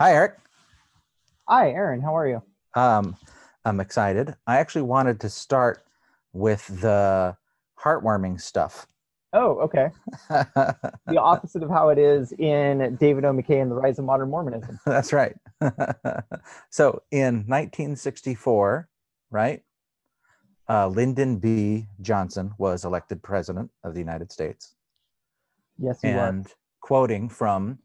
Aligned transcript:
Hi, 0.00 0.14
Eric. 0.14 0.38
Hi, 1.46 1.72
Aaron. 1.72 2.00
How 2.00 2.16
are 2.16 2.26
you? 2.26 2.42
Um, 2.72 3.18
I'm 3.66 3.80
excited. 3.80 4.34
I 4.46 4.56
actually 4.56 4.80
wanted 4.80 5.20
to 5.20 5.28
start 5.28 5.84
with 6.32 6.66
the 6.80 7.36
heartwarming 7.78 8.40
stuff. 8.40 8.86
Oh, 9.34 9.58
okay. 9.58 9.90
the 10.30 11.20
opposite 11.20 11.62
of 11.62 11.68
how 11.68 11.90
it 11.90 11.98
is 11.98 12.32
in 12.32 12.96
David 12.98 13.26
O. 13.26 13.32
McKay 13.34 13.60
and 13.60 13.70
the 13.70 13.74
Rise 13.74 13.98
of 13.98 14.06
Modern 14.06 14.30
Mormonism. 14.30 14.80
That's 14.86 15.12
right. 15.12 15.36
so 16.70 17.02
in 17.10 17.44
1964, 17.46 18.88
right, 19.30 19.62
uh, 20.66 20.88
Lyndon 20.88 21.36
B. 21.36 21.88
Johnson 22.00 22.54
was 22.56 22.86
elected 22.86 23.22
president 23.22 23.70
of 23.84 23.92
the 23.92 24.00
United 24.00 24.32
States. 24.32 24.76
Yes, 25.78 25.98
he 26.00 26.08
was. 26.08 26.16
and 26.16 26.44
was. 26.44 26.54
quoting 26.80 27.28
from 27.28 27.80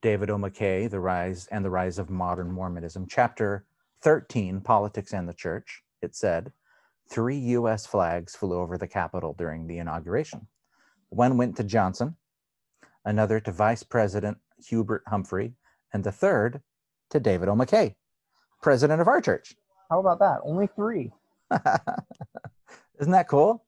David 0.00 0.30
O. 0.30 0.36
McKay, 0.36 0.88
The 0.88 1.00
Rise 1.00 1.48
and 1.50 1.64
the 1.64 1.70
Rise 1.70 1.98
of 1.98 2.08
Modern 2.08 2.52
Mormonism, 2.52 3.06
chapter 3.08 3.64
13, 4.02 4.60
Politics 4.60 5.12
and 5.12 5.28
the 5.28 5.34
Church, 5.34 5.82
it 6.02 6.14
said, 6.14 6.52
three 7.10 7.38
U.S. 7.38 7.84
flags 7.86 8.36
flew 8.36 8.58
over 8.58 8.78
the 8.78 8.86
Capitol 8.86 9.34
during 9.36 9.66
the 9.66 9.78
inauguration. 9.78 10.46
One 11.08 11.36
went 11.36 11.56
to 11.56 11.64
Johnson, 11.64 12.16
another 13.04 13.40
to 13.40 13.50
Vice 13.50 13.82
President 13.82 14.38
Hubert 14.68 15.02
Humphrey, 15.08 15.54
and 15.92 16.04
the 16.04 16.12
third 16.12 16.62
to 17.10 17.18
David 17.18 17.48
O. 17.48 17.54
McKay, 17.54 17.96
president 18.62 19.00
of 19.00 19.08
our 19.08 19.20
church. 19.20 19.56
How 19.90 19.98
about 19.98 20.20
that? 20.20 20.38
Only 20.44 20.68
three. 20.68 21.10
Isn't 23.00 23.12
that 23.12 23.28
cool? 23.28 23.64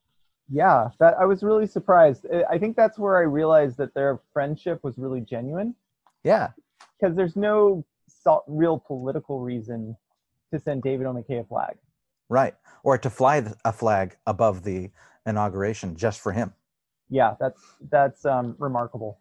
Yeah, 0.49 0.91
that 0.99 1.15
I 1.19 1.25
was 1.25 1.43
really 1.43 1.67
surprised. 1.67 2.27
I 2.49 2.59
think 2.59 2.77
that's 2.77 2.99
where 2.99 3.17
I 3.17 3.23
realized 3.23 3.79
that 3.79 3.95
their 3.95 4.21
friendship 4.33 4.85
was 4.85 4.99
really 4.99 5.21
genuine. 5.21 5.75
Yeah. 6.25 6.51
Because 6.99 7.17
there's 7.17 7.37
no 7.37 7.85
real 8.47 8.79
political 8.79 9.41
reason 9.41 9.97
to 10.53 10.59
send 10.59 10.83
David. 10.83 11.07
McKay 11.07 11.41
a 11.41 11.45
flag. 11.45 11.77
Right. 12.29 12.55
Or 12.83 12.99
to 12.99 13.11
fly 13.11 13.45
a 13.65 13.73
flag 13.73 14.17
above 14.27 14.63
the 14.63 14.91
inauguration 15.27 15.97
just 15.97 16.21
for 16.21 16.33
him. 16.33 16.53
Yeah, 17.09 17.35
that's 17.41 17.61
that's 17.91 18.25
um, 18.25 18.55
remarkable. 18.59 19.19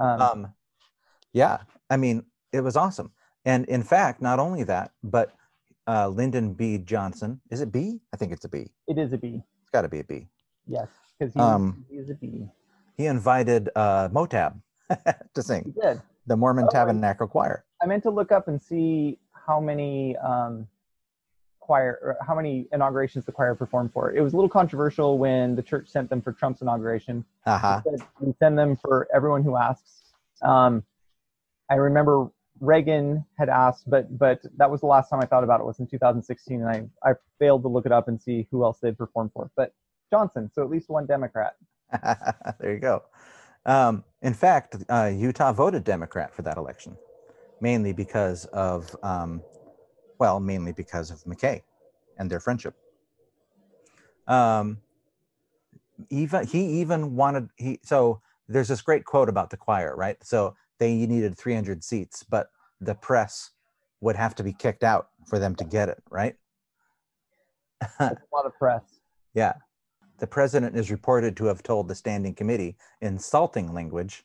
Um, 0.00 0.20
um, 0.20 0.54
yeah, 1.32 1.58
I 1.90 1.96
mean, 1.96 2.24
it 2.52 2.60
was 2.60 2.76
awesome. 2.76 3.10
And 3.44 3.64
in 3.66 3.82
fact, 3.82 4.22
not 4.22 4.38
only 4.38 4.62
that, 4.64 4.92
but 5.02 5.34
uh, 5.88 6.08
Lyndon 6.08 6.54
B. 6.54 6.78
Johnson, 6.78 7.40
is 7.50 7.60
it 7.60 7.72
B? 7.72 8.00
I 8.14 8.16
think 8.16 8.32
it's 8.32 8.44
a 8.44 8.48
B. 8.48 8.68
It 8.86 8.98
is 8.98 9.12
a 9.12 9.18
B. 9.18 9.42
It's 9.60 9.70
got 9.70 9.82
to 9.82 9.88
be 9.88 10.00
a 10.00 10.04
B. 10.04 10.28
Yes, 10.66 10.88
because 11.18 11.34
he, 11.34 11.40
um, 11.40 11.84
he 11.90 11.96
is 11.96 12.10
a 12.10 12.14
B. 12.14 12.46
He 12.96 13.06
invited 13.06 13.70
uh, 13.74 14.08
Motab 14.10 14.60
to 15.34 15.42
sing. 15.42 15.72
He 15.74 15.80
did. 15.80 16.00
The 16.26 16.36
Mormon 16.36 16.66
oh, 16.68 16.72
Tabernacle 16.72 17.26
Choir. 17.26 17.64
I 17.82 17.86
meant 17.86 18.02
to 18.04 18.10
look 18.10 18.30
up 18.30 18.48
and 18.48 18.60
see 18.60 19.18
how 19.32 19.60
many 19.60 20.16
um, 20.18 20.68
choir, 21.70 22.16
how 22.26 22.34
many 22.34 22.66
inaugurations 22.72 23.24
the 23.24 23.32
choir 23.32 23.54
performed 23.54 23.92
for. 23.92 24.12
It 24.12 24.20
was 24.20 24.32
a 24.32 24.36
little 24.36 24.48
controversial 24.48 25.18
when 25.18 25.54
the 25.54 25.62
church 25.62 25.88
sent 25.88 26.10
them 26.10 26.20
for 26.20 26.32
Trump's 26.32 26.62
inauguration. 26.62 27.24
Uh-huh. 27.46 27.80
We 28.20 28.34
send 28.38 28.58
them 28.58 28.76
for 28.76 29.08
everyone 29.14 29.42
who 29.42 29.56
asks. 29.56 30.02
Um, 30.42 30.82
I 31.70 31.74
remember 31.74 32.30
Reagan 32.58 33.24
had 33.38 33.48
asked, 33.48 33.88
but 33.88 34.18
but 34.18 34.40
that 34.56 34.70
was 34.70 34.80
the 34.80 34.86
last 34.86 35.08
time 35.08 35.20
I 35.20 35.26
thought 35.26 35.44
about 35.44 35.60
it 35.60 35.66
was 35.66 35.78
in 35.78 35.86
2016, 35.86 36.60
and 36.60 36.68
I 36.68 37.08
I 37.08 37.14
failed 37.38 37.62
to 37.62 37.68
look 37.68 37.86
it 37.86 37.92
up 37.92 38.08
and 38.08 38.20
see 38.20 38.48
who 38.50 38.64
else 38.64 38.78
they'd 38.80 38.98
performed 38.98 39.30
for. 39.32 39.50
But 39.56 39.72
Johnson, 40.10 40.50
so 40.52 40.62
at 40.62 40.70
least 40.70 40.90
one 40.90 41.06
Democrat. 41.06 41.54
there 42.60 42.74
you 42.74 42.80
go. 42.80 43.04
Um, 43.66 44.04
in 44.22 44.34
fact, 44.34 44.76
uh, 44.88 45.10
Utah 45.14 45.52
voted 45.52 45.84
Democrat 45.84 46.34
for 46.34 46.42
that 46.42 46.56
election, 46.56 46.96
mainly 47.60 47.92
because 47.92 48.44
of 48.46 48.94
um, 49.02 49.42
well, 50.18 50.40
mainly 50.40 50.72
because 50.72 51.10
of 51.10 51.22
McKay 51.24 51.62
and 52.18 52.30
their 52.30 52.40
friendship. 52.40 52.74
Um, 54.26 54.78
even 56.10 56.46
he 56.46 56.80
even 56.80 57.16
wanted 57.16 57.48
he 57.56 57.80
so 57.82 58.20
there's 58.48 58.68
this 58.68 58.82
great 58.82 59.04
quote 59.04 59.28
about 59.28 59.50
the 59.50 59.56
choir, 59.56 59.94
right? 59.96 60.16
So 60.22 60.54
they 60.78 60.94
needed 60.94 61.36
300 61.36 61.84
seats, 61.84 62.24
but 62.24 62.50
the 62.80 62.94
press 62.94 63.50
would 64.00 64.16
have 64.16 64.34
to 64.36 64.42
be 64.42 64.52
kicked 64.52 64.82
out 64.82 65.08
for 65.26 65.38
them 65.38 65.54
to 65.56 65.64
get 65.64 65.88
it, 65.88 66.02
right? 66.10 66.34
a 68.00 68.16
lot 68.32 68.46
of 68.46 68.56
press. 68.58 68.82
Yeah. 69.34 69.54
The 70.20 70.26
president 70.26 70.76
is 70.76 70.90
reported 70.90 71.34
to 71.38 71.46
have 71.46 71.62
told 71.62 71.88
the 71.88 71.94
standing 71.94 72.34
committee, 72.34 72.76
insulting 73.00 73.72
language, 73.72 74.24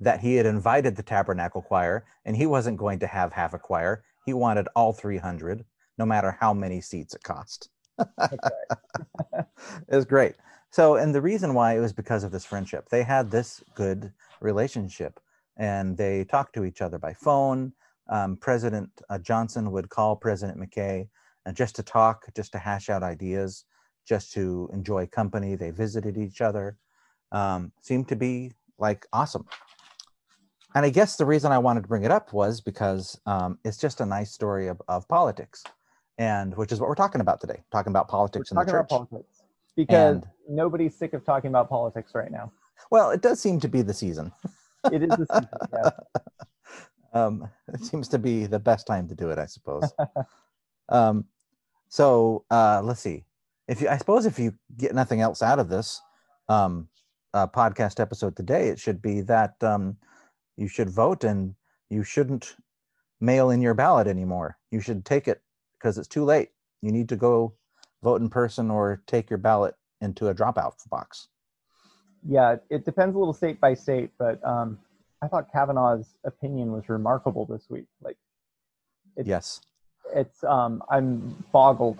that 0.00 0.20
he 0.20 0.34
had 0.34 0.44
invited 0.44 0.96
the 0.96 1.04
tabernacle 1.04 1.62
choir 1.62 2.04
and 2.24 2.36
he 2.36 2.46
wasn't 2.46 2.78
going 2.78 2.98
to 2.98 3.06
have 3.06 3.32
half 3.32 3.54
a 3.54 3.58
choir. 3.58 4.02
He 4.26 4.32
wanted 4.32 4.66
all 4.74 4.92
300, 4.92 5.64
no 5.98 6.04
matter 6.04 6.36
how 6.40 6.52
many 6.52 6.80
seats 6.80 7.14
it 7.14 7.22
cost. 7.22 7.70
it 7.98 9.46
was 9.88 10.04
great. 10.04 10.34
So, 10.70 10.96
and 10.96 11.14
the 11.14 11.22
reason 11.22 11.54
why 11.54 11.76
it 11.76 11.80
was 11.80 11.92
because 11.92 12.24
of 12.24 12.32
this 12.32 12.44
friendship. 12.44 12.88
They 12.88 13.04
had 13.04 13.30
this 13.30 13.62
good 13.74 14.12
relationship 14.40 15.20
and 15.56 15.96
they 15.96 16.24
talked 16.24 16.54
to 16.54 16.64
each 16.64 16.82
other 16.82 16.98
by 16.98 17.14
phone. 17.14 17.72
Um, 18.08 18.36
President 18.36 18.90
uh, 19.08 19.18
Johnson 19.18 19.70
would 19.70 19.90
call 19.90 20.16
President 20.16 20.58
McKay 20.58 21.08
and 21.46 21.56
just 21.56 21.76
to 21.76 21.84
talk, 21.84 22.24
just 22.34 22.52
to 22.52 22.58
hash 22.58 22.90
out 22.90 23.02
ideas, 23.04 23.64
just 24.08 24.32
to 24.32 24.70
enjoy 24.72 25.06
company. 25.06 25.54
They 25.54 25.70
visited 25.70 26.16
each 26.16 26.40
other. 26.40 26.76
Um, 27.30 27.72
seemed 27.82 28.08
to 28.08 28.16
be 28.16 28.52
like 28.78 29.06
awesome 29.12 29.46
and 30.74 30.84
I 30.84 30.90
guess 30.90 31.16
the 31.16 31.24
reason 31.24 31.50
I 31.50 31.58
wanted 31.58 31.82
to 31.82 31.88
bring 31.88 32.04
it 32.04 32.10
up 32.10 32.32
was 32.32 32.60
because 32.60 33.18
um, 33.26 33.58
it's 33.64 33.78
just 33.78 34.00
a 34.00 34.06
nice 34.06 34.30
story 34.30 34.68
of, 34.68 34.80
of 34.88 35.08
politics, 35.08 35.64
and 36.18 36.54
which 36.56 36.72
is 36.72 36.80
what 36.80 36.88
we're 36.88 36.94
talking 36.94 37.20
about 37.20 37.40
today, 37.40 37.62
talking 37.72 37.90
about 37.90 38.08
politics 38.08 38.52
we're 38.52 38.60
in 38.60 38.66
the 38.66 38.72
church. 38.72 38.88
politics 38.88 39.42
because 39.76 40.16
and, 40.16 40.26
nobody's 40.48 40.94
sick 40.94 41.14
of 41.14 41.24
talking 41.24 41.48
about 41.48 41.68
politics 41.68 42.12
right 42.14 42.30
now. 42.30 42.52
Well, 42.90 43.10
it 43.10 43.22
does 43.22 43.40
seem 43.40 43.60
to 43.60 43.68
be 43.68 43.82
the 43.82 43.94
season. 43.94 44.30
it 44.92 45.02
is 45.02 45.08
the 45.08 45.26
season. 45.32 45.48
Yeah. 45.72 45.90
um, 47.24 47.48
it 47.72 47.84
seems 47.84 48.08
to 48.08 48.18
be 48.18 48.46
the 48.46 48.58
best 48.58 48.86
time 48.86 49.08
to 49.08 49.14
do 49.14 49.30
it, 49.30 49.38
I 49.38 49.46
suppose. 49.46 49.92
um, 50.90 51.24
so 51.88 52.44
uh, 52.50 52.82
let's 52.84 53.00
see. 53.00 53.24
If 53.68 53.82
you, 53.82 53.88
I 53.88 53.98
suppose, 53.98 54.26
if 54.26 54.38
you 54.38 54.54
get 54.76 54.94
nothing 54.94 55.20
else 55.20 55.42
out 55.42 55.58
of 55.58 55.68
this 55.68 56.00
um, 56.48 56.88
uh, 57.34 57.46
podcast 57.46 58.00
episode 58.00 58.34
today, 58.34 58.68
it 58.68 58.78
should 58.78 59.02
be 59.02 59.20
that 59.22 59.62
um, 59.62 59.98
you 60.56 60.68
should 60.68 60.88
vote 60.88 61.22
and 61.22 61.54
you 61.90 62.02
shouldn't 62.02 62.56
mail 63.20 63.50
in 63.50 63.60
your 63.60 63.74
ballot 63.74 64.06
anymore. 64.06 64.56
You 64.70 64.80
should 64.80 65.04
take 65.04 65.28
it 65.28 65.42
because 65.78 65.98
it's 65.98 66.08
too 66.08 66.24
late. 66.24 66.50
You 66.80 66.92
need 66.92 67.08
to 67.10 67.16
go 67.16 67.54
vote 68.02 68.20
in 68.22 68.30
person 68.30 68.70
or 68.70 69.02
take 69.06 69.28
your 69.28 69.38
ballot 69.38 69.74
into 70.00 70.28
a 70.28 70.34
dropout 70.34 70.74
box. 70.88 71.28
Yeah, 72.26 72.56
it 72.70 72.84
depends 72.84 73.14
a 73.14 73.18
little 73.18 73.34
state 73.34 73.60
by 73.60 73.74
state, 73.74 74.10
but 74.18 74.44
um, 74.44 74.78
I 75.22 75.28
thought 75.28 75.52
Kavanaugh's 75.52 76.14
opinion 76.24 76.72
was 76.72 76.88
remarkable 76.88 77.46
this 77.46 77.66
week. 77.68 77.86
Like, 78.02 78.16
it's, 79.16 79.28
yes, 79.28 79.60
it's 80.14 80.42
um, 80.44 80.82
I'm 80.90 81.44
boggled, 81.52 81.98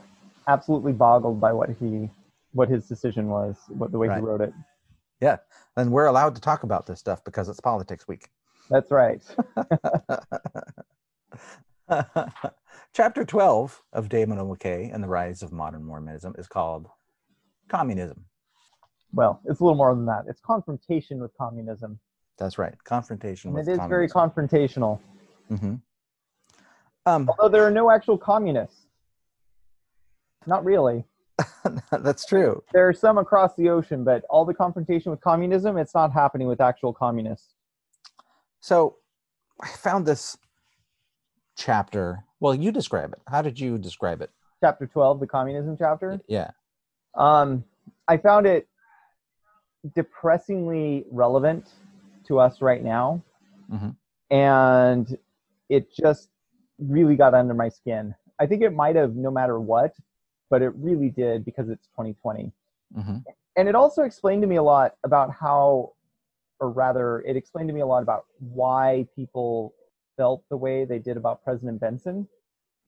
absolutely 0.49 0.93
boggled 0.93 1.41
by 1.41 1.53
what 1.53 1.71
he, 1.79 2.11
what 2.53 2.69
his 2.69 2.89
decision 2.89 3.29
was, 3.29 3.57
what 3.69 3.93
the 3.93 3.99
way 3.99 4.09
right. 4.09 4.19
he 4.19 4.25
wrote 4.25 4.41
it. 4.41 4.53
Yeah, 5.21 5.37
and 5.77 5.93
we're 5.93 6.07
allowed 6.07 6.35
to 6.37 6.41
talk 6.41 6.63
about 6.63 6.87
this 6.87 6.99
stuff 6.99 7.23
because 7.25 7.49
it's 7.49 7.61
politics 7.61 8.09
week. 8.09 8.29
That's 8.71 8.91
right. 8.91 9.23
Chapter 12.95 13.25
12 13.25 13.83
of 13.93 14.07
O. 14.07 14.09
McKay 14.09 14.93
and 14.93 15.03
the 15.03 15.09
Rise 15.09 15.43
of 15.43 15.53
Modern 15.53 15.85
Mormonism 15.85 16.35
is 16.39 16.47
called 16.47 16.89
Communism. 17.69 18.25
Well, 19.13 19.41
it's 19.47 19.61
a 19.61 19.65
little 19.65 19.77
more 19.77 19.95
than 19.95 20.07
that. 20.07 20.25
It's 20.29 20.41
confrontation 20.41 21.19
with 21.21 21.31
communism. 21.37 21.99
That's 22.37 22.59
right. 22.59 22.75
Confrontation 22.85 23.53
with 23.53 23.67
It 23.67 23.73
is 23.73 23.79
communism. 23.79 23.89
very 23.89 24.09
confrontational. 24.09 25.01
Mm-hmm. 25.51 25.75
Um, 27.07 27.29
Although 27.29 27.49
there 27.49 27.65
are 27.67 27.71
no 27.71 27.91
actual 27.91 28.19
communists. 28.19 28.88
Not 30.47 30.65
really. 30.65 31.05
That's 31.93 32.27
true. 32.27 32.63
There 32.73 32.89
are 32.89 32.93
some 32.93 33.19
across 33.19 33.55
the 33.55 33.69
ocean, 33.69 34.05
but 34.05 34.25
all 34.29 34.45
the 34.45 34.55
confrontation 34.55 35.11
with 35.11 35.21
communism, 35.21 35.77
it's 35.77 35.95
not 35.95 36.13
happening 36.13 36.49
with 36.49 36.61
actual 36.61 36.93
communists. 36.93 37.55
So 38.61 38.97
I 39.61 39.69
found 39.69 40.07
this 40.07 40.37
chapter. 41.57 42.25
Well, 42.41 42.55
you 42.55 42.73
describe 42.73 43.13
it. 43.13 43.21
How 43.29 43.43
did 43.43 43.59
you 43.59 43.79
describe 43.79 44.21
it? 44.21 44.31
Chapter 44.61 44.87
12, 44.87 45.21
the 45.21 45.27
communism 45.27 45.77
chapter? 45.79 46.21
Yeah. 46.29 46.51
Um, 47.15 47.65
I 48.09 48.17
found 48.17 48.47
it 48.47 48.69
depressingly 49.95 51.05
relevant 51.11 51.69
to 52.27 52.39
us 52.39 52.61
right 52.61 52.83
now. 52.83 53.23
Mm-hmm. 53.71 53.91
And 54.35 55.19
it 55.69 55.93
just 55.93 56.29
really 56.79 57.17
got 57.17 57.35
under 57.35 57.55
my 57.55 57.69
skin. 57.69 58.15
I 58.41 58.47
think 58.47 58.63
it 58.63 58.73
might 58.73 58.97
have 58.97 59.17
no 59.17 59.31
matter 59.31 59.59
what, 59.59 59.95
but 60.51 60.63
it 60.63 60.73
really 60.77 61.11
did 61.11 61.45
because 61.45 61.69
it's 61.69 61.87
2020. 61.89 62.53
Mm-hmm. 62.97 63.17
And 63.57 63.69
it 63.69 63.75
also 63.75 64.03
explained 64.03 64.43
to 64.43 64.49
me 64.49 64.57
a 64.57 64.63
lot 64.63 64.95
about 65.05 65.33
how 65.33 65.93
or 66.61 66.71
rather, 66.71 67.21
it 67.21 67.37
explained 67.37 67.69
to 67.69 67.75
me 67.75 67.81
a 67.81 67.87
lot 67.87 68.03
about 68.03 68.27
why 68.39 69.07
people 69.15 69.75
felt 70.17 70.43
the 70.51 70.57
way 70.57 70.85
they 70.85 70.99
did 70.99 71.17
about 71.17 71.43
President 71.45 71.81
Benson, 71.81 72.27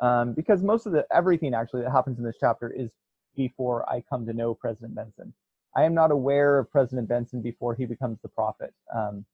um, 0.01 0.33
because 0.33 0.63
most 0.63 0.87
of 0.87 0.93
the 0.93 1.07
everything 1.13 1.55
actually 1.55 1.83
that 1.83 1.93
happens 1.93 2.19
in 2.19 2.25
this 2.25 2.37
chapter 2.41 2.71
is 2.71 2.91
before 3.37 3.89
I 3.89 4.03
come 4.09 4.27
to 4.27 4.33
know 4.33 4.55
President 4.55 4.95
Benson. 4.95 5.33
I 5.77 5.85
am 5.85 5.95
not 5.95 6.11
aware 6.11 6.59
of 6.59 6.71
President 6.71 7.09
Benson 7.09 7.43
before 7.43 7.75
he 7.75 7.87
becomes 7.87 8.19
the 8.23 8.29
prophet. 8.29 8.75
Um, 8.95 9.25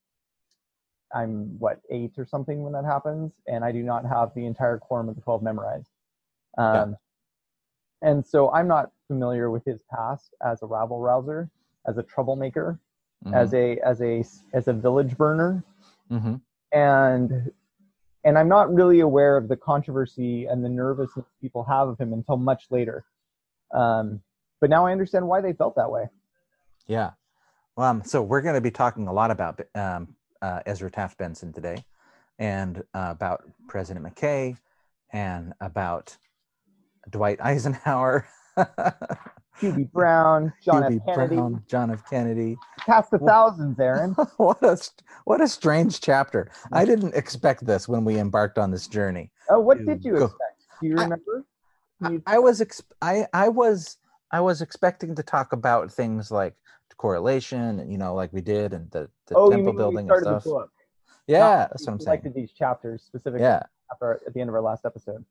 I'm 1.15 1.59
what 1.59 1.81
eight 1.91 2.13
or 2.19 2.27
something 2.27 2.63
when 2.63 2.75
that 2.75 2.85
happens, 2.85 3.41
and 3.47 3.65
I 3.65 3.73
do 3.73 3.83
not 3.83 4.05
have 4.05 4.35
the 4.35 4.45
entire 4.45 4.77
quorum 4.77 5.09
of 5.09 5.15
the 5.15 5.23
twelve 5.23 5.43
memorized. 5.43 5.91
Um. 6.59 6.97
And 8.03 8.25
so 8.25 8.51
I'm 8.53 8.69
not 8.69 8.91
familiar 9.09 9.51
with 9.51 9.65
his 9.65 9.81
past 9.93 10.35
as 10.45 10.63
a 10.63 10.67
rabble 10.67 11.01
rouser, 11.01 11.51
as 11.87 11.99
a 11.99 12.03
troublemaker, 12.03 12.79
mm-hmm. 13.25 13.35
as 13.35 13.55
a 13.55 13.79
as 13.79 14.01
a 14.03 14.25
as 14.53 14.69
a 14.69 14.73
village 14.73 15.17
burner, 15.17 15.65
mm-hmm. 16.11 16.37
and 16.73 17.51
and 18.25 18.39
I'm 18.39 18.49
not 18.49 18.73
really 18.75 19.01
aware 19.01 19.37
of 19.37 19.49
the 19.49 19.57
controversy 19.57 20.47
and 20.47 20.65
the 20.65 20.69
nervousness 20.69 21.27
people 21.41 21.65
have 21.65 21.89
of 21.89 21.99
him 21.99 22.13
until 22.13 22.37
much 22.37 22.65
later. 22.71 23.05
Um, 23.73 24.21
but 24.61 24.69
now 24.69 24.87
I 24.87 24.93
understand 24.93 25.27
why 25.27 25.41
they 25.41 25.53
felt 25.53 25.77
that 25.77 25.91
way. 25.91 26.09
Yeah. 26.87 27.13
Well, 27.77 27.89
Um, 27.89 28.03
so 28.05 28.23
we're 28.23 28.41
going 28.41 28.55
to 28.55 28.61
be 28.61 28.71
talking 28.71 29.07
a 29.07 29.13
lot 29.13 29.31
about 29.31 29.61
um, 29.75 30.17
uh, 30.41 30.61
Ezra 30.67 30.91
Taft 30.91 31.19
Benson 31.19 31.53
today, 31.53 31.85
and 32.39 32.79
uh, 32.95 33.09
about 33.11 33.45
President 33.69 34.07
McKay, 34.07 34.57
and 35.13 35.53
about 35.61 36.17
Dwight 37.11 37.39
Eisenhower. 37.41 38.27
Hubie 39.61 39.91
Brown, 39.91 40.53
John 40.63 40.83
Hubie 40.83 41.01
F. 41.09 41.15
Kennedy. 41.15 41.37
Brown, 41.37 41.63
John 41.67 41.91
F. 41.91 42.11
Kennedy. 42.11 42.57
Past 42.79 43.11
the 43.11 43.19
thousands, 43.19 43.81
Aaron. 43.81 44.13
what 44.37 44.63
a 44.63 44.79
what 45.25 45.41
a 45.41 45.49
strange 45.49 46.01
chapter. 46.01 46.51
I 46.73 46.85
mm-hmm. 46.85 46.91
didn't 46.91 47.15
expect 47.15 47.65
this 47.65 47.89
when 47.89 48.05
we 48.05 48.19
embarked 48.19 48.59
on 48.59 48.71
this 48.71 48.87
journey. 48.87 49.31
Oh, 49.49 49.61
what 49.61 49.79
did 49.85 50.05
you 50.05 50.13
go. 50.13 50.25
expect? 50.25 50.67
Do 50.83 50.89
you 50.89 50.95
remember? 50.95 51.47
I, 52.03 52.21
I 52.27 52.39
was 52.39 52.61
exp- 52.61 52.93
I 53.01 53.27
I 53.33 53.49
was 53.49 53.97
I 54.31 54.41
was 54.41 54.61
expecting 54.61 55.15
to 55.15 55.23
talk 55.23 55.55
about 55.55 55.91
things 55.91 56.31
like 56.31 56.55
correlation, 56.97 57.81
and 57.81 57.91
you 57.91 57.99
know, 57.99 58.15
like 58.15 58.33
we 58.33 58.41
did, 58.41 58.73
and 58.73 58.91
the, 58.91 59.09
the 59.27 59.35
oh, 59.35 59.51
temple 59.51 59.73
building 59.73 60.11
and 60.11 60.21
stuff. 60.21 60.47
Yeah, 61.27 61.39
Not 61.39 61.71
that's 61.71 61.87
what 61.87 61.93
I'm 61.93 61.99
saying. 61.99 62.05
Selected 62.05 62.35
these 62.35 62.53
chapters 62.53 63.03
specifically. 63.03 63.43
Yeah. 63.43 63.63
After, 63.91 64.21
at 64.27 64.35
the 64.35 64.41
end 64.41 64.49
of 64.49 64.55
our 64.55 64.63
last 64.63 64.85
episode. 64.85 65.25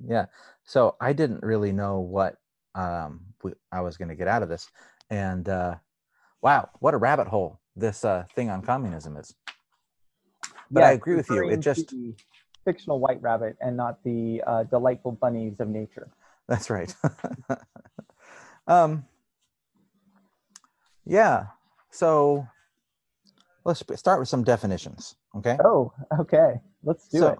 Yeah. 0.00 0.26
So 0.64 0.96
I 1.00 1.12
didn't 1.12 1.42
really 1.42 1.72
know 1.72 2.00
what 2.00 2.36
um, 2.74 3.20
I 3.70 3.80
was 3.80 3.96
going 3.96 4.08
to 4.08 4.14
get 4.14 4.28
out 4.28 4.42
of 4.42 4.48
this, 4.48 4.68
and 5.10 5.48
uh, 5.48 5.76
wow, 6.42 6.70
what 6.80 6.94
a 6.94 6.98
rabbit 6.98 7.28
hole 7.28 7.60
this 7.76 8.04
uh, 8.04 8.24
thing 8.34 8.50
on 8.50 8.62
communism 8.62 9.16
is. 9.16 9.34
But 10.70 10.80
yeah, 10.80 10.88
I 10.88 10.92
agree 10.92 11.16
with 11.16 11.28
you. 11.30 11.48
It 11.50 11.60
just 11.60 11.94
fictional 12.64 12.98
white 12.98 13.20
rabbit 13.20 13.56
and 13.60 13.76
not 13.76 14.02
the 14.04 14.42
uh, 14.46 14.64
delightful 14.64 15.12
bunnies 15.12 15.60
of 15.60 15.68
nature. 15.68 16.08
That's 16.48 16.70
right. 16.70 16.94
um, 18.66 19.04
yeah. 21.04 21.46
So 21.90 22.46
let's 23.64 23.82
start 23.96 24.18
with 24.18 24.28
some 24.28 24.44
definitions. 24.44 25.16
Okay. 25.36 25.56
Oh, 25.64 25.92
okay. 26.20 26.60
Let's 26.82 27.08
do 27.08 27.18
so, 27.18 27.28
it. 27.28 27.38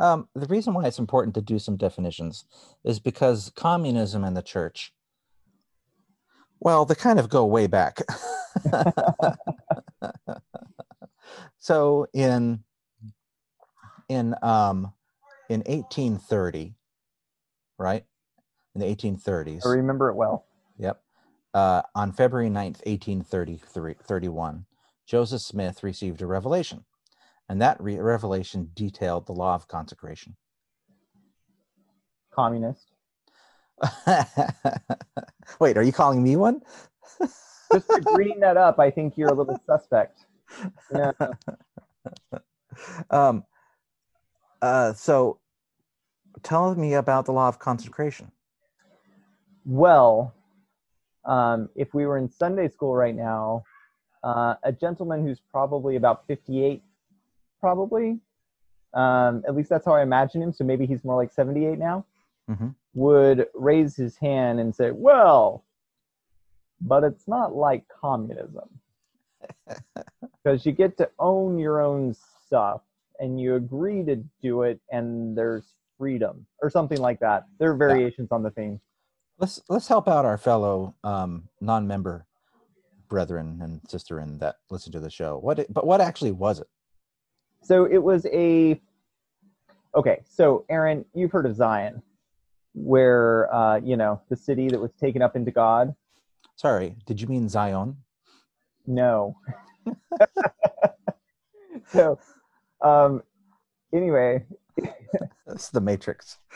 Um, 0.00 0.28
the 0.34 0.46
reason 0.46 0.72
why 0.72 0.86
it's 0.86 0.98
important 0.98 1.34
to 1.34 1.42
do 1.42 1.58
some 1.58 1.76
definitions 1.76 2.46
is 2.84 2.98
because 2.98 3.52
communism 3.54 4.24
and 4.24 4.34
the 4.34 4.42
church, 4.42 4.94
well, 6.58 6.86
they 6.86 6.94
kind 6.94 7.20
of 7.20 7.28
go 7.28 7.44
way 7.44 7.66
back. 7.66 7.98
so 11.58 12.06
in 12.14 12.64
in 14.08 14.34
um 14.42 14.92
in 15.50 15.60
1830, 15.60 16.74
right? 17.78 18.04
In 18.74 18.80
the 18.80 18.86
1830s. 18.86 19.66
I 19.66 19.70
remember 19.70 20.08
it 20.08 20.14
well. 20.14 20.46
Yep. 20.78 21.02
Uh, 21.52 21.82
on 21.94 22.12
February 22.12 22.48
9th, 22.48 22.86
1831, 22.86 24.64
Joseph 25.06 25.42
Smith 25.42 25.82
received 25.82 26.22
a 26.22 26.26
revelation, 26.26 26.84
and 27.50 27.60
that 27.60 27.82
re- 27.82 27.98
revelation 27.98 28.70
detailed 28.74 29.26
the 29.26 29.32
law 29.32 29.56
of 29.56 29.66
consecration. 29.66 30.36
Communist. 32.30 32.92
Wait, 35.58 35.76
are 35.76 35.82
you 35.82 35.90
calling 35.90 36.22
me 36.22 36.36
one? 36.36 36.60
Just 37.72 37.86
for 37.88 38.00
bringing 38.14 38.38
that 38.38 38.56
up, 38.56 38.78
I 38.78 38.88
think 38.92 39.18
you're 39.18 39.32
a 39.32 39.34
little 39.34 39.60
suspect. 39.66 40.26
Yeah. 40.94 41.10
Um, 43.10 43.44
uh, 44.62 44.92
so, 44.92 45.40
tell 46.44 46.72
me 46.76 46.94
about 46.94 47.24
the 47.26 47.32
law 47.32 47.48
of 47.48 47.58
consecration. 47.58 48.30
Well, 49.66 50.34
um, 51.24 51.68
if 51.74 51.94
we 51.94 52.06
were 52.06 52.16
in 52.16 52.30
Sunday 52.30 52.68
school 52.68 52.94
right 52.94 53.14
now, 53.14 53.64
uh, 54.22 54.54
a 54.62 54.70
gentleman 54.70 55.26
who's 55.26 55.40
probably 55.50 55.96
about 55.96 56.28
58, 56.28 56.84
probably, 57.60 58.18
um, 58.94 59.42
at 59.46 59.54
least 59.54 59.68
that's 59.68 59.84
how 59.84 59.92
I 59.92 60.02
imagine 60.02 60.42
him, 60.42 60.52
so 60.52 60.64
maybe 60.64 60.86
he's 60.86 61.04
more 61.04 61.16
like 61.16 61.32
78 61.32 61.78
now, 61.78 62.04
mm-hmm. 62.50 62.68
would 62.94 63.46
raise 63.54 63.96
his 63.96 64.16
hand 64.16 64.60
and 64.60 64.74
say, 64.74 64.90
Well, 64.90 65.64
but 66.80 67.04
it's 67.04 67.28
not 67.28 67.54
like 67.54 67.84
communism. 67.88 68.68
Because 70.42 70.64
you 70.64 70.72
get 70.72 70.96
to 70.96 71.10
own 71.18 71.58
your 71.58 71.82
own 71.82 72.16
stuff 72.46 72.80
and 73.18 73.38
you 73.38 73.56
agree 73.56 74.02
to 74.04 74.16
do 74.40 74.62
it, 74.62 74.80
and 74.90 75.36
there's 75.36 75.74
freedom 75.98 76.46
or 76.62 76.70
something 76.70 76.98
like 76.98 77.20
that. 77.20 77.46
There 77.58 77.70
are 77.70 77.76
variations 77.76 78.28
yeah. 78.30 78.36
on 78.36 78.42
the 78.42 78.50
theme 78.50 78.80
let's 79.40 79.60
let's 79.68 79.88
help 79.88 80.06
out 80.06 80.24
our 80.24 80.38
fellow 80.38 80.94
um, 81.02 81.48
non-member 81.60 82.26
brethren 83.08 83.58
and 83.60 83.80
sister 83.88 84.20
in 84.20 84.38
that 84.38 84.56
listen 84.70 84.92
to 84.92 85.00
the 85.00 85.10
show. 85.10 85.38
What 85.38 85.58
it, 85.58 85.72
but 85.72 85.86
what 85.86 86.00
actually 86.00 86.30
was 86.30 86.60
it? 86.60 86.68
So 87.62 87.84
it 87.84 87.98
was 87.98 88.26
a 88.26 88.80
okay. 89.94 90.22
So 90.28 90.64
Aaron, 90.68 91.04
you've 91.14 91.32
heard 91.32 91.46
of 91.46 91.56
Zion, 91.56 92.02
where 92.74 93.52
uh, 93.54 93.80
you 93.80 93.96
know 93.96 94.20
the 94.28 94.36
city 94.36 94.68
that 94.68 94.80
was 94.80 94.92
taken 94.92 95.22
up 95.22 95.36
into 95.36 95.50
God. 95.50 95.94
Sorry, 96.56 96.96
did 97.06 97.20
you 97.20 97.26
mean 97.26 97.48
Zion? 97.48 97.96
No. 98.86 99.36
so, 101.92 102.18
um, 102.82 103.22
anyway, 103.92 104.44
that's 105.46 105.70
the 105.70 105.80
Matrix. 105.80 106.38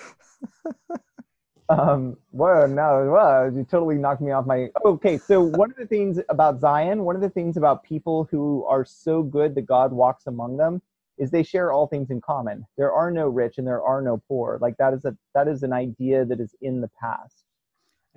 Um, 1.69 2.19
well, 2.33 2.69
no, 2.69 3.11
well, 3.11 3.51
you 3.51 3.65
totally 3.65 3.97
knocked 3.97 4.21
me 4.21 4.33
off 4.33 4.45
my. 4.45 4.69
Okay, 4.85 5.17
so 5.17 5.41
one 5.41 5.71
of 5.71 5.77
the 5.77 5.87
things 5.87 6.21
about 6.29 6.61
Zion, 6.61 7.05
one 7.05 7.17
of 7.17 7.23
the 7.23 7.31
things 7.31 7.57
about 7.57 7.83
people 7.83 8.29
who 8.31 8.65
are 8.69 8.85
so 8.85 9.23
good 9.23 9.55
that 9.55 9.63
God 9.63 9.93
walks 9.93 10.27
among 10.27 10.59
them, 10.59 10.83
is 11.19 11.31
they 11.31 11.43
share 11.43 11.73
all 11.73 11.87
things 11.87 12.11
in 12.11 12.21
common. 12.21 12.67
There 12.77 12.93
are 12.93 13.11
no 13.11 13.29
rich 13.29 13.59
and 13.59 13.67
there 13.67 13.83
are 13.83 14.03
no 14.03 14.23
poor. 14.29 14.59
Like 14.61 14.77
that 14.79 14.95
is 14.95 15.05
a 15.05 15.17
that 15.35 15.49
is 15.49 15.63
an 15.63 15.73
idea 15.73 16.25
that 16.25 16.41
is 16.41 16.55
in 16.61 16.81
the 16.81 16.91
past. 17.01 17.45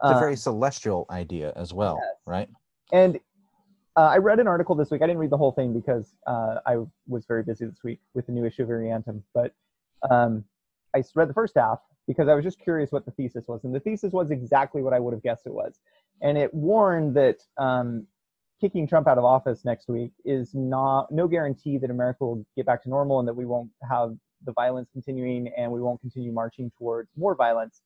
It's 0.03 0.11
a 0.11 0.19
very 0.19 0.35
celestial 0.35 1.07
idea 1.09 1.53
as 1.55 1.73
well, 1.73 1.99
yes. 1.99 2.15
right? 2.27 2.49
And 2.93 3.19
uh, 3.95 4.01
I 4.01 4.17
read 4.17 4.39
an 4.39 4.47
article 4.47 4.75
this 4.75 4.91
week. 4.91 5.01
I 5.01 5.07
didn't 5.07 5.17
read 5.17 5.31
the 5.31 5.37
whole 5.37 5.51
thing 5.51 5.73
because 5.73 6.13
uh, 6.27 6.57
I 6.67 6.77
was 7.07 7.25
very 7.25 7.41
busy 7.41 7.65
this 7.65 7.79
week 7.83 7.99
with 8.13 8.27
the 8.27 8.31
new 8.31 8.45
issue 8.45 8.61
of 8.61 8.69
Irreantum, 8.69 9.23
but 9.33 9.53
um, 10.11 10.43
I 10.95 11.01
read 11.15 11.29
the 11.29 11.33
first 11.33 11.55
half 11.55 11.79
because 12.07 12.27
I 12.27 12.35
was 12.35 12.43
just 12.43 12.59
curious 12.59 12.91
what 12.91 13.05
the 13.05 13.11
thesis 13.11 13.45
was. 13.47 13.63
And 13.63 13.73
the 13.73 13.79
thesis 13.79 14.13
was 14.13 14.29
exactly 14.29 14.83
what 14.83 14.93
I 14.93 14.99
would 14.99 15.13
have 15.13 15.23
guessed 15.23 15.47
it 15.47 15.53
was. 15.53 15.79
And 16.21 16.37
it 16.37 16.53
warned 16.53 17.15
that 17.15 17.37
um, 17.57 18.05
kicking 18.59 18.87
Trump 18.87 19.07
out 19.07 19.17
of 19.17 19.23
office 19.23 19.63
next 19.65 19.87
week 19.87 20.11
is 20.25 20.53
not 20.53 21.11
no 21.11 21.27
guarantee 21.27 21.77
that 21.77 21.89
America 21.89 22.25
will 22.25 22.45
get 22.55 22.65
back 22.65 22.81
to 22.83 22.89
normal 22.89 23.19
and 23.19 23.27
that 23.27 23.33
we 23.33 23.45
won't 23.45 23.69
have 23.87 24.15
the 24.45 24.51
violence 24.53 24.89
continuing 24.91 25.51
and 25.57 25.71
we 25.71 25.81
won't 25.81 26.01
continue 26.01 26.31
marching 26.31 26.71
towards 26.77 27.09
more 27.15 27.35
violence. 27.35 27.81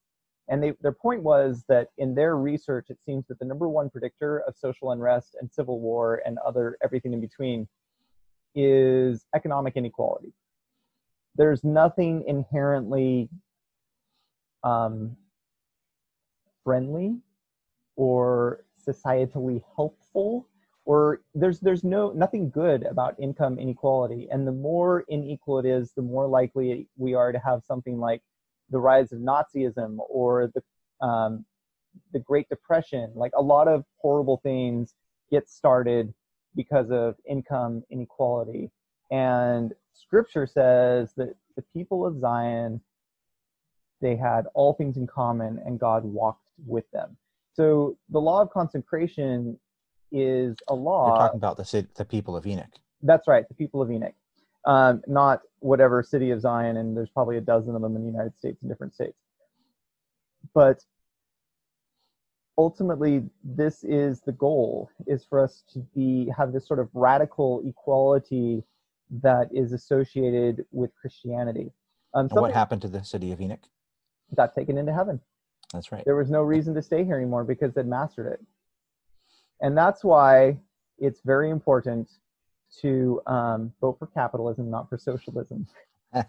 And 0.47 0.61
they, 0.61 0.73
their 0.81 0.91
point 0.91 1.23
was 1.23 1.63
that 1.69 1.89
in 1.97 2.15
their 2.15 2.37
research, 2.37 2.87
it 2.89 2.97
seems 3.05 3.25
that 3.27 3.39
the 3.39 3.45
number 3.45 3.69
one 3.69 3.89
predictor 3.89 4.39
of 4.47 4.55
social 4.57 4.91
unrest 4.91 5.35
and 5.39 5.51
civil 5.51 5.79
war 5.79 6.21
and 6.25 6.37
other 6.45 6.77
everything 6.83 7.13
in 7.13 7.21
between 7.21 7.67
is 8.55 9.25
economic 9.35 9.75
inequality. 9.75 10.33
There's 11.35 11.63
nothing 11.63 12.25
inherently 12.27 13.29
um, 14.63 15.15
friendly 16.63 17.17
or 17.95 18.65
societally 18.85 19.61
helpful 19.75 20.47
or 20.85 21.21
there's 21.35 21.59
there's 21.59 21.83
no 21.83 22.11
nothing 22.11 22.49
good 22.49 22.83
about 22.83 23.19
income 23.19 23.59
inequality. 23.59 24.27
And 24.31 24.47
the 24.47 24.51
more 24.51 25.05
unequal 25.09 25.59
it 25.59 25.65
is 25.65 25.91
the 25.95 26.01
more 26.01 26.27
likely 26.27 26.87
we 26.97 27.13
are 27.13 27.31
to 27.31 27.39
have 27.39 27.63
something 27.63 27.99
like 27.99 28.21
the 28.69 28.79
rise 28.79 29.11
of 29.11 29.19
nazism 29.19 29.97
or 30.09 30.51
the 30.53 31.05
um, 31.05 31.45
the 32.13 32.19
great 32.19 32.49
depression. 32.49 33.11
Like 33.15 33.31
a 33.35 33.41
lot 33.41 33.67
of 33.67 33.85
horrible 33.97 34.39
things 34.43 34.95
get 35.29 35.49
started 35.49 36.13
because 36.55 36.91
of 36.91 37.15
income 37.29 37.83
inequality. 37.89 38.71
And 39.11 39.73
Scripture 39.93 40.47
says 40.47 41.13
that 41.17 41.35
the 41.55 41.63
people 41.73 42.05
of 42.05 42.19
Zion 42.19 42.81
they 44.01 44.15
had 44.15 44.47
all 44.55 44.73
things 44.73 44.97
in 44.97 45.05
common, 45.05 45.61
and 45.63 45.79
God 45.79 46.03
walked 46.03 46.47
with 46.65 46.89
them. 46.91 47.15
So 47.53 47.97
the 48.09 48.19
law 48.19 48.41
of 48.41 48.49
consecration 48.49 49.59
is 50.11 50.55
a 50.67 50.73
law. 50.73 51.07
You're 51.07 51.17
talking 51.17 51.37
about 51.37 51.57
the 51.57 51.87
the 51.95 52.05
people 52.05 52.35
of 52.35 52.45
Enoch. 52.45 52.71
That's 53.03 53.27
right, 53.27 53.47
the 53.47 53.55
people 53.55 53.81
of 53.81 53.91
Enoch, 53.91 54.13
um, 54.65 55.01
not 55.07 55.41
whatever 55.59 56.03
city 56.03 56.31
of 56.31 56.41
Zion, 56.41 56.77
and 56.77 56.95
there's 56.95 57.09
probably 57.09 57.37
a 57.37 57.41
dozen 57.41 57.75
of 57.75 57.81
them 57.81 57.95
in 57.95 58.03
the 58.03 58.11
United 58.11 58.37
States 58.37 58.61
in 58.61 58.69
different 58.69 58.93
states. 58.93 59.17
But 60.53 60.83
ultimately, 62.57 63.23
this 63.43 63.83
is 63.83 64.21
the 64.21 64.33
goal: 64.33 64.89
is 65.07 65.25
for 65.25 65.39
us 65.39 65.63
to 65.73 65.79
be 65.95 66.31
have 66.37 66.53
this 66.53 66.67
sort 66.67 66.79
of 66.79 66.89
radical 66.93 67.61
equality 67.65 68.63
that 69.21 69.49
is 69.53 69.73
associated 69.73 70.65
with 70.71 70.91
Christianity. 70.95 71.71
Um, 72.13 72.27
what 72.29 72.53
happened 72.53 72.81
to 72.83 72.87
the 72.87 73.03
city 73.03 73.31
of 73.31 73.41
Enoch? 73.41 73.59
Got 74.35 74.53
taken 74.55 74.77
into 74.77 74.93
heaven. 74.93 75.19
That's 75.73 75.91
right. 75.91 76.03
There 76.05 76.15
was 76.15 76.29
no 76.29 76.41
reason 76.41 76.73
to 76.75 76.81
stay 76.81 77.03
here 77.03 77.15
anymore 77.17 77.43
because 77.43 77.73
they'd 77.73 77.87
mastered 77.87 78.27
it. 78.27 78.45
And 79.61 79.77
that's 79.77 80.03
why 80.03 80.57
it's 80.97 81.21
very 81.23 81.49
important 81.49 82.09
to 82.81 83.21
um, 83.27 83.73
vote 83.81 83.97
for 83.99 84.07
capitalism, 84.07 84.69
not 84.69 84.89
for 84.89 84.97
socialism. 84.97 85.67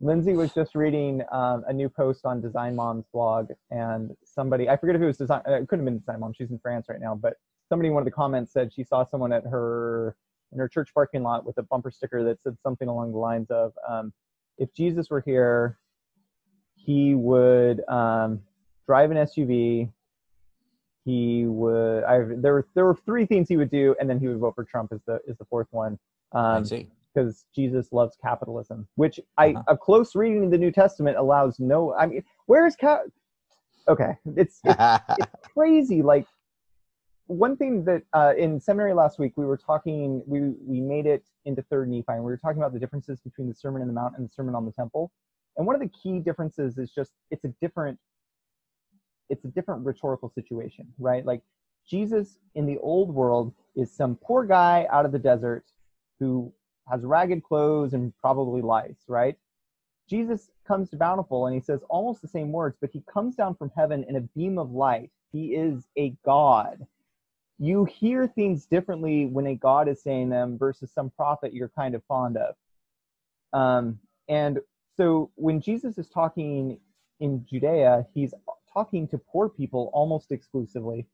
Lindsay 0.00 0.32
was 0.32 0.52
just 0.52 0.74
reading 0.74 1.22
um, 1.30 1.64
a 1.68 1.72
new 1.72 1.88
post 1.88 2.24
on 2.24 2.40
Design 2.40 2.74
Mom's 2.74 3.04
blog, 3.12 3.50
and 3.70 4.10
somebody, 4.24 4.68
I 4.68 4.76
forget 4.76 4.96
if 4.96 5.02
it 5.02 5.06
was 5.06 5.16
Design, 5.16 5.42
uh, 5.46 5.52
it 5.52 5.68
couldn't 5.68 5.86
have 5.86 5.92
been 5.92 5.98
Design 5.98 6.20
Mom, 6.20 6.32
she's 6.32 6.50
in 6.50 6.58
France 6.58 6.86
right 6.88 7.00
now, 7.00 7.14
but 7.14 7.34
somebody 7.68 7.88
in 7.88 7.94
one 7.94 8.00
of 8.00 8.04
the 8.04 8.10
comments 8.10 8.52
said 8.52 8.72
she 8.72 8.82
saw 8.82 9.04
someone 9.04 9.32
at 9.32 9.44
her 9.44 10.16
in 10.52 10.58
her 10.58 10.68
church 10.68 10.90
parking 10.92 11.22
lot 11.22 11.44
with 11.44 11.56
a 11.58 11.62
bumper 11.62 11.90
sticker 11.90 12.24
that 12.24 12.42
said 12.42 12.56
something 12.62 12.88
along 12.88 13.12
the 13.12 13.18
lines 13.18 13.50
of, 13.50 13.72
um, 13.88 14.12
if 14.58 14.72
Jesus 14.74 15.08
were 15.08 15.20
here, 15.20 15.78
he 16.74 17.14
would 17.14 17.88
um, 17.88 18.42
drive 18.86 19.10
an 19.10 19.16
SUV. 19.18 19.90
He 21.04 21.46
would. 21.46 22.04
I 22.04 22.20
there 22.36 22.54
were 22.54 22.68
there 22.74 22.84
were 22.84 22.98
three 23.04 23.26
things 23.26 23.48
he 23.48 23.56
would 23.56 23.70
do, 23.70 23.94
and 23.98 24.08
then 24.08 24.20
he 24.20 24.28
would 24.28 24.38
vote 24.38 24.54
for 24.54 24.64
Trump. 24.64 24.92
Is 24.92 25.00
the 25.06 25.20
is 25.26 25.36
the 25.38 25.44
fourth 25.46 25.68
one? 25.70 25.98
Um, 26.32 26.44
I 26.44 26.62
see. 26.62 26.88
Because 27.14 27.44
Jesus 27.54 27.92
loves 27.92 28.16
capitalism, 28.22 28.88
which 28.94 29.20
I 29.36 29.50
uh-huh. 29.50 29.62
a 29.68 29.76
close 29.76 30.14
reading 30.14 30.44
of 30.44 30.50
the 30.50 30.58
New 30.58 30.70
Testament 30.70 31.18
allows 31.18 31.58
no. 31.58 31.94
I 31.94 32.06
mean, 32.06 32.24
where 32.46 32.66
is 32.66 32.76
cap? 32.76 33.02
Okay, 33.88 34.16
it's 34.36 34.60
it's, 34.64 35.02
it's 35.18 35.48
crazy. 35.54 36.02
Like 36.02 36.26
one 37.26 37.56
thing 37.56 37.84
that 37.84 38.02
uh, 38.12 38.34
in 38.36 38.60
seminary 38.60 38.94
last 38.94 39.18
week 39.18 39.32
we 39.36 39.44
were 39.44 39.56
talking 39.56 40.22
we 40.26 40.52
we 40.64 40.80
made 40.80 41.06
it 41.06 41.24
into 41.44 41.62
third 41.62 41.88
nephi 41.88 42.04
and 42.08 42.24
we 42.24 42.30
were 42.30 42.36
talking 42.36 42.58
about 42.58 42.72
the 42.72 42.78
differences 42.78 43.20
between 43.20 43.48
the 43.48 43.54
sermon 43.54 43.82
on 43.82 43.88
the 43.88 43.94
mount 43.94 44.14
and 44.16 44.28
the 44.28 44.32
sermon 44.32 44.54
on 44.54 44.64
the 44.64 44.72
temple 44.72 45.10
and 45.56 45.66
one 45.66 45.74
of 45.74 45.80
the 45.80 45.88
key 45.88 46.18
differences 46.18 46.78
is 46.78 46.90
just 46.90 47.12
it's 47.30 47.44
a 47.44 47.54
different 47.60 47.98
it's 49.32 49.44
a 49.44 49.48
different 49.48 49.84
rhetorical 49.84 50.30
situation 50.30 50.86
right? 50.98 51.24
Like 51.24 51.42
jesus 51.88 52.38
in 52.54 52.64
the 52.66 52.78
old 52.78 53.12
world 53.12 53.52
is 53.74 53.90
some 53.90 54.16
poor 54.22 54.44
guy 54.44 54.86
out 54.90 55.04
of 55.04 55.10
the 55.10 55.18
desert 55.18 55.64
who 56.20 56.52
has 56.88 57.02
ragged 57.02 57.42
clothes 57.42 57.94
and 57.94 58.12
probably 58.20 58.62
lice 58.62 59.04
right? 59.08 59.36
Jesus 60.08 60.50
comes 60.66 60.90
to 60.90 60.96
bountiful 60.96 61.46
and 61.46 61.54
he 61.54 61.60
says 61.60 61.80
almost 61.88 62.22
the 62.22 62.28
same 62.28 62.52
words 62.52 62.76
but 62.80 62.90
he 62.92 63.02
comes 63.12 63.34
down 63.34 63.54
from 63.54 63.72
heaven 63.76 64.04
in 64.08 64.16
a 64.16 64.20
beam 64.20 64.58
of 64.58 64.70
light. 64.70 65.10
He 65.32 65.54
is 65.54 65.86
a 65.96 66.10
god. 66.24 66.86
You 67.58 67.86
hear 67.86 68.26
things 68.26 68.66
differently 68.66 69.26
when 69.26 69.46
a 69.46 69.54
god 69.54 69.88
is 69.88 70.02
saying 70.02 70.28
them 70.28 70.58
versus 70.58 70.90
some 70.92 71.10
prophet 71.10 71.54
you're 71.54 71.70
kind 71.70 71.94
of 71.94 72.02
fond 72.04 72.36
of. 72.36 72.54
Um, 73.52 73.98
and 74.28 74.60
so 74.96 75.30
when 75.36 75.60
Jesus 75.60 75.98
is 75.98 76.08
talking 76.08 76.78
in 77.20 77.46
Judea, 77.48 78.06
he's 78.14 78.34
talking 78.72 79.08
to 79.08 79.18
poor 79.18 79.48
people 79.48 79.90
almost 79.92 80.32
exclusively. 80.32 81.06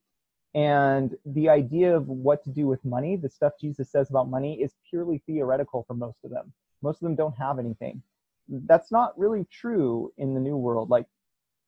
And 0.55 1.17
the 1.27 1.49
idea 1.49 1.95
of 1.95 2.09
what 2.09 2.43
to 2.45 2.51
do 2.51 2.67
with 2.67 2.85
money, 2.85 3.17
the 3.17 3.29
stuff 3.29 3.53
Jesus 3.61 3.91
says 3.91 4.11
about 4.11 4.29
money, 4.29 4.61
is 4.63 4.73
purely 4.89 5.23
theoretical 5.27 5.85
for 5.87 5.95
most 5.95 6.19
of 6.25 6.31
them. 6.31 6.53
Most 6.83 6.97
of 6.97 7.07
them 7.07 7.15
don't 7.15 7.37
have 7.37 7.59
anything. 7.59 8.03
That's 8.49 8.91
not 8.91 9.19
really 9.19 9.47
true 9.51 10.13
in 10.17 10.35
the 10.35 10.41
new 10.41 10.57
world. 10.57 10.89
Like 10.89 11.07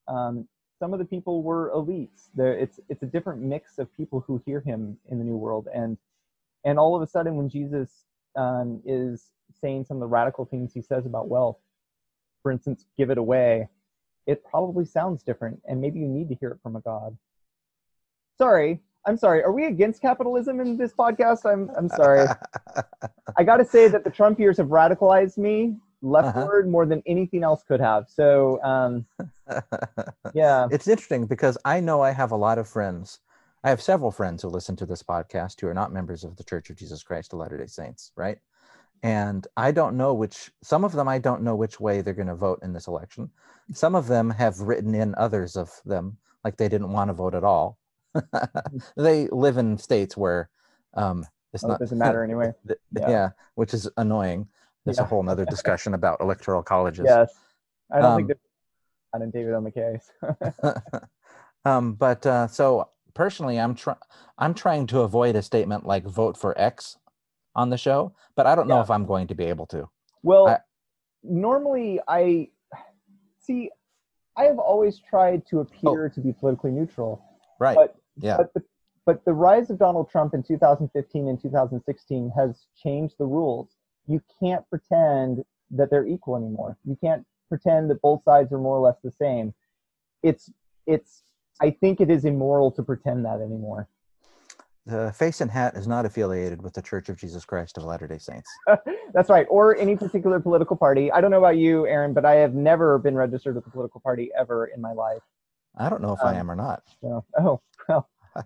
um, 0.09 0.49
some 0.79 0.93
of 0.93 0.99
the 0.99 1.05
people 1.05 1.43
were 1.43 1.71
elites. 1.75 2.31
There, 2.35 2.55
it's 2.55 2.81
it's 2.89 3.03
a 3.03 3.07
different 3.07 3.43
mix 3.43 3.79
of 3.79 3.95
people 3.97 4.25
who 4.27 4.43
hear 4.47 4.61
him 4.61 4.97
in 5.11 5.19
the 5.19 5.25
New 5.25 5.37
World, 5.37 5.69
and 5.73 5.99
and 6.65 6.79
all 6.79 6.97
of 6.97 7.03
a 7.03 7.07
sudden, 7.07 7.37
when 7.37 7.49
Jesus 7.49 7.91
um, 8.35 8.81
is 8.85 9.27
saying 9.61 9.85
some 9.85 9.99
of 9.99 10.01
the 10.01 10.07
radical 10.07 10.47
things 10.47 10.73
he 10.73 10.81
says 10.81 11.05
about 11.05 11.29
wealth, 11.29 11.59
for 12.43 12.51
instance, 12.51 12.87
give 12.97 13.11
it 13.11 13.19
away, 13.19 13.69
it 14.31 14.45
probably 14.45 14.85
sounds 14.85 15.23
different, 15.23 15.61
and 15.69 15.81
maybe 15.81 15.99
you 15.99 16.09
need 16.09 16.29
to 16.29 16.35
hear 16.37 16.51
it 16.51 16.59
from 16.63 16.77
a 16.77 16.81
God. 16.81 17.17
Sorry, 18.39 18.81
I'm 19.07 19.17
sorry. 19.17 19.43
Are 19.43 19.53
we 19.53 19.67
against 19.67 20.01
capitalism 20.01 20.61
in 20.61 20.77
this 20.77 20.93
podcast? 20.93 21.51
I'm 21.51 21.71
I'm 21.77 21.89
sorry. 21.89 22.27
I 23.37 23.45
got 23.45 23.57
to 23.59 23.65
say 23.65 23.89
that 23.89 24.05
the 24.05 24.11
Trump 24.11 24.39
years 24.39 24.59
have 24.59 24.69
radicalized 24.69 25.39
me 25.39 25.77
leftward 26.03 26.65
uh-huh. 26.65 26.71
more 26.71 26.87
than 26.87 27.03
anything 27.07 27.45
else 27.45 27.63
could 27.63 27.81
have. 27.81 28.09
So, 28.09 28.63
um, 28.63 29.07
yeah. 30.35 30.67
It's 30.71 30.89
interesting 30.89 31.27
because 31.27 31.59
I 31.65 31.81
know 31.81 32.01
I 32.01 32.13
have 32.13 32.33
a 32.33 32.37
lot 32.37 32.59
of 32.59 32.69
friends. 32.69 33.21
I 33.63 33.69
have 33.69 33.83
several 33.83 34.11
friends 34.11 34.43
who 34.43 34.49
listen 34.49 34.77
to 34.77 34.87
this 34.87 35.03
podcast 35.03 35.61
who 35.61 35.69
are 35.69 35.75
not 35.75 35.93
members 35.93 36.25
of 36.25 36.37
the 36.37 36.45
Church 36.45 36.71
of 36.71 36.77
Jesus 36.77 37.03
Christ 37.03 37.33
of 37.33 37.41
Latter 37.41 37.59
day 37.59 37.67
Saints, 37.67 38.13
right? 38.17 38.39
And 39.03 39.47
I 39.57 39.73
don't 39.73 39.97
know 39.97 40.13
which, 40.13 40.51
some 40.63 40.85
of 40.85 40.93
them 40.93 41.09
I 41.09 41.19
don't 41.19 41.43
know 41.43 41.57
which 41.57 41.81
way 41.81 42.01
they're 42.03 42.15
going 42.15 42.29
to 42.29 42.35
vote 42.35 42.61
in 42.63 42.73
this 42.73 42.87
election. 42.87 43.31
Some 43.73 43.95
of 43.95 44.07
them 44.07 44.31
have 44.31 44.61
written 44.61 44.95
in 44.95 45.15
others 45.17 45.57
of 45.57 45.71
them 45.85 46.19
like 46.45 46.57
they 46.57 46.69
didn't 46.69 46.93
want 46.93 47.09
to 47.09 47.15
vote 47.15 47.35
at 47.35 47.45
all. 47.45 47.79
they 48.97 49.29
live 49.29 49.57
in 49.57 49.79
states 49.79 50.17
where 50.17 50.51
um, 50.95 51.25
it's 51.53 51.65
oh, 51.65 51.69
not, 51.69 51.75
it 51.77 51.85
doesn't 51.85 51.99
matter 51.99 52.23
anyway. 52.23 52.53
yeah. 52.69 52.75
yeah, 53.11 53.29
which 53.55 53.75
is 53.75 53.89
annoying. 53.97 54.49
There's 54.85 54.99
yeah. 54.99 55.05
a 55.05 55.07
whole 55.07 55.23
nother 55.23 55.45
discussion 55.45 55.95
about 55.95 56.21
electoral 56.21 56.63
colleges. 56.63 57.07
Yes. 57.09 57.33
I 57.93 58.01
don't 58.01 58.05
um, 58.05 58.17
think 58.17 58.29
there's 58.29 58.39
not 59.15 59.23
in 59.23 59.31
David 59.31 59.55
O. 59.55 59.61
McKay's. 59.61 60.11
um, 61.65 61.95
but 61.95 62.25
uh, 62.27 62.47
so 62.49 62.89
personally, 63.15 63.59
I'm 63.59 63.75
trying 63.75 63.99
I'm 64.39 64.55
trying 64.55 64.87
to 64.89 65.01
avoid 65.01 65.37
a 65.37 65.43
statement 65.43 65.87
like 65.87 66.05
vote 66.05 66.37
for 66.37 66.59
X 66.59 66.97
on 67.55 67.71
the 67.71 67.79
show, 67.79 68.15
but 68.37 68.47
I 68.47 68.55
don't 68.55 68.69
know 68.69 68.81
if 68.81 68.91
I'm 68.91 69.07
going 69.07 69.27
to 69.29 69.35
be 69.35 69.45
able 69.45 69.67
to. 69.67 69.89
Well, 70.23 70.49
I, 70.49 70.59
normally 71.23 72.01
I 72.07 72.49
see. 73.41 73.71
I 74.37 74.45
have 74.45 74.59
always 74.59 74.99
tried 74.99 75.47
to 75.49 75.59
oh. 75.59 75.63
appear 75.63 76.07
oh. 76.07 76.15
to 76.15 76.21
be 76.21 76.33
politically 76.33 76.71
neutral. 76.71 77.23
Right. 77.59 77.77
But, 77.77 77.97
yeah. 78.17 78.37
But 78.37 78.55
the, 78.55 78.63
but 79.05 79.25
the 79.25 79.33
rise 79.33 79.71
of 79.71 79.79
Donald 79.79 80.11
Trump 80.11 80.35
in 80.35 80.43
2015 80.43 81.29
and 81.29 81.41
2016 81.41 82.33
has 82.37 82.67
changed 82.83 83.17
the 83.19 83.27
rules 83.27 83.77
you 84.11 84.21
can't 84.41 84.69
pretend 84.69 85.45
that 85.71 85.89
they're 85.89 86.07
equal 86.07 86.37
anymore. 86.37 86.77
You 86.85 86.97
can't 87.01 87.25
pretend 87.49 87.91
that 87.91 88.03
both 88.03 88.25
sides 88.25 88.53
are 88.53 88.59
more 88.59 88.77
or 88.77 88.81
less 88.81 88.97
the 89.03 89.13
same. 89.13 89.55
It's 90.23 90.51
it's 90.87 91.23
I 91.61 91.71
think 91.71 92.01
it 92.01 92.11
is 92.11 92.25
immoral 92.25 92.73
to 92.73 92.83
pretend 92.83 93.25
that 93.25 93.41
anymore. 93.41 93.89
The 94.91 95.13
face 95.13 95.41
and 95.41 95.49
hat 95.49 95.77
is 95.77 95.87
not 95.87 96.05
affiliated 96.05 96.61
with 96.63 96.75
the 96.75 96.83
Church 96.83 97.09
of 97.09 97.17
Jesus 97.17 97.45
Christ 97.45 97.79
of 97.79 97.85
Latter-day 97.85 98.19
Saints. 98.19 98.51
That's 99.15 99.31
right, 99.31 99.47
or 99.49 99.77
any 99.77 99.95
particular 99.95 100.41
political 100.41 100.77
party. 100.77 101.13
I 101.13 101.21
don't 101.21 101.31
know 101.31 101.39
about 101.39 101.59
you, 101.59 101.87
Aaron, 101.87 102.13
but 102.13 102.25
I 102.25 102.35
have 102.35 102.55
never 102.55 102.99
been 102.99 103.15
registered 103.15 103.55
with 103.55 103.65
a 103.69 103.71
political 103.71 104.01
party 104.01 104.31
ever 104.37 104.67
in 104.67 104.81
my 104.81 104.93
life. 104.93 105.23
I 105.79 105.89
don't 105.89 106.03
know 106.03 106.13
if 106.13 106.21
um, 106.21 106.35
I 106.35 106.35
am 106.35 106.51
or 106.51 106.57
not. 106.57 106.83
No. 107.03 107.25
Oh, 107.39 107.61
well. 107.89 108.09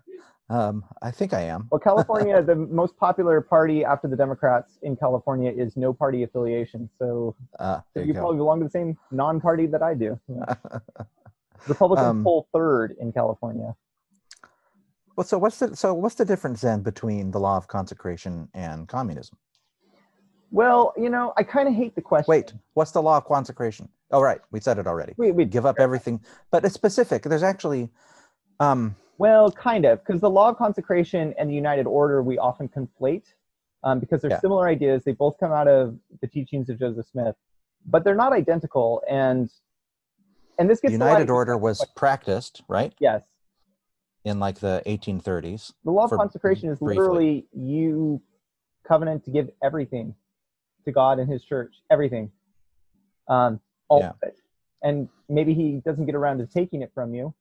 Um, 0.50 0.84
I 1.00 1.10
think 1.10 1.32
I 1.32 1.40
am. 1.40 1.68
Well, 1.70 1.80
California, 1.80 2.42
the 2.46 2.54
most 2.54 2.98
popular 2.98 3.40
party 3.40 3.82
after 3.82 4.08
the 4.08 4.14
Democrats 4.14 4.78
in 4.82 4.94
California 4.94 5.50
is 5.50 5.74
no 5.74 5.94
party 5.94 6.22
affiliation. 6.22 6.90
So, 6.98 7.34
uh, 7.58 7.80
you, 7.96 8.02
you 8.02 8.12
probably 8.12 8.36
belong 8.36 8.58
to 8.58 8.64
the 8.64 8.70
same 8.70 8.98
non-party 9.10 9.68
that 9.68 9.82
I 9.82 9.94
do. 9.94 10.20
Republicans 11.66 12.08
um, 12.08 12.22
poll 12.22 12.46
third 12.52 12.94
in 13.00 13.10
California. 13.10 13.74
Well, 15.16 15.24
so 15.24 15.38
what's 15.38 15.58
the 15.58 15.76
so 15.76 15.94
what's 15.94 16.16
the 16.16 16.24
difference 16.24 16.60
then 16.60 16.82
between 16.82 17.30
the 17.30 17.38
law 17.38 17.56
of 17.56 17.68
consecration 17.68 18.48
and 18.54 18.88
communism? 18.88 19.38
Well, 20.50 20.92
you 20.96 21.10
know, 21.10 21.32
I 21.36 21.42
kind 21.42 21.68
of 21.68 21.74
hate 21.74 21.94
the 21.94 22.02
question. 22.02 22.30
Wait, 22.30 22.52
what's 22.74 22.92
the 22.92 23.02
law 23.02 23.16
of 23.16 23.24
consecration? 23.24 23.88
Oh, 24.10 24.20
right, 24.20 24.40
we 24.52 24.60
said 24.60 24.78
it 24.78 24.86
already. 24.86 25.14
We, 25.16 25.32
we 25.32 25.44
give 25.44 25.66
up 25.66 25.80
everything, 25.80 26.20
but 26.52 26.64
it's 26.64 26.74
specific. 26.74 27.24
There's 27.24 27.42
actually, 27.42 27.90
um, 28.60 28.94
well, 29.18 29.50
kind 29.50 29.84
of, 29.84 30.04
because 30.04 30.20
the 30.20 30.30
law 30.30 30.50
of 30.50 30.56
consecration 30.56 31.34
and 31.38 31.50
the 31.50 31.54
United 31.54 31.86
Order 31.86 32.22
we 32.22 32.38
often 32.38 32.68
conflate 32.68 33.24
um, 33.82 33.98
because 33.98 34.20
they're 34.22 34.30
yeah. 34.30 34.40
similar 34.40 34.68
ideas. 34.68 35.02
They 35.04 35.12
both 35.12 35.38
come 35.38 35.52
out 35.52 35.66
of 35.66 35.98
the 36.20 36.28
teachings 36.28 36.68
of 36.68 36.78
Joseph 36.78 37.06
Smith, 37.06 37.34
but 37.86 38.04
they're 38.04 38.14
not 38.14 38.32
identical. 38.32 39.02
And 39.08 39.50
and 40.58 40.70
this 40.70 40.80
gets 40.80 40.92
the 40.92 40.98
United 40.98 41.30
Order 41.30 41.56
was 41.56 41.84
practiced, 41.96 42.62
right? 42.68 42.94
Yes. 43.00 43.22
In 44.24 44.40
like 44.40 44.58
the 44.58 44.82
1830s. 44.86 45.74
The 45.84 45.90
law 45.90 46.04
of 46.04 46.10
consecration 46.10 46.70
is 46.70 46.78
briefly. 46.78 46.96
literally 46.96 47.46
you 47.52 48.22
covenant 48.86 49.24
to 49.24 49.30
give 49.30 49.50
everything 49.62 50.14
to 50.84 50.92
God 50.92 51.18
and 51.18 51.30
His 51.30 51.44
church, 51.44 51.74
everything, 51.90 52.30
um, 53.28 53.60
all 53.88 54.00
yeah. 54.00 54.10
of 54.10 54.16
it. 54.22 54.38
And 54.82 55.08
maybe 55.28 55.52
He 55.52 55.82
doesn't 55.84 56.06
get 56.06 56.14
around 56.14 56.38
to 56.38 56.46
taking 56.46 56.82
it 56.82 56.90
from 56.94 57.14
you, 57.14 57.34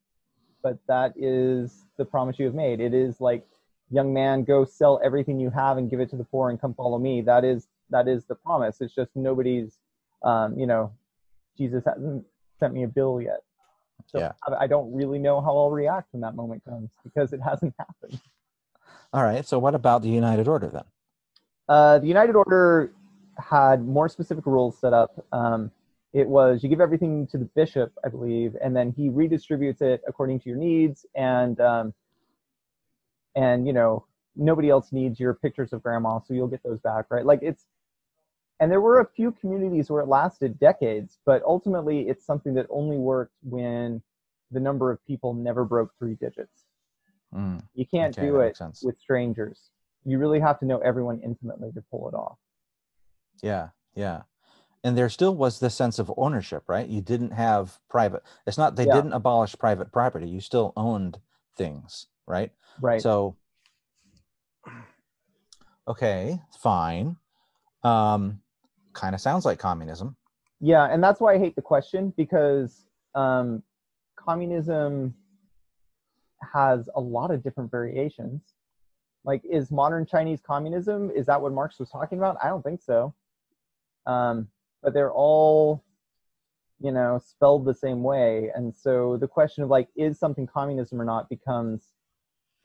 but 0.62 0.78
that 0.88 1.14
is 1.16 1.86
the 1.98 2.06
promise 2.06 2.38
you 2.38 2.46
have 2.46 2.56
made. 2.56 2.80
It 2.80 2.94
is 2.94 3.22
like, 3.22 3.46
young 3.90 4.14
man, 4.14 4.44
go 4.44 4.66
sell 4.66 5.00
everything 5.04 5.40
you 5.40 5.52
have 5.52 5.78
and 5.78 5.90
give 5.90 6.00
it 6.00 6.10
to 6.10 6.16
the 6.16 6.24
poor 6.24 6.50
and 6.50 6.60
come 6.60 6.74
follow 6.74 6.98
me. 6.98 7.22
That 7.22 7.46
is 7.46 7.68
that 7.90 8.08
is 8.08 8.26
the 8.26 8.36
promise. 8.36 8.82
It's 8.82 8.94
just 8.94 9.12
nobody's, 9.16 9.78
um, 10.24 10.58
you 10.58 10.66
know, 10.66 10.92
Jesus 11.58 11.84
hasn't 11.86 12.26
sent 12.60 12.74
me 12.74 12.84
a 12.84 12.88
bill 12.88 13.22
yet. 13.22 13.42
So 14.14 14.20
yeah. 14.20 14.32
I 14.60 14.68
don't 14.68 14.94
really 14.94 15.18
know 15.18 15.42
how 15.42 15.58
I'll 15.58 15.72
react 15.72 16.10
when 16.12 16.22
that 16.22 16.36
moment 16.36 16.64
comes 16.64 16.92
because 17.04 17.34
it 17.34 17.42
hasn't 17.42 17.74
happened. 17.80 18.22
All 19.12 19.24
right. 19.24 19.46
So 19.46 19.60
what 19.60 19.76
about 19.76 20.04
the 20.04 20.10
United 20.10 20.48
Order 20.48 20.70
then? 20.70 20.84
Uh, 21.68 22.00
the 22.00 22.08
United 22.08 22.36
Order 22.36 22.94
had 23.38 23.86
more 23.86 24.08
specific 24.08 24.46
rules 24.46 24.78
set 24.80 24.94
up. 24.94 25.26
Um, 25.32 25.72
it 26.14 26.28
was 26.28 26.62
you 26.62 26.70
give 26.70 26.80
everything 26.82 27.26
to 27.28 27.40
the 27.40 27.46
bishop, 27.46 27.92
I 28.06 28.10
believe, 28.10 28.56
and 28.64 28.76
then 28.76 28.94
he 28.96 29.10
redistributes 29.10 29.82
it 29.82 30.02
according 30.08 30.42
to 30.42 30.50
your 30.50 30.60
needs, 30.60 31.08
and 31.16 31.60
um, 31.60 31.94
and 33.36 33.66
you 33.66 33.74
know 33.74 34.06
nobody 34.36 34.70
else 34.70 34.92
needs 34.92 35.20
your 35.20 35.34
pictures 35.34 35.74
of 35.74 35.82
grandma, 35.82 36.20
so 36.20 36.36
you'll 36.36 36.48
get 36.48 36.62
those 36.64 36.80
back, 36.80 37.06
right? 37.10 37.26
Like 37.26 37.40
it's, 37.42 37.66
and 38.64 38.72
there 38.72 38.80
were 38.80 39.02
a 39.02 39.06
few 39.06 39.34
communities 39.34 39.90
where 39.90 40.02
it 40.02 40.08
lasted 40.08 40.58
decades, 40.58 41.18
but 41.26 41.44
ultimately 41.44 42.08
it's 42.08 42.26
something 42.26 42.54
that 42.54 42.66
only 42.70 42.96
worked 42.96 43.36
when 43.44 44.02
the 44.52 44.60
number 44.62 44.90
of 44.90 45.06
people 45.06 45.34
never 45.34 45.66
broke 45.66 45.92
three 46.00 46.14
digits. 46.14 46.64
Mm, 47.36 47.62
you 47.74 47.86
can't 47.86 48.18
okay, 48.18 48.26
do 48.26 48.40
it 48.40 48.58
with 48.82 48.98
strangers. 49.02 49.72
You 50.06 50.18
really 50.18 50.40
have 50.40 50.62
to 50.62 50.66
know 50.66 50.78
everyone 50.78 51.20
intimately 51.20 51.74
to 51.74 51.84
pull 51.92 52.08
it 52.08 52.14
off. 52.14 52.38
Yeah, 53.42 53.72
yeah. 53.96 54.22
And 54.82 54.98
there 54.98 55.10
still 55.10 55.36
was 55.36 55.60
this 55.60 55.76
sense 55.76 56.00
of 56.00 56.10
ownership, 56.16 56.64
right? 56.68 56.88
You 56.88 57.02
didn't 57.02 57.32
have 57.32 57.80
private. 57.90 58.24
It's 58.48 58.58
not 58.58 58.78
they 58.78 58.88
yeah. 58.88 58.96
didn't 58.96 59.12
abolish 59.12 59.58
private 59.60 59.92
property. 59.92 60.30
You 60.30 60.40
still 60.40 60.72
owned 60.78 61.20
things, 61.58 62.08
right? 62.26 62.54
Right. 62.80 63.02
So 63.02 63.36
okay, 65.86 66.40
fine. 66.58 67.18
Um 67.84 68.40
kind 68.94 69.16
of 69.16 69.22
sounds 69.22 69.46
like 69.46 69.60
communism. 69.60 70.16
Yeah, 70.60 70.86
and 70.86 71.04
that's 71.04 71.20
why 71.20 71.34
I 71.34 71.40
hate 71.40 71.56
the 71.56 71.62
question 71.62 72.14
because 72.16 72.86
um 73.16 73.64
communism 74.16 75.14
has 76.54 76.90
a 76.96 77.02
lot 77.02 77.32
of 77.32 77.44
different 77.44 77.72
variations. 77.72 78.42
Like, 79.26 79.42
is 79.50 79.72
modern 79.72 80.06
Chinese 80.06 80.42
communism, 80.46 81.10
is 81.16 81.26
that 81.28 81.42
what 81.42 81.54
Marx 81.54 81.80
was 81.80 81.90
talking 81.90 82.18
about? 82.18 82.38
I 82.44 82.48
don't 82.48 82.62
think 82.62 82.82
so. 82.82 83.14
Um, 84.06 84.50
but 84.82 84.94
they're 84.94 85.14
all, 85.14 85.84
you 86.82 86.92
know, 86.92 87.22
spelled 87.26 87.66
the 87.66 87.74
same 87.74 88.04
way. 88.04 88.52
And 88.54 88.76
so 88.76 89.18
the 89.18 89.28
question 89.28 89.64
of 89.64 89.70
like, 89.70 89.88
is 89.96 90.20
something 90.20 90.46
communism 90.46 91.00
or 91.00 91.06
not 91.06 91.30
becomes, 91.30 91.94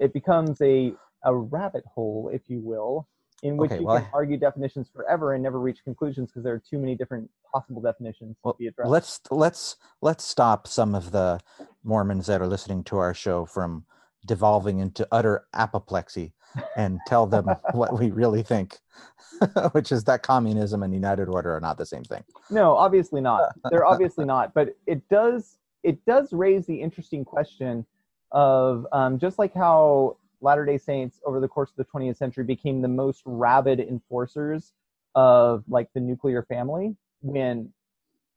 it 0.01 0.13
becomes 0.13 0.61
a, 0.61 0.95
a 1.25 1.35
rabbit 1.35 1.85
hole, 1.95 2.31
if 2.33 2.43
you 2.49 2.59
will, 2.61 3.09
in 3.43 3.57
which 3.57 3.71
okay, 3.71 3.81
you 3.81 3.87
well, 3.87 3.99
can 3.99 4.09
argue 4.13 4.37
definitions 4.37 4.89
forever 4.93 5.35
and 5.35 5.43
never 5.43 5.61
reach 5.61 5.79
conclusions 5.85 6.31
because 6.31 6.43
there 6.43 6.55
are 6.55 6.63
too 6.71 6.79
many 6.79 6.95
different 6.95 7.31
possible 7.53 7.81
definitions 7.81 8.37
well, 8.43 8.55
to 8.55 8.59
be 8.59 8.67
addressed. 8.67 8.91
Let's 8.91 9.21
let's 9.31 9.77
let's 10.03 10.25
stop 10.25 10.67
some 10.67 10.95
of 10.95 11.13
the 11.13 11.41
Mormons 11.85 12.27
that 12.27 12.41
are 12.41 12.47
listening 12.47 12.85
to 12.85 12.99
our 12.99 13.15
show 13.15 13.47
from 13.47 13.85
devolving 14.27 14.81
into 14.81 15.07
utter 15.13 15.47
apoplexy 15.55 16.33
and 16.77 16.99
tell 17.07 17.27
them 17.27 17.47
what 17.73 17.99
we 17.99 18.11
really 18.11 18.43
think, 18.43 18.79
which 19.73 19.93
is 19.93 20.05
that 20.05 20.23
communism 20.23 20.83
and 20.83 20.93
United 20.93 21.29
Order 21.29 21.57
are 21.57 21.61
not 21.61 21.79
the 21.79 21.87
same 21.87 22.05
thing. 22.05 22.25
No, 22.51 22.77
obviously 22.77 23.21
not. 23.21 23.55
They're 23.71 23.87
obviously 23.87 24.25
not. 24.27 24.55
But 24.55 24.77
it 24.87 25.09
does 25.09 25.59
it 25.83 26.05
does 26.05 26.33
raise 26.33 26.67
the 26.67 26.81
interesting 26.81 27.25
question 27.25 27.87
of 28.33 28.87
um, 28.93 29.19
just 29.19 29.39
like 29.39 29.55
how 29.55 30.18
Latter 30.41 30.65
day 30.65 30.79
Saints 30.79 31.21
over 31.25 31.41
the 31.41 31.49
course 31.49 31.71
of 31.71 31.77
the 31.77 31.85
20th 31.85 32.17
century 32.17 32.45
became 32.45 32.81
the 32.81 32.89
most 32.89 33.23
rabid 33.25 33.81
enforcers 33.81 34.73
of 35.15 35.65
like 35.69 35.89
the 35.95 36.01
nuclear 36.01 36.43
family. 36.43 36.97
When 37.21 37.73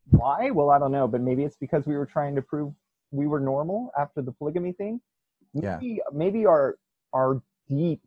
why? 0.10 0.50
Well, 0.52 0.70
I 0.72 0.80
don't 0.80 0.92
know, 0.92 1.08
but 1.08 1.22
maybe 1.22 1.44
it's 1.44 1.58
because 1.58 1.86
we 1.86 1.96
were 1.96 2.06
trying 2.06 2.36
to 2.36 2.42
prove 2.42 2.74
we 3.12 3.28
were 3.28 3.40
normal 3.40 3.92
after 3.98 4.22
the 4.22 4.32
polygamy 4.32 4.74
thing. 4.74 5.00
Maybe, 5.54 5.88
yeah. 5.88 6.04
maybe 6.14 6.46
our 6.46 6.78
our 7.14 7.42
deep 7.70 8.02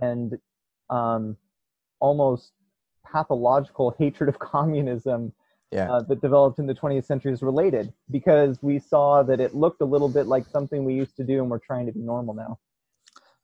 and 0.00 0.38
um, 0.90 1.36
almost 2.00 2.52
pathological 3.10 3.94
hatred 3.98 4.28
of 4.28 4.38
communism 4.38 5.32
yeah. 5.70 5.90
uh, 5.90 6.02
that 6.02 6.20
developed 6.20 6.58
in 6.58 6.66
the 6.66 6.74
20th 6.74 7.04
century 7.04 7.32
is 7.32 7.42
related 7.42 7.92
because 8.10 8.62
we 8.62 8.78
saw 8.78 9.22
that 9.22 9.40
it 9.40 9.54
looked 9.54 9.80
a 9.80 9.84
little 9.84 10.08
bit 10.08 10.26
like 10.26 10.46
something 10.46 10.84
we 10.84 10.94
used 10.94 11.16
to 11.16 11.24
do 11.24 11.40
and 11.40 11.50
we're 11.50 11.58
trying 11.58 11.86
to 11.86 11.92
be 11.92 12.00
normal 12.00 12.34
now. 12.34 12.58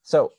So 0.03 0.33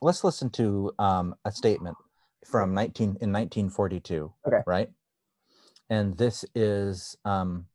let's 0.00 0.24
listen 0.24 0.50
to 0.50 0.92
um, 0.98 1.34
a 1.44 1.52
statement 1.52 1.96
from 2.44 2.74
19 2.74 3.04
in 3.04 3.32
1942. 3.32 4.32
Okay. 4.46 4.56
Right. 4.66 4.90
And 5.90 6.16
this 6.16 6.44
is 6.54 7.16
um, 7.24 7.66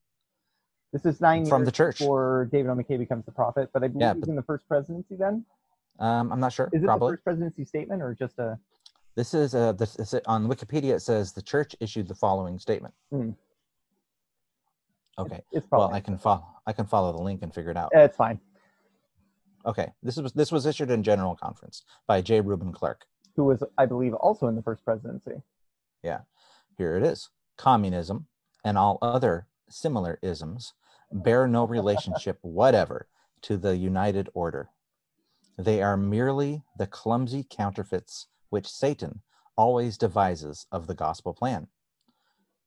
this 0.92 1.06
is 1.06 1.22
nine 1.22 1.46
from 1.46 1.66
the 1.66 1.72
church 1.72 2.00
before 2.00 2.50
David 2.52 2.70
O. 2.70 2.76
McKay 2.76 2.98
becomes 2.98 3.26
the 3.26 3.32
prophet, 3.32 3.70
but 3.74 3.84
I 3.84 3.88
believe 3.88 4.02
yeah, 4.02 4.14
he's 4.16 4.28
in 4.28 4.36
the 4.36 4.44
first 4.44 4.68
presidency 4.68 5.16
then. 5.16 5.46
Um, 6.00 6.32
I'm 6.32 6.40
not 6.40 6.54
sure. 6.54 6.70
Is 6.74 6.82
it 6.82 6.86
probably. 6.86 7.12
the 7.12 7.18
first 7.18 7.24
presidency 7.24 7.66
statement 7.66 8.02
or 8.02 8.16
just 8.16 8.40
a? 8.40 8.58
This 9.16 9.34
is 9.34 9.54
a. 9.54 9.76
This 9.78 9.96
is 9.98 10.14
a, 10.16 10.28
on 10.28 10.48
Wikipedia. 10.48 10.96
It 10.96 11.02
says 11.02 11.34
the 11.34 11.42
church 11.42 11.76
issued 11.80 12.08
the 12.08 12.16
following 12.16 12.58
statement. 12.58 12.94
Mm. 13.14 13.36
Okay. 15.20 15.42
It's, 15.52 15.66
it's 15.66 15.68
well, 15.72 15.94
I 15.94 16.00
can 16.00 16.18
follow. 16.18 16.46
I 16.66 16.74
can 16.74 16.86
follow 16.86 17.12
the 17.12 17.22
link 17.22 17.44
and 17.44 17.54
figure 17.54 17.72
it 17.72 17.78
out. 17.78 17.90
It's 17.94 18.18
fine. 18.18 18.40
Okay, 19.66 19.92
this 20.02 20.18
was 20.18 20.34
this 20.34 20.52
was 20.52 20.66
issued 20.66 20.90
in 20.90 21.04
general 21.04 21.36
conference 21.36 21.84
by 22.08 22.22
J. 22.22 22.42
Reuben 22.42 22.72
Clark, 22.72 23.06
who 23.36 23.44
was, 23.46 23.64
I 23.78 23.86
believe, 23.86 24.14
also 24.14 24.48
in 24.48 24.56
the 24.56 24.62
first 24.62 24.84
presidency. 24.86 25.42
Yeah, 26.04 26.20
here 26.78 26.96
it 26.96 27.04
is. 27.04 27.30
Communism 27.58 28.28
and 28.64 28.78
all 28.78 28.98
other 29.02 29.48
similar 29.70 30.18
isms 30.22 30.74
bear 31.12 31.48
no 31.48 31.66
relationship 31.66 32.38
whatever 32.42 33.08
to 33.42 33.58
the 33.58 33.76
United 33.76 34.30
Order. 34.34 34.70
They 35.58 35.82
are 35.82 35.98
merely 35.98 36.64
the 36.78 36.88
clumsy 36.88 37.46
counterfeits 37.50 38.28
which 38.50 38.68
Satan 38.68 39.22
always 39.58 39.98
devises 39.98 40.66
of 40.72 40.88
the 40.88 40.96
gospel 40.96 41.34
plan. 41.34 41.68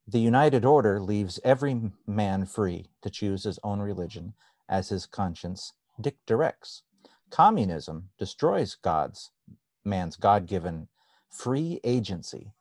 The 0.07 0.21
United 0.21 0.65
Order 0.65 1.01
leaves 1.01 1.41
every 1.43 1.93
man 2.07 2.45
free 2.45 2.91
to 3.03 3.09
choose 3.11 3.45
his 3.45 3.59
own 3.65 3.81
religion 3.81 4.35
as 4.69 4.89
his 4.91 5.07
conscience 5.07 5.73
Dick 6.03 6.17
directs. 6.27 6.83
Communism 7.31 8.11
destroys 8.19 8.75
God's 8.75 9.31
man's 9.85 10.17
God-given 10.17 10.89
free 11.31 11.81
agency. 11.85 12.53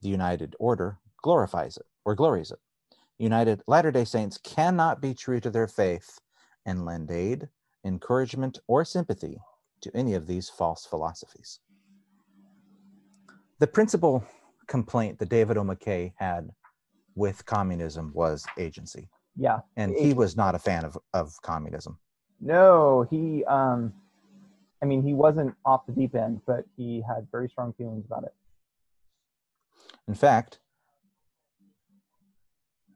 The 0.00 0.08
United 0.08 0.54
Order 0.60 0.98
glorifies 1.22 1.76
it 1.76 1.86
or 2.04 2.14
glories 2.14 2.50
it. 2.50 2.58
United 3.18 3.62
Latter-day 3.66 4.04
Saints 4.04 4.38
cannot 4.38 5.00
be 5.00 5.14
true 5.14 5.40
to 5.40 5.50
their 5.50 5.68
faith 5.68 6.20
and 6.66 6.84
lend 6.84 7.10
aid, 7.10 7.48
encouragement, 7.84 8.58
or 8.68 8.84
sympathy 8.84 9.38
to 9.80 9.96
any 9.96 10.14
of 10.14 10.26
these 10.26 10.48
false 10.48 10.86
philosophies. 10.86 11.60
The 13.58 13.66
principal 13.66 14.24
complaint 14.66 15.18
that 15.18 15.28
David 15.28 15.56
O. 15.56 15.62
McKay 15.62 16.12
had 16.16 16.50
with 17.14 17.44
communism 17.44 18.12
was 18.14 18.46
agency. 18.58 19.08
Yeah. 19.36 19.58
And 19.76 19.94
he 19.94 20.14
was 20.14 20.36
not 20.36 20.54
a 20.54 20.58
fan 20.58 20.84
of, 20.84 20.96
of 21.12 21.34
communism. 21.42 21.98
No, 22.42 23.06
he. 23.08 23.44
Um, 23.44 23.94
I 24.82 24.84
mean, 24.84 25.02
he 25.02 25.14
wasn't 25.14 25.54
off 25.64 25.86
the 25.86 25.92
deep 25.92 26.16
end, 26.16 26.40
but 26.44 26.64
he 26.76 27.02
had 27.06 27.28
very 27.30 27.48
strong 27.48 27.72
feelings 27.74 28.04
about 28.04 28.24
it. 28.24 28.34
In 30.08 30.14
fact, 30.14 30.58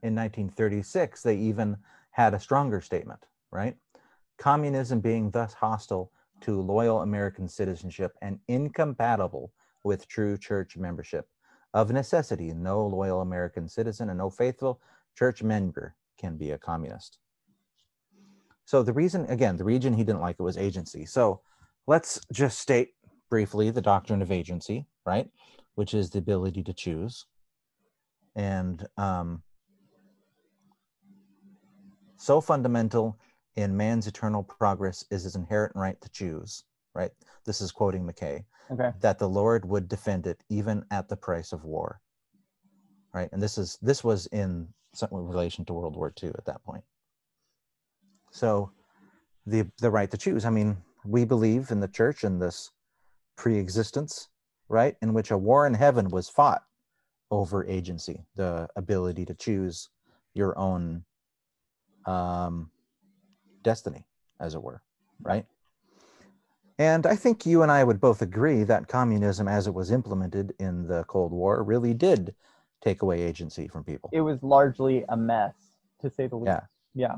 in 0.03 0.17
1936, 0.17 1.23
they 1.23 1.37
even 1.37 1.77
had 2.11 2.35
a 2.35 2.41
stronger 2.41 2.81
statement, 2.81 3.21
right? 3.53 3.77
Communism 4.37 4.99
being 4.99 5.31
thus 5.31 5.55
hostile 5.55 6.11
to 6.41 6.61
loyal 6.61 7.03
American 7.03 7.49
citizenship 7.49 8.13
and 8.21 8.41
incompatible 8.49 9.53
with 9.85 10.09
true 10.09 10.37
church 10.37 10.77
membership. 10.77 11.29
Of 11.73 11.93
necessity, 11.93 12.53
no 12.53 12.85
loyal 12.85 13.21
American 13.21 13.69
citizen 13.69 14.09
and 14.09 14.19
no 14.19 14.29
faithful 14.29 14.81
church 15.17 15.43
member 15.43 15.95
can 16.19 16.37
be 16.37 16.51
a 16.51 16.59
communist. 16.59 17.19
So 18.67 18.83
the 18.83 18.93
reason, 18.93 19.25
again, 19.27 19.57
the 19.57 19.65
region 19.65 19.95
he 19.95 20.05
didn't 20.05 20.21
like 20.21 20.37
it 20.39 20.43
was 20.43 20.59
agency. 20.59 21.07
So 21.07 21.41
let's 21.87 22.21
just 22.33 22.59
state 22.59 22.91
briefly 23.31 23.71
the 23.71 23.81
doctrine 23.81 24.23
of 24.23 24.33
agency, 24.33 24.87
right? 25.07 25.31
Which 25.77 25.95
is 25.95 26.11
the 26.11 26.19
ability 26.19 26.65
to 26.65 26.73
choose. 26.73 27.27
And 28.35 28.85
um, 28.99 29.43
so 32.17 32.41
fundamental 32.41 33.19
in 33.55 33.77
man's 33.77 34.09
eternal 34.09 34.43
progress 34.43 35.05
is 35.11 35.23
his 35.23 35.37
inherent 35.37 35.73
right 35.77 35.99
to 36.01 36.09
choose, 36.11 36.65
right? 36.93 37.13
This 37.45 37.61
is 37.61 37.71
quoting 37.71 38.05
McKay. 38.05 38.45
Okay. 38.71 38.91
That 39.01 39.21
the 39.21 39.29
Lord 39.29 39.65
would 39.65 39.89
defend 39.89 40.27
it 40.27 40.43
even 40.49 40.85
at 40.91 41.09
the 41.09 41.17
price 41.17 41.53
of 41.53 41.65
war. 41.65 42.01
right? 43.15 43.29
And 43.33 43.41
this 43.41 43.59
is 43.59 43.79
this 43.81 44.03
was 44.03 44.27
in 44.27 44.67
some 44.93 45.09
relation 45.13 45.65
to 45.67 45.73
World 45.73 45.95
War 45.95 46.13
II 46.21 46.31
at 46.31 46.45
that 46.47 46.65
point. 46.65 46.83
So 48.31 48.71
the 49.47 49.71
the 49.81 49.91
right 49.91 50.11
to 50.11 50.17
choose. 50.17 50.45
I 50.45 50.51
mean, 50.51 50.77
we 51.05 51.25
believe 51.25 51.71
in 51.71 51.81
the 51.81 51.89
church 51.89 52.25
in 52.25 52.39
this 52.39 52.71
pre-existence, 53.37 54.29
right, 54.69 54.97
in 55.03 55.15
which 55.15 55.31
a 55.31 55.39
war 55.39 55.67
in 55.67 55.75
heaven 55.75 56.09
was 56.09 56.29
fought 56.29 56.63
over 57.31 57.65
agency, 57.67 58.25
the 58.35 58.69
ability 58.77 59.25
to 59.27 59.35
choose 59.35 59.91
your 60.35 60.57
own 60.59 61.05
um, 62.07 62.71
destiny, 63.63 64.07
as 64.41 64.55
it 64.55 64.63
were, 64.63 64.83
right? 65.23 65.47
And 66.79 67.07
I 67.07 67.17
think 67.17 67.47
you 67.47 67.63
and 67.63 67.73
I 67.73 67.85
would 67.85 68.01
both 68.01 68.21
agree 68.21 68.63
that 68.65 68.87
communism, 68.87 69.49
as 69.49 69.67
it 69.67 69.75
was 69.75 69.91
implemented 69.91 70.55
in 70.59 70.87
the 70.87 71.05
Cold 71.05 71.33
War, 71.33 71.63
really 71.63 71.95
did 71.95 72.35
take 72.83 73.03
away 73.03 73.23
agency 73.23 73.67
from 73.67 73.83
people. 73.83 74.11
It 74.13 74.21
was 74.21 74.43
largely 74.43 75.05
a 75.09 75.17
mess, 75.17 75.55
to 76.03 76.11
say 76.11 76.27
the 76.27 76.37
least. 76.37 76.47
Yeah. 76.49 76.61
Yeah. 76.95 77.17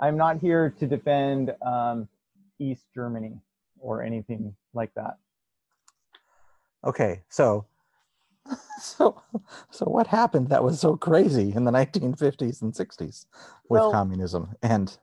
I'm 0.00 0.16
not 0.16 0.38
here 0.38 0.74
to 0.78 0.86
defend 0.86 1.54
um, 1.60 2.08
East 2.58 2.86
Germany 2.94 3.38
or 3.78 4.02
anything 4.02 4.54
like 4.72 4.92
that. 4.94 5.18
Okay, 6.84 7.22
so 7.28 7.66
so 8.80 9.22
so 9.70 9.84
what 9.84 10.06
happened 10.06 10.48
that 10.48 10.64
was 10.64 10.80
so 10.80 10.96
crazy 10.96 11.52
in 11.54 11.64
the 11.64 11.70
1950s 11.70 12.62
and 12.62 12.72
60s 12.72 13.26
with 13.68 13.80
well, 13.80 13.92
communism 13.92 14.54
and 14.62 14.96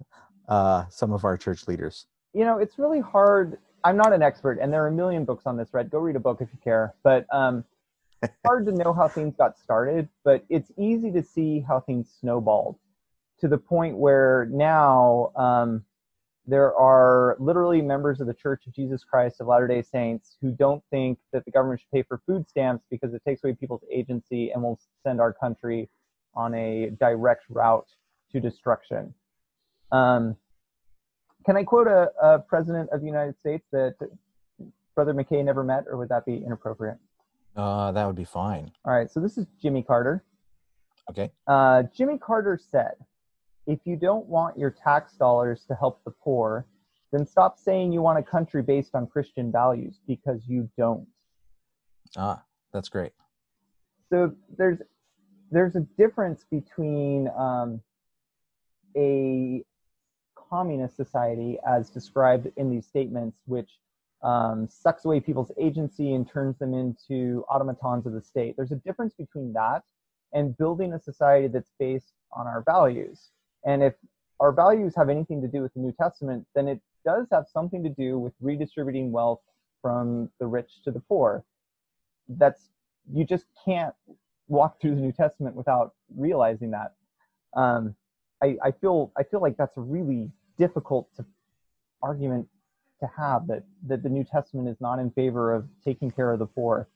uh, 0.49 0.86
some 0.89 1.13
of 1.13 1.23
our 1.23 1.38
church 1.38 1.67
leaders? 1.67 2.07
You 2.33 2.45
know, 2.45 2.57
it's 2.57 2.79
really 2.79 2.99
hard. 2.99 3.60
I'm 3.83 3.97
not 3.97 4.12
an 4.12 4.23
expert, 4.23 4.57
and 4.60 4.73
there 4.73 4.83
are 4.83 4.88
a 4.88 4.91
million 4.91 5.23
books 5.23 5.45
on 5.45 5.57
this. 5.57 5.69
Red, 5.71 5.91
go 5.91 5.99
read 5.99 6.15
a 6.15 6.19
book 6.19 6.41
if 6.41 6.49
you 6.51 6.60
care. 6.63 6.95
But 7.03 7.27
um, 7.31 7.63
hard 8.45 8.65
to 8.65 8.71
know 8.71 8.93
how 8.93 9.07
things 9.07 9.36
got 9.36 9.60
started, 9.60 10.10
but 10.23 10.43
it's 10.49 10.71
easy 10.77 11.12
to 11.12 11.21
see 11.21 11.60
how 11.60 11.79
things 11.79 12.10
snowballed 12.19 12.77
to 13.39 13.47
the 13.47 13.58
point 13.58 13.97
where 13.97 14.47
now 14.52 15.32
um, 15.36 15.84
there 16.47 16.73
are 16.76 17.36
literally 17.39 17.82
members 17.82 18.21
of 18.21 18.28
the 18.28 18.34
Church 18.34 18.65
of 18.67 18.73
Jesus 18.73 19.04
Christ 19.04 19.41
of 19.41 19.47
Latter 19.47 19.67
day 19.67 19.82
Saints 19.82 20.38
who 20.41 20.52
don't 20.52 20.82
think 20.89 21.19
that 21.34 21.45
the 21.45 21.52
government 21.52 21.82
should 21.82 21.91
pay 21.91 22.04
for 22.04 22.21
food 22.26 22.47
stamps 22.47 22.86
because 22.89 23.13
it 23.13 23.21
takes 23.28 23.43
away 23.43 23.54
people's 23.54 23.84
agency 23.91 24.52
and 24.52 24.63
will 24.63 24.80
send 25.04 25.19
our 25.19 25.34
country 25.34 25.89
on 26.34 26.54
a 26.56 26.91
direct 27.00 27.43
route 27.50 27.88
to 28.32 28.39
destruction. 28.39 29.13
Um, 29.91 30.38
can 31.45 31.58
I 31.58 31.63
quote 31.63 31.88
a, 31.88 32.12
a, 32.21 32.39
president 32.39 32.89
of 32.91 33.02
the 33.02 33.08
United 33.08 33.38
States 33.39 33.65
that 33.71 33.95
Brother 34.95 35.13
McKay 35.13 35.43
never 35.43 35.63
met, 35.63 35.86
or 35.88 35.97
would 35.97 36.10
that 36.10 36.26
be 36.26 36.43
inappropriate? 36.45 36.97
Uh, 37.56 37.91
that 37.91 38.06
would 38.06 38.15
be 38.15 38.26
fine. 38.26 38.71
All 38.86 38.93
right, 38.93 39.10
so 39.10 39.19
this 39.19 39.38
is 39.38 39.47
Jimmy 39.62 39.82
Carter. 39.82 40.23
Okay. 41.10 41.32
Uh, 41.47 41.84
Jimmy 41.95 42.17
Carter 42.17 42.60
said, 42.71 42.95
if 43.67 43.80
you 43.84 43.97
don't 43.97 44.25
want 44.25 44.58
your 44.58 44.71
tax 44.71 45.13
dollars 45.13 45.65
to 45.67 45.75
help 45.75 46.03
the 46.06 46.12
poor, 46.12 46.65
then 47.12 47.25
stop 47.25 47.58
saying 47.60 47.91
you 47.91 48.01
want 48.01 48.17
a 48.17 48.23
country 48.23 48.63
based 48.63 48.95
on 48.95 49.06
Christian 49.06 49.51
values 49.51 49.99
because 50.08 50.47
you 50.47 50.69
don't. 50.77 51.06
Ah, 52.17 52.41
that's 52.73 52.89
great. 52.89 53.12
So 54.10 54.34
there's 54.58 54.80
there's 55.51 55.75
a 55.75 55.82
difference 55.97 56.45
between 56.49 57.30
um, 57.38 57.82
a 58.95 59.63
communist 60.36 60.95
society 60.95 61.58
as 61.67 61.89
described 61.89 62.47
in 62.56 62.69
these 62.69 62.86
statements, 62.86 63.38
which 63.45 63.69
um, 64.23 64.67
sucks 64.69 65.06
away 65.06 65.19
people's 65.19 65.51
agency 65.60 66.13
and 66.13 66.30
turns 66.30 66.58
them 66.58 66.73
into 66.73 67.43
automatons 67.49 68.06
of 68.06 68.13
the 68.13 68.21
state. 68.21 68.56
There's 68.58 68.71
a 68.71 68.77
difference 68.77 69.13
between 69.13 69.53
that 69.53 69.84
and 70.34 70.58
building 70.58 70.93
a 70.93 70.99
society 70.99 71.47
that's 71.47 71.71
based 71.80 72.13
on 72.34 72.47
our 72.47 72.63
values. 72.65 73.30
And 73.67 73.84
if 73.84 73.93
our 74.39 74.53
values 74.53 74.93
have 74.95 75.10
anything 75.10 75.41
to 75.41 75.47
do 75.47 75.62
with 75.62 75.73
the 75.73 75.82
New 75.82 75.91
Testament, 75.91 76.47
then 76.56 76.69
it 76.69 76.80
does 77.06 77.27
have 77.32 77.45
something 77.51 77.84
to 77.84 77.89
do 77.89 78.17
with 78.17 78.34
redistributing 78.39 79.12
wealth 79.12 79.41
from 79.82 80.30
the 80.39 80.47
rich 80.47 80.82
to 80.86 80.91
the 80.91 81.01
poor. 81.01 81.43
That's 82.30 82.69
you 83.13 83.25
just 83.25 83.45
can't 83.65 83.93
walk 84.47 84.80
through 84.82 84.95
the 84.95 85.01
New 85.01 85.12
Testament 85.12 85.56
without 85.56 85.93
realizing 86.15 86.71
that. 86.71 86.93
Um, 87.56 87.95
I, 88.41 88.56
I 88.63 88.71
feel 88.71 89.12
I 89.17 89.23
feel 89.23 89.41
like 89.41 89.58
that's 89.58 89.75
a 89.75 89.82
really 89.82 90.32
difficult 90.58 91.10
to, 91.17 91.25
argument 92.01 92.47
to 93.01 93.10
have 93.17 93.47
that 93.47 93.63
that 93.88 94.01
the 94.01 94.10
New 94.10 94.23
Testament 94.23 94.69
is 94.69 94.77
not 94.80 94.99
in 94.99 95.12
favor 95.12 95.53
of 95.53 95.67
taking 95.84 96.10
care 96.10 96.32
of 96.32 96.39
the 96.39 96.45
poor 96.45 96.88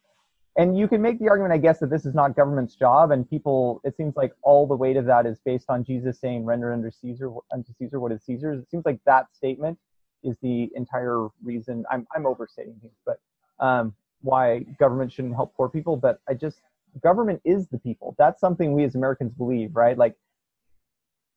and 0.57 0.77
you 0.77 0.87
can 0.87 1.01
make 1.01 1.19
the 1.19 1.29
argument, 1.29 1.53
I 1.53 1.57
guess, 1.57 1.79
that 1.79 1.89
this 1.89 2.05
is 2.05 2.13
not 2.13 2.35
government's 2.35 2.75
job, 2.75 3.11
and 3.11 3.29
people. 3.29 3.79
It 3.83 3.95
seems 3.95 4.15
like 4.15 4.33
all 4.41 4.67
the 4.67 4.75
weight 4.75 4.97
of 4.97 5.05
that 5.05 5.25
is 5.25 5.39
based 5.45 5.69
on 5.69 5.83
Jesus 5.83 6.19
saying, 6.19 6.43
"Render 6.43 6.73
unto 6.73 6.91
Caesar 6.91 7.31
unto 7.53 7.73
Caesar 7.79 7.99
what 7.99 8.11
is 8.11 8.23
Caesar's." 8.23 8.61
It 8.61 8.69
seems 8.69 8.85
like 8.85 8.99
that 9.05 9.33
statement 9.33 9.77
is 10.23 10.35
the 10.41 10.69
entire 10.75 11.27
reason. 11.43 11.85
I'm 11.89 12.05
I'm 12.13 12.25
overstating 12.25 12.75
things, 12.81 12.97
but 13.05 13.19
um, 13.59 13.95
why 14.21 14.59
government 14.79 15.13
shouldn't 15.13 15.35
help 15.35 15.55
poor 15.55 15.69
people. 15.69 15.95
But 15.95 16.19
I 16.27 16.33
just 16.33 16.61
government 17.01 17.41
is 17.45 17.67
the 17.67 17.77
people. 17.77 18.15
That's 18.17 18.41
something 18.41 18.73
we 18.73 18.83
as 18.83 18.95
Americans 18.95 19.33
believe, 19.33 19.73
right? 19.73 19.97
Like 19.97 20.15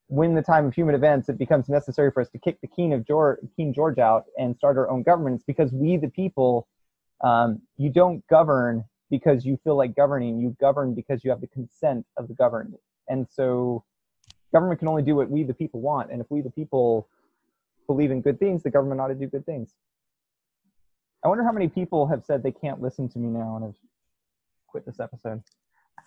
when 0.08 0.34
the 0.34 0.42
time 0.42 0.66
of 0.66 0.74
human 0.74 0.94
events 0.94 1.28
it 1.28 1.38
becomes 1.38 1.68
necessary 1.68 2.10
for 2.10 2.20
us 2.20 2.28
to 2.30 2.38
kick 2.38 2.60
the 2.60 2.66
king 2.66 2.92
of 2.92 3.06
George, 3.06 3.38
King 3.56 3.72
George 3.72 3.98
out 3.98 4.24
and 4.36 4.56
start 4.56 4.76
our 4.76 4.90
own 4.90 5.04
government, 5.04 5.36
it's 5.36 5.44
because 5.44 5.72
we 5.72 5.96
the 5.96 6.08
people. 6.08 6.66
Um, 7.20 7.62
you 7.78 7.90
don't 7.90 8.26
govern 8.26 8.84
because 9.18 9.46
you 9.46 9.56
feel 9.62 9.76
like 9.76 9.94
governing. 9.94 10.40
You 10.40 10.56
govern 10.60 10.92
because 10.92 11.22
you 11.22 11.30
have 11.30 11.40
the 11.40 11.46
consent 11.46 12.04
of 12.16 12.26
the 12.26 12.34
governed. 12.34 12.74
And 13.08 13.28
so 13.30 13.84
government 14.52 14.80
can 14.80 14.88
only 14.88 15.02
do 15.02 15.14
what 15.14 15.30
we, 15.30 15.44
the 15.44 15.54
people, 15.54 15.80
want. 15.80 16.10
And 16.10 16.20
if 16.20 16.26
we, 16.30 16.40
the 16.40 16.50
people, 16.50 17.06
believe 17.86 18.10
in 18.10 18.20
good 18.20 18.40
things, 18.40 18.64
the 18.64 18.70
government 18.70 19.00
ought 19.00 19.08
to 19.08 19.14
do 19.14 19.28
good 19.28 19.46
things. 19.46 19.70
I 21.24 21.28
wonder 21.28 21.44
how 21.44 21.52
many 21.52 21.68
people 21.68 22.08
have 22.08 22.24
said 22.24 22.42
they 22.42 22.50
can't 22.50 22.82
listen 22.82 23.08
to 23.10 23.18
me 23.18 23.28
now 23.28 23.54
and 23.56 23.64
have 23.66 23.76
quit 24.66 24.84
this 24.84 24.98
episode. 24.98 25.42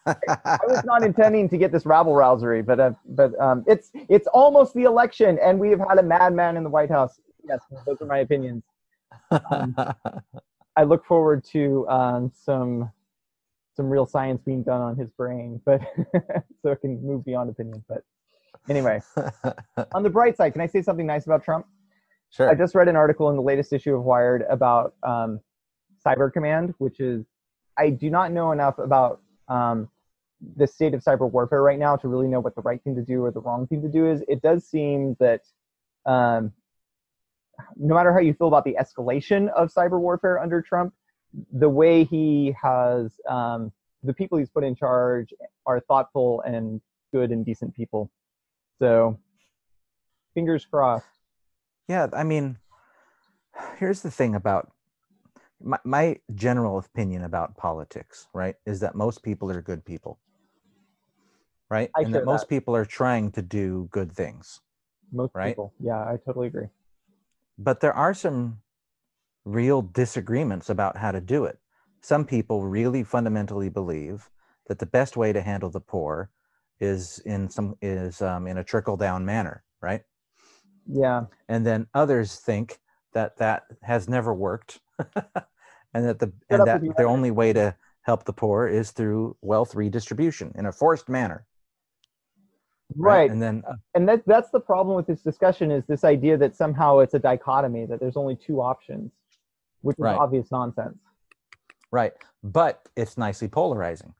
I 0.05 0.59
was 0.67 0.83
not 0.83 1.03
intending 1.09 1.47
to 1.49 1.57
get 1.57 1.71
this 1.71 1.85
rabble 1.85 2.13
rousery, 2.13 2.65
but 2.65 2.79
uh, 2.79 2.91
but 3.05 3.39
um, 3.39 3.63
it's 3.67 3.89
it's 4.09 4.27
almost 4.27 4.73
the 4.73 4.83
election, 4.83 5.37
and 5.41 5.59
we 5.59 5.69
have 5.71 5.79
had 5.79 5.97
a 5.97 6.03
madman 6.03 6.55
in 6.55 6.63
the 6.63 6.69
White 6.69 6.91
House. 6.91 7.19
Yes, 7.47 7.59
those 7.85 8.01
are 8.01 8.05
my 8.05 8.19
opinions. 8.19 8.63
Um, 9.51 9.75
I 10.77 10.83
look 10.83 11.03
forward 11.05 11.43
to 11.45 11.87
um, 11.89 12.31
some 12.35 12.91
some 13.77 13.89
real 13.89 14.05
science 14.05 14.41
being 14.43 14.63
done 14.63 14.81
on 14.81 14.97
his 14.97 15.09
brain, 15.11 15.61
but 15.63 15.79
so 16.61 16.71
it 16.71 16.81
can 16.81 17.01
move 17.01 17.23
beyond 17.23 17.49
opinion. 17.49 17.85
But 17.87 18.03
anyway, 18.67 18.99
on 19.93 20.03
the 20.03 20.09
bright 20.09 20.35
side, 20.35 20.51
can 20.51 20.61
I 20.61 20.67
say 20.67 20.81
something 20.81 21.05
nice 21.05 21.25
about 21.25 21.45
Trump? 21.45 21.65
Sure. 22.31 22.49
I 22.49 22.55
just 22.55 22.75
read 22.75 22.89
an 22.89 22.97
article 22.97 23.29
in 23.29 23.37
the 23.37 23.41
latest 23.41 23.71
issue 23.71 23.95
of 23.95 24.03
Wired 24.03 24.43
about 24.49 24.95
um, 25.03 25.39
Cyber 26.05 26.33
Command, 26.33 26.73
which 26.79 26.99
is 26.99 27.25
I 27.77 27.91
do 27.91 28.09
not 28.09 28.31
know 28.31 28.51
enough 28.51 28.79
about 28.79 29.21
um, 29.47 29.89
the 30.55 30.67
state 30.67 30.93
of 30.93 31.03
cyber 31.03 31.31
warfare 31.31 31.61
right 31.61 31.79
now 31.79 31.95
to 31.95 32.07
really 32.07 32.27
know 32.27 32.39
what 32.39 32.55
the 32.55 32.61
right 32.61 32.83
thing 32.83 32.95
to 32.95 33.01
do 33.01 33.23
or 33.23 33.31
the 33.31 33.39
wrong 33.39 33.67
thing 33.67 33.81
to 33.83 33.87
do 33.87 34.09
is. 34.09 34.23
It 34.27 34.41
does 34.41 34.67
seem 34.67 35.15
that 35.19 35.41
um, 36.05 36.51
no 37.75 37.95
matter 37.95 38.11
how 38.11 38.19
you 38.19 38.33
feel 38.33 38.47
about 38.47 38.65
the 38.65 38.75
escalation 38.79 39.49
of 39.53 39.71
cyber 39.71 39.99
warfare 39.99 40.39
under 40.39 40.61
Trump, 40.61 40.93
the 41.51 41.69
way 41.69 42.03
he 42.03 42.55
has 42.61 43.11
um, 43.27 43.71
the 44.03 44.13
people 44.13 44.37
he's 44.37 44.49
put 44.49 44.63
in 44.63 44.75
charge 44.75 45.33
are 45.65 45.79
thoughtful 45.79 46.41
and 46.41 46.81
good 47.13 47.31
and 47.31 47.45
decent 47.45 47.75
people. 47.75 48.11
So, 48.79 49.19
fingers 50.33 50.65
crossed. 50.65 51.05
Yeah, 51.87 52.07
I 52.13 52.23
mean, 52.23 52.57
here's 53.77 54.01
the 54.01 54.11
thing 54.11 54.35
about 54.35 54.71
my, 55.61 55.79
my 55.83 56.17
general 56.35 56.77
opinion 56.77 57.23
about 57.23 57.57
politics, 57.57 58.27
right, 58.33 58.55
is 58.65 58.79
that 58.81 58.95
most 58.95 59.23
people 59.23 59.49
are 59.51 59.61
good 59.61 59.83
people, 59.83 60.19
right, 61.69 61.89
I 61.95 62.01
and 62.01 62.13
that 62.13 62.25
most 62.25 62.41
that. 62.41 62.49
people 62.49 62.75
are 62.75 62.85
trying 62.85 63.31
to 63.31 63.41
do 63.41 63.87
good 63.91 64.11
things. 64.11 64.61
Most 65.11 65.33
right? 65.33 65.47
people, 65.47 65.73
yeah, 65.79 65.99
I 65.99 66.17
totally 66.23 66.47
agree 66.47 66.67
but 67.57 67.79
there 67.79 67.93
are 67.93 68.13
some 68.13 68.59
real 69.47 69.81
disagreements 69.81 70.69
about 70.69 70.97
how 70.97 71.11
to 71.11 71.21
do 71.21 71.45
it. 71.45 71.57
Some 72.01 72.25
people 72.25 72.65
really 72.65 73.03
fundamentally 73.03 73.69
believe 73.69 74.29
that 74.67 74.79
the 74.79 74.85
best 74.85 75.15
way 75.15 75.31
to 75.33 75.41
handle 75.41 75.69
the 75.69 75.79
poor 75.79 76.29
is 76.79 77.19
in 77.25 77.49
some 77.49 77.75
is 77.81 78.21
um, 78.21 78.45
in 78.45 78.57
a 78.57 78.63
trickle 78.63 78.97
down 78.97 79.25
manner, 79.25 79.63
right? 79.81 80.01
Yeah. 80.85 81.23
And 81.47 81.65
then 81.65 81.87
others 81.93 82.35
think 82.35 82.79
that 83.13 83.37
that 83.37 83.63
has 83.81 84.07
never 84.07 84.33
worked, 84.33 84.79
and 85.15 86.05
that 86.05 86.19
the 86.19 86.31
and 86.49 86.67
that 86.67 86.81
the 86.97 87.03
only 87.03 87.31
way 87.31 87.53
to 87.53 87.75
help 88.01 88.25
the 88.25 88.33
poor 88.33 88.67
is 88.67 88.91
through 88.91 89.35
wealth 89.41 89.75
redistribution 89.75 90.51
in 90.55 90.65
a 90.65 90.71
forced 90.71 91.09
manner 91.09 91.45
right, 92.95 93.17
right. 93.17 93.31
and 93.31 93.41
then 93.41 93.63
uh, 93.67 93.73
and 93.95 94.07
that 94.07 94.23
that's 94.25 94.49
the 94.51 94.59
problem 94.59 94.95
with 94.95 95.07
this 95.07 95.21
discussion 95.21 95.71
is 95.71 95.85
this 95.87 96.03
idea 96.03 96.37
that 96.37 96.55
somehow 96.55 96.99
it's 96.99 97.13
a 97.13 97.19
dichotomy 97.19 97.85
that 97.85 97.99
there's 97.99 98.15
only 98.17 98.35
two 98.35 98.61
options 98.61 99.11
which 99.81 99.97
is 99.97 100.03
right. 100.03 100.17
obvious 100.17 100.47
nonsense 100.51 100.97
right 101.91 102.13
but 102.43 102.87
it's 102.95 103.17
nicely 103.17 103.47
polarizing 103.47 104.13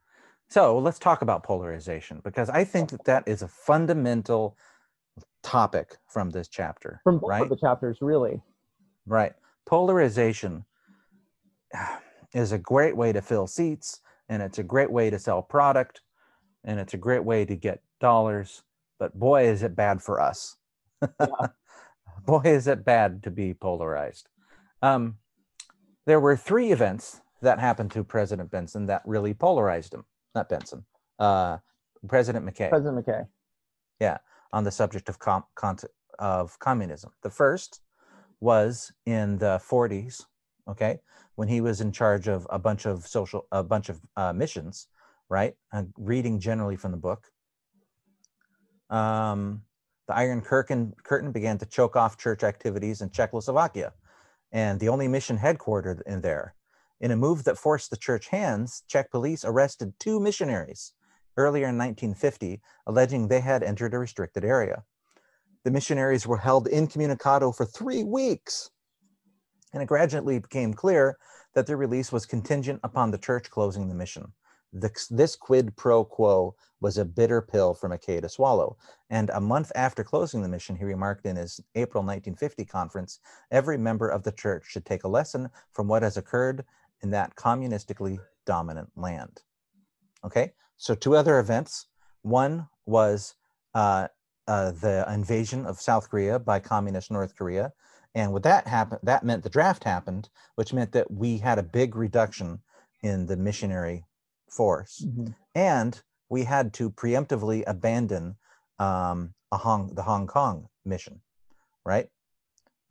So 0.50 0.80
let's 0.80 1.00
talk 1.00 1.22
about 1.22 1.43
polarization 1.43 2.22
because 2.24 2.50
I 2.50 2.63
think 2.63 2.89
that 2.91 3.04
that 3.06 3.28
is 3.28 3.41
a 3.41 3.48
fundamental 3.48 4.58
topic 5.43 5.98
from 6.08 6.30
this 6.30 6.48
chapter. 6.48 7.02
From 7.04 7.20
both 7.20 7.30
right? 7.30 7.41
of 7.41 7.50
the 7.50 7.58
chapters, 7.58 7.98
really. 8.02 8.41
Right. 9.06 9.34
Polarization 9.65 10.65
is 12.34 12.52
a 12.52 12.58
great 12.58 12.96
way 12.96 13.12
to 13.12 13.22
fill 13.22 13.48
seats 13.48 14.02
and 14.30 14.41
it's 14.41 14.60
a 14.60 14.63
great 14.63 14.91
way 14.91 15.10
to 15.10 15.20
sell 15.20 15.41
product 15.41 16.02
and 16.63 16.80
it's 16.80 16.93
a 16.93 16.98
great 16.98 17.24
way 17.24 17.46
to 17.46 17.56
get 17.56 17.82
dollars. 18.00 18.63
But 19.00 19.17
boy, 19.17 19.48
is 19.48 19.63
it 19.63 19.76
bad 19.76 20.02
for 20.02 20.22
us. 20.22 20.58
Yeah. 21.02 21.28
boy, 22.26 22.41
is 22.43 22.67
it 22.67 22.86
bad 22.86 23.24
to 23.24 23.32
be 23.32 23.54
polarized. 23.54 24.28
Um, 24.82 25.17
there 26.08 26.22
were 26.22 26.36
three 26.36 26.72
events 26.72 27.22
that 27.41 27.60
happened 27.60 27.91
to 27.91 28.04
President 28.04 28.50
Benson 28.50 28.88
that 28.88 29.04
really 29.06 29.34
polarized 29.34 29.93
him. 29.93 30.06
Not 30.34 30.50
Benson, 30.50 30.86
uh, 31.20 31.58
President 32.08 32.46
McKay. 32.46 32.70
President 32.70 33.06
McKay. 33.06 33.28
Yeah, 34.00 34.17
on 34.54 34.63
the 34.63 34.72
subject 34.72 35.10
of 35.10 35.20
com- 35.20 35.43
of 36.17 36.58
communism. 36.60 37.12
The 37.22 37.30
first 37.30 37.82
was 38.39 38.91
in 39.06 39.38
the 39.38 39.62
40s. 39.70 40.26
Okay, 40.67 41.00
when 41.36 41.48
he 41.48 41.62
was 41.62 41.82
in 41.82 41.91
charge 41.91 42.28
of 42.28 42.48
a 42.50 42.58
bunch 42.58 42.86
of 42.86 43.06
social, 43.06 43.46
a 43.52 43.63
bunch 43.63 43.89
of 43.89 44.00
uh, 44.15 44.34
missions, 44.34 44.88
right? 45.30 45.56
And 45.74 45.93
reading 45.98 46.39
generally 46.39 46.78
from 46.78 46.91
the 46.91 46.98
book. 46.98 47.28
Um, 48.89 49.63
the 50.08 50.15
Iron 50.15 50.39
Curtain, 50.39 50.93
curtain 51.04 51.34
began 51.34 51.58
to 51.58 51.65
choke 51.65 51.98
off 51.98 52.17
church 52.17 52.43
activities 52.43 53.02
in 53.02 53.10
Czechoslovakia, 53.10 53.91
and 54.51 54.79
the 54.79 54.89
only 54.89 55.07
mission 55.07 55.38
headquartered 55.38 56.01
in 56.05 56.21
there. 56.21 56.55
In 56.99 57.12
a 57.12 57.17
move 57.17 57.43
that 57.43 57.57
forced 57.57 57.89
the 57.89 57.97
church 57.97 58.27
hands, 58.27 58.83
Czech 58.88 59.12
police 59.12 59.45
arrested 59.45 59.93
two 59.99 60.19
missionaries 60.19 60.93
earlier 61.38 61.67
in 61.67 61.77
1950, 61.77 62.62
alleging 62.88 63.27
they 63.27 63.41
had 63.41 63.62
entered 63.62 63.93
a 63.93 63.99
restricted 63.99 64.43
area. 64.43 64.83
The 65.63 65.71
missionaries 65.71 66.25
were 66.25 66.38
held 66.38 66.67
incommunicado 66.67 67.51
for 67.51 67.65
three 67.65 68.03
weeks, 68.03 68.71
and 69.73 69.83
it 69.83 69.88
gradually 69.88 70.39
became 70.39 70.73
clear 70.73 71.17
that 71.53 71.67
their 71.67 71.77
release 71.77 72.12
was 72.12 72.25
contingent 72.25 72.79
upon 72.83 73.12
the 73.12 73.17
church 73.17 73.49
closing 73.51 73.88
the 73.88 73.95
mission. 73.95 74.33
This 75.10 75.36
quid 75.36 75.76
pro 75.76 76.04
quo 76.04 76.56
was 76.80 76.98
a 76.98 77.06
bitter 77.06 77.42
pill 77.42 77.74
for 77.74 77.90
McKay 77.90 78.22
to 78.22 78.30
swallow. 78.30 78.78
And 79.10 79.30
a 79.32 79.42
month 79.42 79.72
after 79.76 80.04
closing 80.04 80.42
the 80.42 80.50
mission, 80.50 80.76
he 80.76 80.84
remarked 80.84 81.26
in 81.26 81.36
his 81.36 81.60
April 81.76 82.04
1950 82.04 82.66
conference 82.66 83.20
every 83.52 83.78
member 83.78 84.08
of 84.08 84.24
the 84.24 84.32
church 84.32 84.66
should 84.68 84.86
take 84.86 85.04
a 85.04 85.08
lesson 85.08 85.50
from 85.72 85.88
what 85.88 86.04
has 86.04 86.18
occurred 86.18 86.66
in 87.02 87.12
that 87.12 87.36
communistically 87.36 88.20
dominant 88.46 88.90
land. 88.96 89.42
Okay, 90.24 90.54
so 90.78 90.96
two 90.96 91.16
other 91.16 91.40
events. 91.40 91.88
One 92.22 92.68
was 92.86 93.36
uh, 93.74 94.08
uh, 94.48 94.72
the 94.72 95.06
invasion 95.12 95.66
of 95.66 95.80
South 95.80 96.10
Korea 96.10 96.40
by 96.40 96.60
communist 96.60 97.12
North 97.12 97.36
Korea. 97.36 97.74
And 98.16 98.34
what 98.34 98.44
that 98.44 98.68
happened, 98.68 99.02
that 99.04 99.24
meant 99.24 99.44
the 99.44 99.50
draft 99.50 99.84
happened, 99.84 100.30
which 100.56 100.74
meant 100.74 100.92
that 100.94 101.12
we 101.12 101.38
had 101.38 101.60
a 101.60 101.63
big 101.63 101.96
reduction 101.96 102.60
in 103.04 103.28
the 103.28 103.38
missionary 103.38 104.06
force. 104.49 105.05
Mm-hmm. 105.05 105.27
And 105.55 106.01
we 106.29 106.43
had 106.43 106.73
to 106.73 106.89
preemptively 106.91 107.63
abandon 107.67 108.36
um, 108.79 109.33
Hong, 109.51 109.93
the 109.93 110.03
Hong 110.03 110.27
Kong 110.27 110.67
mission, 110.86 111.21
right? 111.86 112.07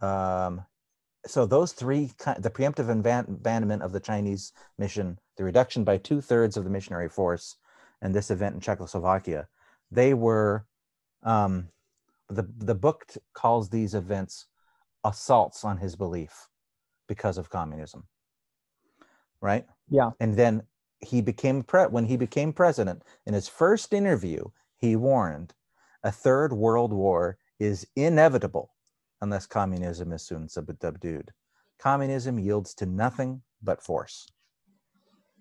Um, 0.00 0.64
so 1.26 1.44
those 1.44 1.72
three, 1.72 2.10
the 2.38 2.50
preemptive 2.50 2.88
abandonment 2.88 3.82
of 3.82 3.92
the 3.92 4.00
Chinese 4.00 4.52
mission, 4.78 5.18
the 5.36 5.44
reduction 5.44 5.84
by 5.84 5.98
two 5.98 6.20
thirds 6.20 6.56
of 6.56 6.64
the 6.64 6.70
missionary 6.70 7.08
force, 7.08 7.56
and 8.00 8.14
this 8.14 8.30
event 8.30 8.54
in 8.54 8.60
Czechoslovakia, 8.60 9.48
they 9.90 10.14
were, 10.14 10.66
um, 11.22 11.68
the, 12.28 12.48
the 12.58 12.74
book 12.74 13.06
calls 13.34 13.68
these 13.68 13.94
events 13.94 14.46
assaults 15.04 15.64
on 15.64 15.78
his 15.78 15.96
belief 15.96 16.48
because 17.08 17.38
of 17.38 17.50
communism, 17.50 18.04
right? 19.40 19.64
Yeah. 19.88 20.10
And 20.20 20.34
then 20.34 20.62
he 21.06 21.20
became 21.20 21.62
pre- 21.62 21.86
when 21.86 22.06
he 22.06 22.16
became 22.16 22.52
president 22.52 23.02
in 23.24 23.34
his 23.34 23.48
first 23.48 23.92
interview 23.92 24.44
he 24.76 24.96
warned 24.96 25.54
a 26.02 26.12
third 26.12 26.52
world 26.52 26.92
war 26.92 27.38
is 27.58 27.86
inevitable 27.96 28.70
unless 29.20 29.46
communism 29.46 30.12
is 30.12 30.22
soon 30.22 30.48
subdued. 30.48 31.32
Communism 31.78 32.38
yields 32.38 32.74
to 32.74 32.86
nothing 32.86 33.42
but 33.62 33.82
force. 33.82 34.28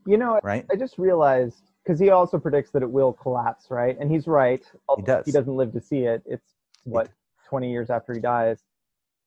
You 0.07 0.17
know 0.17 0.39
right? 0.43 0.65
I 0.71 0.75
just 0.75 0.97
realized 0.97 1.71
because 1.83 1.99
he 1.99 2.09
also 2.09 2.39
predicts 2.39 2.71
that 2.71 2.81
it 2.81 2.89
will 2.89 3.13
collapse 3.13 3.67
right? 3.69 3.97
And 3.99 4.11
he's 4.11 4.27
right. 4.27 4.63
He 4.95 5.01
does. 5.01 5.25
He 5.25 5.31
doesn't 5.31 5.55
live 5.55 5.71
to 5.73 5.81
see 5.81 5.99
it. 5.99 6.23
It's 6.25 6.55
what 6.83 7.09
20 7.49 7.71
years 7.71 7.89
after 7.89 8.13
he 8.13 8.19
dies. 8.19 8.63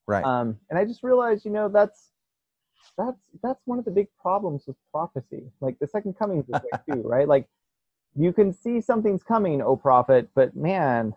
Right. 0.06 0.24
Um 0.24 0.58
and 0.70 0.78
i 0.78 0.84
just 0.84 1.02
realized 1.02 1.44
you 1.44 1.50
know 1.50 1.68
that's 1.68 2.10
that's 2.96 3.20
that's 3.42 3.60
one 3.64 3.78
of 3.78 3.84
the 3.84 3.90
big 3.90 4.08
problems 4.20 4.64
with 4.66 4.76
prophecy. 4.92 5.44
Like 5.60 5.78
the 5.78 5.86
second 5.86 6.14
coming 6.18 6.40
is 6.40 6.46
this 6.46 6.62
way 6.62 6.94
too, 6.94 7.02
right? 7.02 7.28
Like 7.28 7.46
you 8.16 8.32
can 8.32 8.52
see 8.52 8.80
something's 8.80 9.22
coming, 9.22 9.62
oh 9.62 9.76
prophet, 9.76 10.28
but 10.34 10.56
man, 10.56 11.14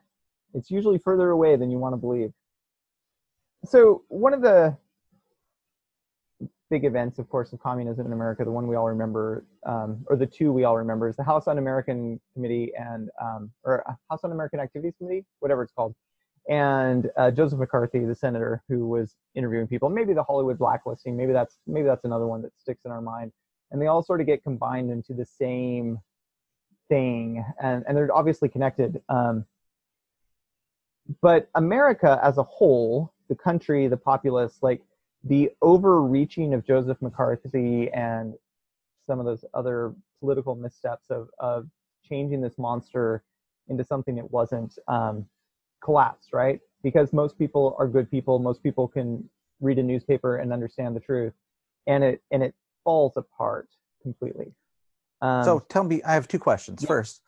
it's 0.54 0.69
usually 0.69 0.97
further 0.97 1.30
away 1.30 1.56
than 1.56 1.71
you 1.71 1.78
want 1.78 1.93
to 1.93 1.97
believe. 1.97 2.32
So 3.65 4.04
one 4.10 4.34
of 4.34 4.41
the 4.41 4.78
big 6.69 6.86
events, 6.86 7.19
of 7.19 7.30
course, 7.30 7.54
of 7.54 7.60
communism 7.60 8.06
in 8.06 8.13
America, 8.13 8.43
the 8.45 8.52
one 8.52 8.65
we 8.65 8.76
all 8.76 8.88
remember, 8.88 9.45
um, 9.65 10.06
or 10.08 10.15
the 10.15 10.26
two 10.26 10.52
we 10.52 10.63
all 10.63 10.78
remember, 10.78 11.10
is 11.10 11.15
the 11.15 11.24
House 11.24 11.47
Un-American 11.47 12.19
Committee 12.34 12.71
and 12.80 13.10
um, 13.21 13.52
or 13.63 13.84
House 14.10 14.24
Un-American 14.24 14.60
Activities 14.60 14.93
Committee, 14.97 15.26
whatever 15.39 15.63
it's 15.63 15.74
called 15.74 15.93
and 16.49 17.10
uh, 17.17 17.32
Joseph 17.32 17.60
McCarthy, 17.60 18.06
the 18.06 18.15
senator 18.15 18.63
who 18.67 18.88
was 18.88 19.15
interviewing 19.36 19.67
people. 19.67 19.89
Maybe 19.89 20.13
the 20.13 20.23
Hollywood 20.23 20.58
blacklisting. 20.58 21.15
Maybe 21.15 21.34
that's 21.34 21.58
maybe 21.67 21.88
that's 21.88 22.06
another 22.06 22.27
one 22.27 22.41
that 22.41 22.51
sticks 22.58 22.82
in 22.86 22.91
our 22.91 23.01
mind. 23.01 23.32
And 23.71 23.82
they 23.82 23.88
all 23.88 24.04
sort 24.04 24.19
of 24.21 24.27
get 24.27 24.43
combined 24.43 24.91
into 24.91 25.13
the 25.13 25.25
same 25.25 25.99
thing, 26.89 27.45
and 27.62 27.84
and 27.88 27.95
they're 27.95 28.13
obviously 28.13 28.49
connected. 28.49 29.01
Um, 29.08 29.45
but 31.21 31.49
America 31.56 32.19
as 32.23 32.38
a 32.38 32.43
whole, 32.43 33.13
the 33.30 33.36
country, 33.36 33.88
the 33.88 33.97
populace, 33.97 34.58
like 34.62 34.82
the 35.23 35.51
overreaching 35.62 36.54
of 36.54 36.65
Joseph 36.65 37.01
McCarthy 37.01 37.89
and 37.91 38.34
some 39.08 39.19
of 39.19 39.25
those 39.25 39.45
other 39.54 39.93
political 40.19 40.56
missteps 40.56 41.10
of 41.10 41.30
of 41.39 41.67
changing 42.08 42.41
this 42.41 42.58
monster 42.58 43.23
into 43.67 43.84
something 43.84 44.17
it 44.17 44.30
wasn't. 44.32 44.77
Um, 44.88 45.25
collapse, 45.84 46.28
right? 46.34 46.60
Because 46.84 47.13
most 47.13 47.38
people 47.38 47.76
are 47.78 47.88
good 47.88 48.10
people. 48.10 48.39
Most 48.39 48.63
people 48.63 48.88
can 48.88 49.30
read 49.60 49.78
a 49.78 49.84
newspaper 49.84 50.38
and 50.38 50.52
understand 50.52 50.96
the 50.96 51.00
truth, 51.00 51.34
and 51.88 52.04
it 52.04 52.22
and 52.32 52.44
it 52.44 52.56
falls 52.84 53.13
apart 53.17 53.70
completely. 54.02 54.54
Um, 55.22 55.44
so 55.44 55.60
tell 55.70 55.84
me, 55.84 56.02
I 56.04 56.13
have 56.13 56.28
two 56.28 56.39
questions. 56.39 56.82
Yeah. 56.82 56.88
First, 56.88 57.22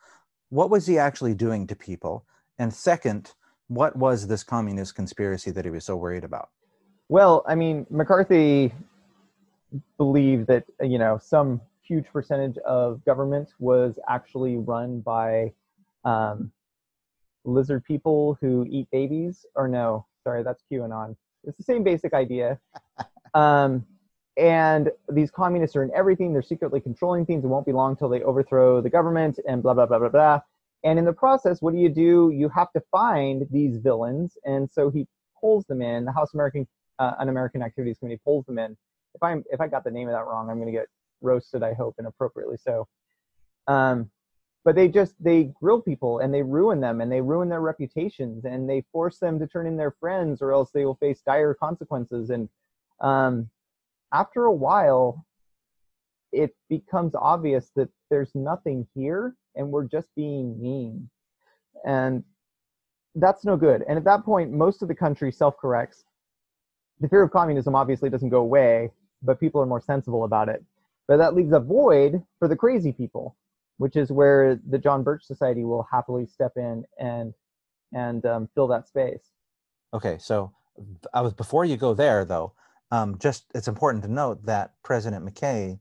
what 0.48 0.70
was 0.70 0.86
he 0.86 0.98
actually 0.98 1.34
doing 1.34 1.66
to 1.68 1.76
people? 1.76 2.26
And 2.58 2.72
second, 2.72 3.32
what 3.68 3.96
was 3.96 4.26
this 4.26 4.42
communist 4.42 4.94
conspiracy 4.94 5.50
that 5.52 5.64
he 5.64 5.70
was 5.70 5.84
so 5.84 5.96
worried 5.96 6.24
about? 6.24 6.50
Well, 7.08 7.44
I 7.46 7.54
mean, 7.54 7.86
McCarthy 7.90 8.72
believed 9.96 10.46
that 10.48 10.64
you 10.80 10.98
know 10.98 11.18
some 11.22 11.60
huge 11.82 12.06
percentage 12.12 12.56
of 12.58 13.04
government 13.04 13.50
was 13.58 13.98
actually 14.08 14.56
run 14.56 15.00
by 15.00 15.52
um, 16.04 16.50
lizard 17.44 17.84
people 17.84 18.36
who 18.40 18.66
eat 18.68 18.88
babies, 18.90 19.46
or 19.54 19.68
no, 19.68 20.06
sorry, 20.22 20.42
that's 20.42 20.62
QAnon. 20.70 21.16
It's 21.44 21.56
the 21.56 21.64
same 21.64 21.82
basic 21.82 22.12
idea. 22.12 22.58
Um, 23.34 23.84
and 24.36 24.90
these 25.08 25.32
communists 25.32 25.74
are 25.76 25.82
in 25.82 25.90
everything. 25.92 26.32
They're 26.32 26.40
secretly 26.42 26.80
controlling 26.80 27.26
things. 27.26 27.44
It 27.44 27.48
won't 27.48 27.66
be 27.66 27.72
long 27.72 27.96
till 27.96 28.08
they 28.08 28.22
overthrow 28.22 28.80
the 28.80 28.88
government 28.88 29.40
and 29.48 29.60
blah, 29.60 29.74
blah, 29.74 29.86
blah, 29.86 29.98
blah, 29.98 30.08
blah. 30.08 30.40
And 30.84 30.98
in 30.98 31.04
the 31.04 31.12
process, 31.12 31.62
what 31.62 31.72
do 31.72 31.80
you 31.80 31.88
do? 31.88 32.30
You 32.32 32.48
have 32.50 32.70
to 32.72 32.82
find 32.92 33.46
these 33.50 33.78
villains. 33.78 34.36
And 34.44 34.70
so 34.70 34.90
he 34.90 35.06
pulls 35.40 35.64
them 35.66 35.82
in. 35.82 36.04
The 36.04 36.12
House 36.12 36.34
American 36.34 36.66
uh, 36.98 37.12
Un-American 37.18 37.62
Activities 37.62 37.98
Committee 37.98 38.20
pulls 38.24 38.44
them 38.46 38.58
in. 38.58 38.76
If 39.14 39.22
I'm 39.22 39.44
if 39.50 39.60
I 39.60 39.68
got 39.68 39.84
the 39.84 39.90
name 39.90 40.08
of 40.08 40.14
that 40.14 40.26
wrong, 40.26 40.50
I'm 40.50 40.56
going 40.56 40.72
to 40.72 40.72
get 40.72 40.86
roasted. 41.20 41.62
I 41.62 41.72
hope 41.72 41.94
inappropriately 41.98 42.56
so. 42.56 42.86
Um, 43.66 44.10
but 44.64 44.74
they 44.74 44.88
just 44.88 45.14
they 45.20 45.50
grill 45.60 45.80
people 45.80 46.20
and 46.20 46.32
they 46.32 46.42
ruin 46.42 46.80
them 46.80 47.00
and 47.00 47.12
they 47.12 47.20
ruin 47.20 47.48
their 47.48 47.60
reputations 47.60 48.44
and 48.44 48.68
they 48.68 48.82
force 48.90 49.18
them 49.18 49.38
to 49.38 49.46
turn 49.46 49.66
in 49.66 49.76
their 49.76 49.94
friends 50.00 50.40
or 50.40 50.52
else 50.52 50.70
they 50.70 50.84
will 50.86 50.94
face 50.96 51.20
dire 51.24 51.54
consequences. 51.54 52.30
And 52.30 52.48
um, 53.00 53.50
after 54.12 54.44
a 54.44 54.52
while 54.52 55.24
it 56.32 56.56
becomes 56.68 57.14
obvious 57.14 57.70
that 57.76 57.88
there's 58.10 58.34
nothing 58.34 58.86
here 58.94 59.36
and 59.54 59.70
we're 59.70 59.84
just 59.84 60.08
being 60.16 60.60
mean. 60.60 61.08
And 61.86 62.24
that's 63.14 63.44
no 63.44 63.56
good. 63.56 63.84
And 63.86 63.98
at 63.98 64.04
that 64.04 64.24
point 64.24 64.50
most 64.50 64.82
of 64.82 64.88
the 64.88 64.94
country 64.94 65.30
self-corrects. 65.30 66.04
The 67.00 67.08
fear 67.08 67.22
of 67.22 67.30
communism 67.30 67.74
obviously 67.74 68.08
doesn't 68.08 68.30
go 68.30 68.40
away 68.40 68.90
but 69.22 69.40
people 69.40 69.60
are 69.60 69.66
more 69.66 69.80
sensible 69.80 70.24
about 70.24 70.48
it. 70.48 70.62
But 71.08 71.18
that 71.18 71.34
leaves 71.34 71.52
a 71.52 71.60
void 71.60 72.22
for 72.38 72.48
the 72.48 72.56
crazy 72.56 72.92
people 72.92 73.36
which 73.78 73.96
is 73.96 74.12
where 74.12 74.58
the 74.68 74.78
John 74.78 75.02
Birch 75.02 75.24
Society 75.24 75.64
will 75.64 75.86
happily 75.90 76.26
step 76.26 76.52
in 76.56 76.84
and 76.98 77.34
and 77.92 78.24
um, 78.26 78.48
fill 78.54 78.66
that 78.68 78.88
space. 78.88 79.30
Okay, 79.92 80.18
so 80.18 80.52
I 81.12 81.20
was 81.20 81.32
before 81.32 81.64
you 81.64 81.76
go 81.76 81.94
there 81.94 82.24
though. 82.24 82.52
Um, 82.90 83.18
just 83.18 83.46
it's 83.54 83.68
important 83.68 84.04
to 84.04 84.10
note 84.10 84.44
that 84.46 84.74
President 84.82 85.24
McKay, 85.24 85.78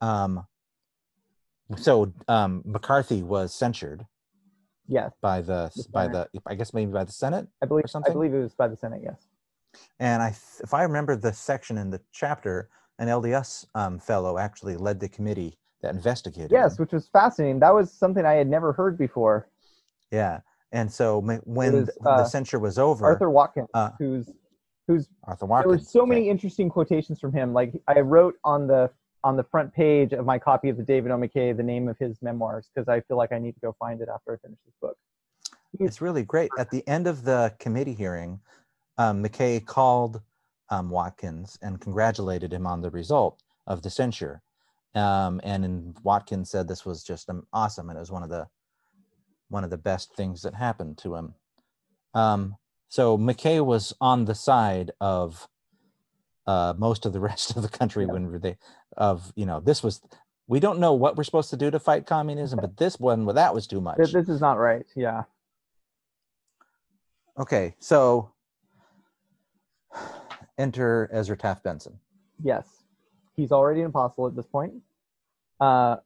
um, 0.00 0.46
so 1.76 2.12
um, 2.28 2.62
McCarthy 2.64 3.22
was 3.22 3.54
censured. 3.54 4.06
Yes. 4.88 5.12
By 5.20 5.40
the, 5.40 5.70
the 5.74 5.84
by 5.90 6.06
the 6.06 6.28
I 6.46 6.54
guess 6.54 6.72
maybe 6.72 6.92
by 6.92 7.04
the 7.04 7.12
Senate. 7.12 7.48
I 7.62 7.66
believe 7.66 7.84
I 7.94 8.10
believe 8.10 8.34
it 8.34 8.40
was 8.40 8.54
by 8.54 8.68
the 8.68 8.76
Senate. 8.76 9.00
Yes. 9.02 9.26
And 9.98 10.22
I, 10.22 10.28
if 10.60 10.72
I 10.72 10.84
remember 10.84 11.16
the 11.16 11.32
section 11.32 11.76
in 11.76 11.90
the 11.90 12.00
chapter, 12.12 12.70
an 12.98 13.08
LDS 13.08 13.66
um, 13.74 13.98
fellow 13.98 14.38
actually 14.38 14.76
led 14.76 15.00
the 15.00 15.08
committee 15.08 15.58
that 15.86 15.94
investigated. 15.94 16.50
Yes, 16.50 16.78
which 16.78 16.92
was 16.92 17.08
fascinating. 17.08 17.60
That 17.60 17.74
was 17.74 17.92
something 17.92 18.24
I 18.24 18.34
had 18.34 18.48
never 18.48 18.72
heard 18.72 18.98
before. 18.98 19.48
Yeah, 20.10 20.40
and 20.72 20.92
so 20.92 21.20
when 21.20 21.40
was, 21.72 21.90
uh, 22.04 22.18
the 22.18 22.24
censure 22.24 22.58
was 22.58 22.78
over, 22.78 23.06
Arthur 23.06 23.30
Watkins, 23.30 23.68
uh, 23.72 23.90
who's 23.98 24.30
who's 24.88 25.08
Arthur 25.24 25.46
Watkins. 25.46 25.70
There 25.70 25.78
were 25.78 25.84
so 25.84 26.00
okay. 26.02 26.08
many 26.10 26.28
interesting 26.28 26.68
quotations 26.68 27.20
from 27.20 27.32
him. 27.32 27.52
Like 27.52 27.72
I 27.86 28.00
wrote 28.00 28.34
on 28.44 28.66
the 28.66 28.90
on 29.22 29.36
the 29.36 29.44
front 29.44 29.72
page 29.74 30.12
of 30.12 30.24
my 30.24 30.38
copy 30.38 30.68
of 30.68 30.76
the 30.76 30.82
David 30.82 31.10
O. 31.10 31.16
McKay 31.16 31.56
the 31.56 31.62
name 31.62 31.88
of 31.88 31.98
his 31.98 32.20
memoirs 32.22 32.68
because 32.72 32.88
I 32.88 33.00
feel 33.00 33.16
like 33.16 33.32
I 33.32 33.38
need 33.38 33.54
to 33.54 33.60
go 33.60 33.74
find 33.78 34.00
it 34.00 34.08
after 34.12 34.34
I 34.34 34.36
finish 34.38 34.58
this 34.64 34.74
book. 34.80 34.96
It's 35.78 36.00
really 36.00 36.22
great. 36.22 36.50
At 36.58 36.70
the 36.70 36.86
end 36.88 37.06
of 37.06 37.24
the 37.24 37.54
committee 37.58 37.94
hearing, 37.94 38.40
um, 38.98 39.22
McKay 39.22 39.64
called 39.64 40.22
um, 40.70 40.90
Watkins 40.90 41.58
and 41.60 41.80
congratulated 41.80 42.52
him 42.52 42.66
on 42.66 42.80
the 42.80 42.90
result 42.90 43.42
of 43.66 43.82
the 43.82 43.90
censure. 43.90 44.42
Um, 44.96 45.40
and 45.44 45.94
Watkins 46.02 46.50
said 46.50 46.66
this 46.66 46.86
was 46.86 47.04
just 47.04 47.28
um, 47.28 47.46
awesome, 47.52 47.90
and 47.90 47.98
it 47.98 48.00
was 48.00 48.10
one 48.10 48.22
of 48.22 48.30
the 48.30 48.48
one 49.48 49.62
of 49.62 49.70
the 49.70 49.76
best 49.76 50.14
things 50.14 50.42
that 50.42 50.54
happened 50.54 50.98
to 50.98 51.14
him. 51.14 51.34
Um, 52.14 52.56
so 52.88 53.18
McKay 53.18 53.64
was 53.64 53.92
on 54.00 54.24
the 54.24 54.34
side 54.34 54.90
of 55.00 55.48
uh, 56.46 56.74
most 56.78 57.04
of 57.04 57.12
the 57.12 57.20
rest 57.30 57.56
of 57.56 57.62
the 57.62 57.68
country 57.68 58.06
yeah. 58.06 58.12
when 58.12 58.40
they 58.40 58.56
of 58.96 59.32
you 59.36 59.44
know 59.44 59.60
this 59.60 59.82
was 59.82 60.00
we 60.46 60.60
don't 60.60 60.78
know 60.78 60.94
what 60.94 61.16
we're 61.16 61.24
supposed 61.24 61.50
to 61.50 61.56
do 61.56 61.70
to 61.70 61.78
fight 61.78 62.06
communism, 62.06 62.58
but 62.60 62.78
this 62.78 62.98
one 62.98 63.26
well, 63.26 63.34
that 63.34 63.54
was 63.54 63.66
too 63.66 63.80
much. 63.80 63.98
This 63.98 64.14
is 64.14 64.40
not 64.40 64.58
right. 64.58 64.86
Yeah. 64.94 65.24
Okay, 67.38 67.74
so 67.80 68.30
enter 70.58 71.10
Ezra 71.12 71.36
Taft 71.36 71.62
Benson. 71.62 71.98
Yes, 72.42 72.66
he's 73.36 73.52
already 73.52 73.80
an 73.80 73.86
apostle 73.86 74.26
at 74.26 74.34
this 74.34 74.46
point. 74.46 74.72
Uh, 75.60 75.96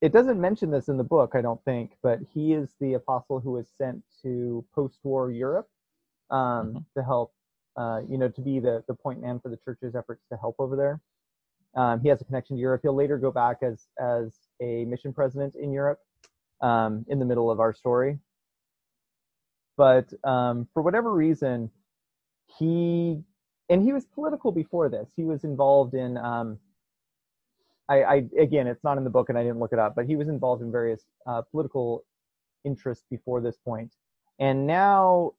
it 0.00 0.12
doesn't 0.12 0.40
mention 0.40 0.70
this 0.70 0.88
in 0.88 0.96
the 0.96 1.04
book, 1.04 1.32
I 1.34 1.40
don't 1.40 1.62
think, 1.64 1.92
but 2.02 2.20
he 2.32 2.52
is 2.52 2.74
the 2.80 2.94
apostle 2.94 3.40
who 3.40 3.52
was 3.52 3.66
sent 3.76 4.02
to 4.22 4.64
post-war 4.74 5.30
Europe 5.30 5.68
um, 6.30 6.38
mm-hmm. 6.38 6.78
to 6.96 7.04
help, 7.04 7.32
uh, 7.76 8.00
you 8.08 8.18
know, 8.18 8.28
to 8.28 8.40
be 8.40 8.60
the 8.60 8.84
the 8.88 8.94
point 8.94 9.20
man 9.20 9.40
for 9.40 9.48
the 9.48 9.58
church's 9.64 9.94
efforts 9.94 10.22
to 10.30 10.38
help 10.38 10.56
over 10.58 10.76
there. 10.76 11.00
Um, 11.76 12.00
he 12.00 12.08
has 12.08 12.20
a 12.20 12.24
connection 12.24 12.56
to 12.56 12.60
Europe. 12.60 12.80
He'll 12.82 12.94
later 12.94 13.18
go 13.18 13.30
back 13.30 13.58
as 13.62 13.86
as 13.98 14.38
a 14.60 14.84
mission 14.84 15.12
president 15.12 15.54
in 15.54 15.72
Europe 15.72 16.00
um, 16.60 17.04
in 17.08 17.18
the 17.18 17.24
middle 17.24 17.50
of 17.50 17.60
our 17.60 17.74
story. 17.74 18.18
But 19.76 20.12
um, 20.24 20.68
for 20.72 20.82
whatever 20.82 21.12
reason, 21.12 21.70
he 22.58 23.22
and 23.68 23.82
he 23.82 23.92
was 23.92 24.04
political 24.04 24.52
before 24.52 24.88
this. 24.88 25.08
He 25.16 25.24
was 25.24 25.44
involved 25.44 25.94
in 25.94 26.16
um, 26.16 26.58
I, 27.88 28.02
I, 28.02 28.14
again, 28.38 28.66
it's 28.66 28.82
not 28.82 28.98
in 28.98 29.04
the 29.04 29.10
book, 29.10 29.28
and 29.28 29.38
I 29.38 29.42
didn't 29.42 29.60
look 29.60 29.72
it 29.72 29.78
up, 29.78 29.94
but 29.94 30.06
he 30.06 30.16
was 30.16 30.28
involved 30.28 30.62
in 30.62 30.72
various 30.72 31.04
uh, 31.26 31.42
political 31.42 32.04
interests 32.64 33.04
before 33.10 33.40
this 33.40 33.56
point. 33.56 33.90
point, 33.90 33.92
and 34.38 34.66
now 34.66 35.32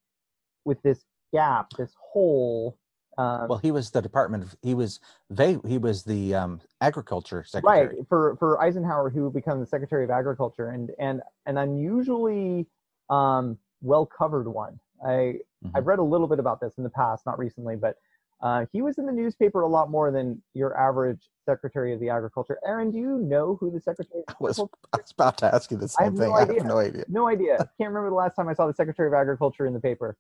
with 0.64 0.82
this 0.82 1.04
gap, 1.34 1.72
this 1.78 1.94
hole. 2.00 2.78
Um, 3.18 3.48
well, 3.48 3.58
he 3.58 3.72
was 3.72 3.90
the 3.90 4.02
Department 4.02 4.44
of 4.44 4.56
he 4.62 4.76
was 4.76 5.00
they 5.30 5.58
he 5.68 5.78
was 5.80 6.04
the 6.04 6.36
um, 6.36 6.62
Agriculture 6.82 7.44
Secretary. 7.44 7.88
Right 7.88 8.08
for 8.08 8.36
for 8.38 8.62
Eisenhower, 8.62 9.10
who 9.10 9.32
became 9.32 9.60
the 9.60 9.66
Secretary 9.66 10.04
of 10.04 10.12
Agriculture, 10.12 10.70
and 10.70 10.92
and 11.00 11.22
an 11.48 11.58
unusually 11.58 12.68
um, 13.10 13.58
well 13.82 14.06
covered 14.06 14.48
one. 14.48 14.80
I 15.04 15.10
mm-hmm. 15.10 15.70
I've 15.76 15.88
read 15.88 16.00
a 16.00 16.04
little 16.04 16.28
bit 16.28 16.40
about 16.40 16.62
this 16.62 16.78
in 16.78 16.84
the 16.84 16.92
past, 16.92 17.26
not 17.26 17.40
recently, 17.40 17.76
but 17.76 17.96
uh, 18.42 18.66
he 18.72 18.82
was 18.82 18.98
in 18.98 19.06
the 19.06 19.12
newspaper 19.12 19.62
a 19.62 19.68
lot 19.68 19.90
more 19.90 20.12
than 20.12 20.42
your 20.54 20.78
average 20.78 21.30
Secretary 21.46 21.94
of 21.94 22.00
the 22.00 22.10
Agriculture. 22.10 22.60
Aaron, 22.66 22.92
do 22.92 22.98
you 22.98 23.18
know 23.18 23.58
who 23.60 23.72
the 23.72 23.80
Secretary 23.80 24.24
I 24.28 24.34
was, 24.40 24.60
I 24.60 24.64
was 24.98 25.12
about 25.12 25.38
to 25.40 25.54
ask 25.54 25.72
you 25.72 25.78
the 25.78 25.88
same 25.88 26.08
I 26.08 26.10
thing. 26.10 26.30
No 26.30 26.34
I 26.34 26.40
have 26.40 26.66
no 26.66 26.78
idea. 26.78 27.06
No 27.08 27.28
idea. 27.28 27.58
Can't 27.58 27.90
remember 27.90 28.10
the 28.10 28.16
last 28.16 28.36
time 28.36 28.48
I 28.48 28.54
saw 28.54 28.68
the 28.68 28.74
Secretary 28.74 29.08
of 29.08 29.14
Agriculture 29.14 29.66
in 29.66 29.74
the 29.74 29.80
paper. 29.80 30.18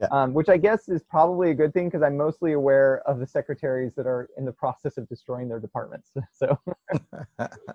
Yeah. 0.00 0.08
Um, 0.10 0.32
which 0.32 0.48
I 0.48 0.56
guess 0.56 0.88
is 0.88 1.02
probably 1.04 1.50
a 1.50 1.54
good 1.54 1.72
thing 1.74 1.88
because 1.88 2.02
I'm 2.02 2.16
mostly 2.16 2.54
aware 2.54 3.02
of 3.06 3.20
the 3.20 3.26
secretaries 3.26 3.92
that 3.94 4.06
are 4.06 4.28
in 4.36 4.44
the 4.44 4.52
process 4.52 4.96
of 4.96 5.06
destroying 5.08 5.48
their 5.48 5.60
departments. 5.60 6.10
So, 6.32 6.58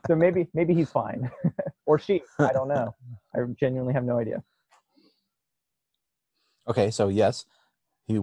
so 0.07 0.15
maybe 0.15 0.47
maybe 0.53 0.73
he's 0.73 0.89
fine, 0.89 1.31
or 1.85 1.97
she. 1.97 2.21
I 2.39 2.51
don't 2.51 2.67
know. 2.67 2.93
I 3.33 3.39
genuinely 3.57 3.93
have 3.93 4.03
no 4.03 4.19
idea. 4.19 4.43
Okay, 6.67 6.91
so 6.91 7.07
yes, 7.07 7.45
he 8.07 8.21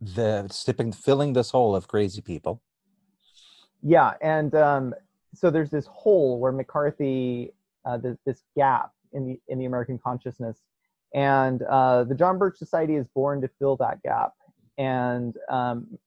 the 0.00 0.48
sipping 0.50 0.92
filling 0.92 1.32
this 1.32 1.50
hole 1.50 1.76
of 1.76 1.88
crazy 1.88 2.20
people. 2.22 2.62
Yeah, 3.82 4.14
and 4.20 4.54
um, 4.54 4.94
so 5.34 5.50
there's 5.50 5.70
this 5.70 5.86
hole 5.86 6.38
where 6.38 6.52
McCarthy, 6.52 7.52
uh, 7.84 7.98
this, 7.98 8.18
this 8.26 8.42
gap 8.56 8.92
in 9.12 9.26
the 9.26 9.40
in 9.48 9.58
the 9.58 9.64
American 9.64 9.98
consciousness, 9.98 10.58
and 11.14 11.62
uh, 11.62 12.04
the 12.04 12.14
John 12.14 12.38
Birch 12.38 12.56
Society 12.58 12.96
is 12.96 13.06
born 13.14 13.40
to 13.42 13.50
fill 13.58 13.76
that 13.76 14.02
gap. 14.02 14.32
And 14.78 15.36
um, 15.50 15.98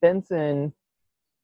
Benson 0.00 0.72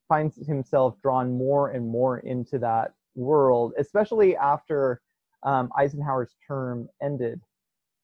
finds 0.09 0.37
himself 0.47 0.97
drawn 1.03 1.37
more 1.37 1.71
and 1.71 1.89
more 1.89 2.19
into 2.21 2.59
that 2.61 2.95
world, 3.15 3.73
especially 3.79 4.37
after 4.37 5.03
um, 5.43 5.71
Eisenhower's 5.77 6.35
term 6.47 6.89
ended. 7.03 7.41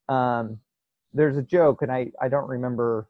Um, 0.09 0.59
there's 1.13 1.37
a 1.37 1.43
joke, 1.43 1.83
and 1.83 1.91
I, 1.91 2.11
I 2.21 2.29
don't 2.29 2.49
remember 2.49 3.09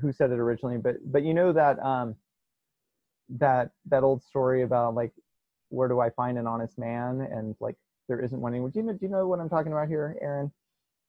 who 0.00 0.12
said 0.12 0.30
it 0.30 0.38
originally, 0.38 0.78
but 0.78 0.96
but 1.10 1.24
you 1.24 1.34
know 1.34 1.52
that 1.52 1.78
um, 1.80 2.16
that 3.38 3.70
that 3.86 4.02
old 4.02 4.22
story 4.22 4.62
about 4.62 4.94
like 4.94 5.12
where 5.68 5.88
do 5.88 6.00
I 6.00 6.10
find 6.10 6.38
an 6.38 6.46
honest 6.46 6.78
man 6.78 7.20
and 7.20 7.54
like 7.60 7.76
there 8.08 8.20
isn't 8.20 8.40
one. 8.40 8.52
Do 8.52 8.70
you 8.74 8.82
know 8.82 8.92
do 8.92 8.98
you 9.02 9.08
know 9.08 9.26
what 9.26 9.40
I'm 9.40 9.48
talking 9.48 9.72
about 9.72 9.88
here, 9.88 10.16
Aaron? 10.20 10.52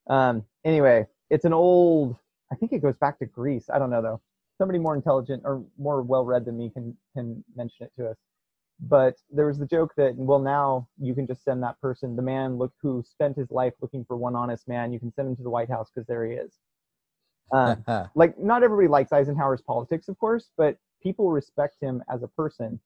Um, 0.10 0.46
anyway, 0.66 1.08
it's 1.30 1.46
an 1.46 1.54
old. 1.54 2.16
I 2.52 2.56
think 2.56 2.74
it 2.74 2.82
goes 2.82 2.98
back 2.98 3.20
to 3.20 3.26
Greece. 3.26 3.70
I 3.74 3.80
don't 3.80 3.90
know 3.90 4.02
though. 4.02 4.22
Somebody 4.58 4.80
more 4.80 4.96
intelligent 4.96 5.42
or 5.46 5.64
more 5.78 6.02
well 6.02 6.26
read 6.26 6.46
than 6.46 6.58
me 6.58 6.70
can 6.70 6.96
can 7.16 7.44
mention 7.56 7.86
it 7.86 7.92
to 8.00 8.10
us. 8.10 8.18
But 8.80 9.16
there 9.30 9.46
was 9.48 9.60
the 9.60 9.66
joke 9.66 9.94
that 9.98 10.16
well 10.16 10.40
now 10.40 10.88
you 11.00 11.14
can 11.16 11.28
just 11.28 11.44
send 11.44 11.64
that 11.64 11.80
person, 11.82 12.16
the 12.16 12.22
man 12.22 12.58
look 12.58 12.74
who 12.82 13.04
spent 13.08 13.38
his 13.38 13.52
life 13.52 13.74
looking 13.82 14.06
for 14.06 14.18
one 14.18 14.36
honest 14.36 14.68
man, 14.68 14.92
you 14.94 15.00
can 15.00 15.14
send 15.14 15.28
him 15.30 15.36
to 15.36 15.44
the 15.44 15.50
White 15.50 15.70
House 15.70 15.90
because 15.94 16.08
there 16.08 16.26
he 16.26 16.34
is. 16.34 16.54
Um, 17.52 17.84
like 18.16 18.38
not 18.40 18.64
everybody 18.64 18.88
likes 18.88 19.12
Eisenhower's 19.12 19.62
politics, 19.62 20.08
of 20.08 20.18
course, 20.20 20.50
but 20.58 20.78
people 21.02 21.32
respect 21.32 21.78
him 21.82 22.04
as 22.12 22.24
a 22.24 22.28
person. 22.28 22.80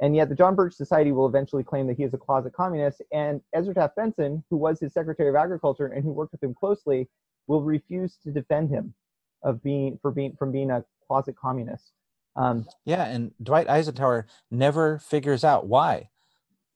And 0.00 0.14
yet 0.14 0.28
the 0.28 0.34
John 0.34 0.54
Birch 0.54 0.74
Society 0.74 1.10
will 1.10 1.26
eventually 1.26 1.64
claim 1.64 1.86
that 1.88 1.96
he 1.96 2.04
is 2.04 2.14
a 2.14 2.18
closet 2.18 2.52
communist. 2.52 3.02
And 3.12 3.40
Ezra 3.52 3.74
Taft 3.74 3.96
Benson, 3.96 4.44
who 4.48 4.56
was 4.56 4.78
his 4.78 4.92
Secretary 4.92 5.28
of 5.28 5.34
Agriculture 5.34 5.88
and 5.88 6.04
who 6.04 6.12
worked 6.12 6.32
with 6.32 6.42
him 6.42 6.54
closely, 6.54 7.08
will 7.48 7.62
refuse 7.62 8.16
to 8.22 8.30
defend 8.30 8.70
him 8.70 8.94
of 9.42 9.62
being 9.62 9.98
for 10.00 10.10
being 10.10 10.36
from 10.38 10.52
being 10.52 10.70
a 10.70 10.84
closet 11.06 11.36
communist. 11.36 11.92
Um, 12.36 12.66
yeah, 12.84 13.04
and 13.06 13.32
Dwight 13.42 13.68
Eisenhower 13.68 14.26
never 14.50 15.00
figures 15.00 15.42
out 15.42 15.66
why. 15.66 16.10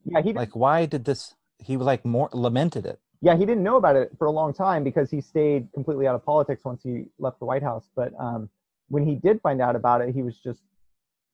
Yeah, 0.04 0.22
he 0.22 0.32
like 0.32 0.56
why 0.56 0.86
did 0.86 1.04
this? 1.04 1.34
He 1.58 1.76
like 1.76 2.04
more 2.04 2.28
lamented 2.32 2.86
it 2.86 2.98
yeah, 3.22 3.36
he 3.36 3.46
didn't 3.46 3.62
know 3.62 3.76
about 3.76 3.94
it 3.94 4.10
for 4.18 4.26
a 4.26 4.32
long 4.32 4.52
time 4.52 4.82
because 4.82 5.08
he 5.08 5.20
stayed 5.20 5.68
completely 5.72 6.08
out 6.08 6.16
of 6.16 6.24
politics 6.24 6.64
once 6.64 6.82
he 6.82 7.04
left 7.20 7.38
the 7.38 7.44
White 7.44 7.62
House. 7.62 7.88
But 7.94 8.12
um, 8.18 8.50
when 8.88 9.06
he 9.06 9.14
did 9.14 9.40
find 9.40 9.62
out 9.62 9.76
about 9.76 10.00
it, 10.00 10.12
he 10.12 10.22
was 10.22 10.36
just 10.38 10.60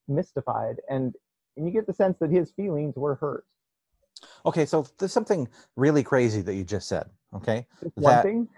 mystified, 0.07 0.77
and 0.91 1.15
and 1.57 1.67
you 1.67 1.73
get 1.73 1.87
the 1.87 1.95
sense 1.95 2.19
that 2.21 2.31
his 2.31 2.53
feelings 2.53 2.95
were 2.95 3.15
hurt. 3.15 3.47
Okay, 4.45 4.67
so 4.67 4.87
there's 4.99 5.13
something 5.13 5.49
really 5.77 6.03
crazy 6.03 6.43
that 6.43 6.55
you 6.55 6.63
just 6.63 6.89
said. 6.89 7.09
Okay, 7.35 7.67
just 7.83 7.97
that, 7.97 8.03
one 8.03 8.23
thing. 8.23 8.49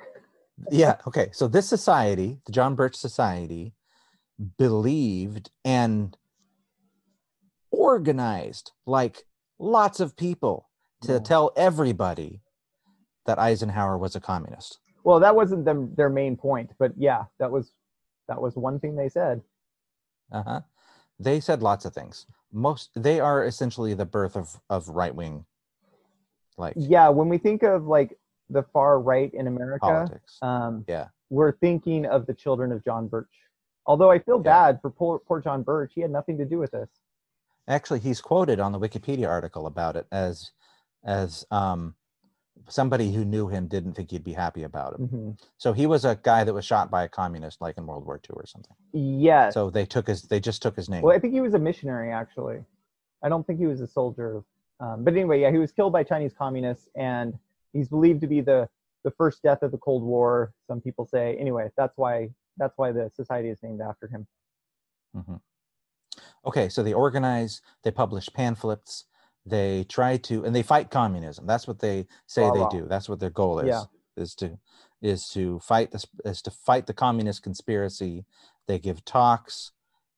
yeah. 0.71 0.97
Okay, 1.07 1.31
so 1.33 1.47
this 1.47 1.69
society, 1.69 2.41
the 2.47 2.53
John 2.53 2.75
Birch 2.75 2.97
Society, 2.97 3.75
believed 4.59 5.51
and 5.65 6.17
organized 7.71 8.73
like 8.87 9.25
lots 9.61 10.01
of 10.01 10.17
people 10.17 10.69
to 11.03 11.13
yeah. 11.13 11.19
tell 11.21 11.53
everybody 11.57 12.41
that 13.27 13.39
Eisenhower 13.39 13.97
was 13.99 14.17
a 14.17 14.21
communist. 14.21 14.79
Well, 15.05 15.21
that 15.21 15.35
wasn't 15.35 15.65
them, 15.65 15.95
their 15.97 16.11
main 16.11 16.37
point, 16.37 16.71
but 16.79 16.93
yeah, 16.97 17.25
that 17.39 17.51
was 17.51 17.73
that 18.29 18.41
was 18.41 18.55
one 18.57 18.79
thing 18.81 18.97
they 18.97 19.09
said. 19.09 19.41
Uh 20.31 20.43
huh. 20.43 20.61
They 21.19 21.41
said 21.41 21.63
lots 21.63 21.85
of 21.85 21.93
things. 21.95 22.27
Most 22.53 22.91
they 22.97 23.21
are 23.21 23.45
essentially 23.45 23.95
the 23.95 24.05
birth 24.07 24.37
of 24.37 24.61
of 24.69 24.89
right 24.89 25.15
wing 25.15 25.45
like 26.59 26.75
yeah 26.77 27.09
when 27.09 27.29
we 27.29 27.39
think 27.39 27.63
of 27.63 27.87
like 27.87 28.19
the 28.51 28.63
far 28.65 29.01
right 29.01 29.33
in 29.33 29.47
america 29.47 29.79
politics. 29.87 30.37
um 30.43 30.85
Yeah. 30.89 31.07
we're 31.31 31.53
thinking 31.53 32.05
of 32.07 32.27
the 32.27 32.35
children 32.35 32.73
of 32.73 32.85
john 32.85 33.07
birch 33.07 33.31
although 33.87 34.11
i 34.11 34.19
feel 34.19 34.37
Yeah. 34.39 34.43
bad 34.73 34.81
for 34.83 34.91
poor, 34.91 35.21
poor 35.21 35.41
john 35.41 35.63
birch 35.63 35.93
he 35.95 36.01
had 36.01 36.11
nothing 36.11 36.37
to 36.39 36.45
do 36.45 36.59
with 36.59 36.73
this 36.73 36.89
Actually, 37.69 38.01
he's 38.01 38.21
quoted 38.21 38.59
on 38.59 38.73
the 38.73 38.81
Wikipedia 38.81 39.29
article 39.29 39.67
about 39.67 39.95
it 39.95 40.07
as 40.11 40.51
as 41.05 41.47
um, 41.53 41.95
somebody 42.69 43.13
who 43.13 43.25
knew 43.25 43.49
him 43.49 43.67
didn't 43.67 43.95
think 43.95 44.11
he'd 44.11 44.25
be 44.25 44.33
happy 44.33 44.63
about 44.65 44.95
him. 44.99 45.09
Mhm. 45.09 45.43
So 45.59 45.73
he 45.73 45.87
was 45.87 46.05
a 46.05 46.17
guy 46.23 46.45
that 46.45 46.53
was 46.55 46.65
shot 46.65 46.91
by 46.91 47.05
a 47.05 47.09
communist, 47.09 47.61
like 47.61 47.77
in 47.79 47.87
World 47.87 48.07
War 48.07 48.17
II 48.23 48.35
or 48.35 48.47
something. 48.47 48.77
yes 48.93 49.55
So 49.55 49.71
they 49.71 49.87
took 49.87 50.07
his, 50.07 50.23
they 50.23 50.41
just 50.41 50.63
took 50.63 50.77
his 50.77 50.89
name. 50.89 51.03
well 51.03 51.15
i 51.17 51.19
think 51.19 51.33
he 51.33 51.41
was 51.41 51.55
a 51.55 51.59
missionary 51.59 52.11
actually 52.13 52.59
i 53.23 53.29
don't 53.29 53.47
think 53.47 53.59
he 53.61 53.67
was 53.67 53.81
a 53.81 53.87
soldier 53.87 54.43
um, 54.81 55.05
but 55.05 55.15
anyway 55.15 55.41
yeah 55.41 55.51
he 55.51 55.59
was 55.59 55.71
killed 55.73 55.93
by 55.93 56.03
chinese 56.03 56.35
communists 56.35 56.89
and 56.97 57.39
he's 57.73 57.89
believed 57.89 58.21
to 58.21 58.27
be 58.27 58.41
the 58.41 58.69
the 59.05 59.11
first 59.13 59.43
death 59.43 59.63
of 59.63 59.71
the 59.71 59.79
cold 59.79 60.03
war 60.03 60.53
some 60.67 60.81
people 60.81 61.05
say 61.07 61.37
anyway 61.37 61.69
that's 61.77 61.97
why 61.97 62.29
that's 62.57 62.77
why 62.77 62.91
the 62.93 63.09
society 63.15 63.49
is 63.49 63.63
named 63.63 63.81
after 63.81 64.07
him 64.09 64.27
hmm 65.15 65.37
Okay, 66.45 66.69
so 66.69 66.83
they 66.83 66.93
organize, 66.95 67.61
they 67.85 67.91
publish 67.91 68.29
pamphlets, 68.33 69.05
they 69.47 69.85
try 69.85 70.17
to, 70.19 70.45
and 70.45 70.55
they 70.55 70.63
fight 70.63 70.91
communism. 70.91 71.47
That's 71.47 71.67
what 71.67 71.79
they 71.79 72.07
say 72.27 72.43
Rah, 72.43 72.53
they 72.53 72.61
rah. 72.61 72.69
do. 72.69 72.87
That's 72.89 73.09
what 73.09 73.21
their 73.21 73.31
goal 73.31 73.61
is. 73.61 73.69
Yeah. 73.69 73.83
Is 74.17 74.35
to 74.37 74.59
is 75.03 75.29
to 75.31 75.59
fight 75.61 75.91
this 75.93 76.05
is 76.25 76.43
to 76.43 76.51
fight 76.51 76.87
the 76.87 76.93
communist 76.93 77.43
conspiracy. 77.43 78.25
They 78.67 78.79
give 78.79 79.05
talks, 79.05 79.73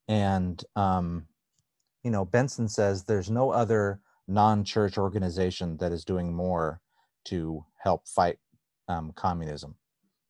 and 0.08 0.62
um, 0.74 1.26
you 2.02 2.10
know 2.10 2.24
Benson 2.24 2.68
says 2.68 3.04
there's 3.04 3.30
no 3.30 3.50
other 3.50 4.00
non-church 4.28 4.98
organization 4.98 5.76
that 5.78 5.92
is 5.92 6.04
doing 6.04 6.34
more 6.34 6.80
to 7.24 7.64
help 7.78 8.08
fight 8.08 8.38
um, 8.88 9.12
communism, 9.14 9.76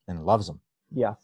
and 0.09 0.27
loves 0.27 0.47
them. 0.47 0.61
yes 0.93 1.17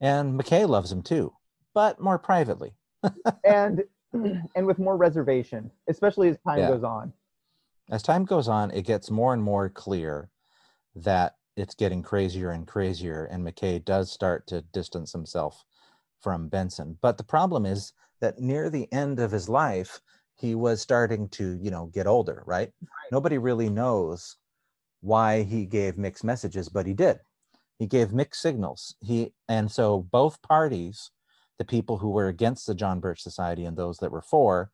And 0.00 0.38
McKay 0.38 0.66
loves 0.68 0.90
them 0.90 1.02
too, 1.02 1.34
but 1.74 2.00
more 2.00 2.18
privately. 2.18 2.74
and 3.44 3.82
and 4.54 4.66
with 4.66 4.78
more 4.78 4.96
reservation 4.96 5.70
especially 5.88 6.28
as 6.28 6.38
time 6.46 6.58
Yeah. 6.58 6.68
goes 6.68 6.84
on 6.84 7.12
as 7.90 8.02
time 8.02 8.24
goes 8.24 8.48
on, 8.48 8.70
it 8.70 8.82
gets 8.82 9.10
more 9.10 9.34
and 9.34 9.42
more 9.42 9.68
clear 9.68 10.30
that 10.94 11.36
it's 11.56 11.74
getting 11.74 12.02
crazier 12.02 12.50
and 12.50 12.66
crazier, 12.66 13.24
and 13.24 13.44
McKay 13.44 13.84
does 13.84 14.10
start 14.10 14.46
to 14.46 14.62
distance 14.62 15.12
himself 15.12 15.64
from 16.20 16.48
Benson. 16.48 16.98
But 17.00 17.18
the 17.18 17.24
problem 17.24 17.66
is 17.66 17.92
that 18.20 18.38
near 18.38 18.70
the 18.70 18.90
end 18.92 19.18
of 19.18 19.32
his 19.32 19.48
life, 19.48 20.00
he 20.36 20.54
was 20.54 20.80
starting 20.80 21.28
to, 21.30 21.58
you 21.60 21.70
know, 21.70 21.86
get 21.86 22.06
older, 22.06 22.44
right? 22.46 22.70
Nobody 23.10 23.38
really 23.38 23.68
knows 23.68 24.36
why 25.00 25.42
he 25.42 25.66
gave 25.66 25.98
mixed 25.98 26.22
messages, 26.24 26.68
but 26.68 26.86
he 26.86 26.94
did. 26.94 27.18
He 27.78 27.86
gave 27.86 28.12
mixed 28.12 28.40
signals. 28.40 28.94
He 29.00 29.32
and 29.48 29.70
so 29.70 30.02
both 30.12 30.40
parties, 30.42 31.10
the 31.60 31.64
people 31.66 31.98
who 31.98 32.08
were 32.08 32.28
against 32.28 32.66
the 32.66 32.74
John 32.74 33.00
Birch 33.00 33.22
Society 33.22 33.66
and 33.66 33.76
those 33.76 33.98
that 33.98 34.10
were 34.10 34.22
for, 34.22 34.70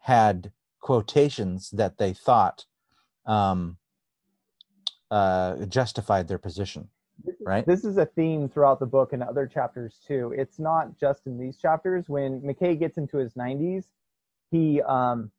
had 0.00 0.52
quotations 0.80 1.70
that 1.70 1.96
they 1.96 2.12
thought 2.12 2.66
um, 3.24 3.78
uh, 5.10 5.64
justified 5.64 6.28
their 6.28 6.38
position. 6.38 6.90
Right. 7.40 7.64
this 7.64 7.86
is 7.86 7.96
a 7.96 8.04
theme 8.04 8.50
throughout 8.50 8.78
the 8.78 8.86
book 8.86 9.14
and 9.14 9.22
other 9.22 9.46
chapters 9.46 9.98
too 10.06 10.34
it's 10.36 10.58
not 10.58 10.98
just 11.00 11.26
in 11.26 11.38
these 11.38 11.56
chapters 11.56 12.10
when 12.10 12.42
mckay 12.42 12.78
gets 12.78 12.98
into 12.98 13.16
his 13.16 13.32
90s 13.32 13.84
he 14.50 14.82
um 14.82 15.30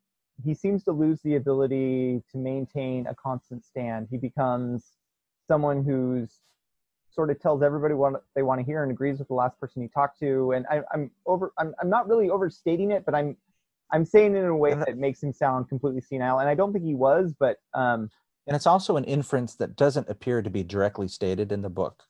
he 0.44 0.56
seems 0.56 0.84
to 0.86 0.92
lose 0.92 1.22
the 1.22 1.36
ability 1.36 2.24
to 2.32 2.38
maintain 2.40 3.06
a 3.06 3.14
constant 3.14 3.64
stand 3.64 4.08
he 4.10 4.18
becomes 4.18 4.94
someone 5.48 5.84
who's 5.84 6.40
sort 7.18 7.32
of 7.32 7.40
tells 7.42 7.64
everybody 7.64 7.96
what 7.96 8.24
they 8.36 8.44
want 8.44 8.60
to 8.62 8.66
hear 8.66 8.84
and 8.84 8.92
agrees 8.92 9.18
with 9.18 9.28
the 9.28 9.34
last 9.34 9.60
person 9.60 9.82
he 9.82 9.88
talked 9.88 10.20
to 10.20 10.52
and 10.52 10.68
I, 10.70 10.82
i'm 10.94 11.10
over 11.26 11.52
I'm, 11.58 11.74
I'm 11.82 11.90
not 11.90 12.08
really 12.08 12.30
overstating 12.30 12.92
it 12.92 13.06
but 13.06 13.16
i'm 13.16 13.36
i'm 13.92 14.06
saying 14.06 14.36
it 14.36 14.40
in 14.40 14.46
a 14.46 14.56
way 14.56 14.76
that- 14.76 14.98
makes 14.98 15.24
him 15.24 15.34
sound 15.34 15.68
completely 15.68 16.00
senile 16.02 16.38
and 16.40 16.48
i 16.48 16.54
don't 16.54 16.72
think 16.74 16.86
he 16.86 16.94
was 16.94 17.34
but 17.40 17.58
um 17.74 18.12
And 18.46 18.56
it's 18.56 18.68
also 18.68 18.98
an 18.98 19.04
inference 19.04 19.56
that 19.56 19.76
doesn't 19.76 20.08
appear 20.10 20.44
to 20.44 20.50
be 20.52 20.62
directly 20.64 21.08
stated 21.08 21.52
in 21.52 21.64
the 21.64 21.72
book. 21.72 22.04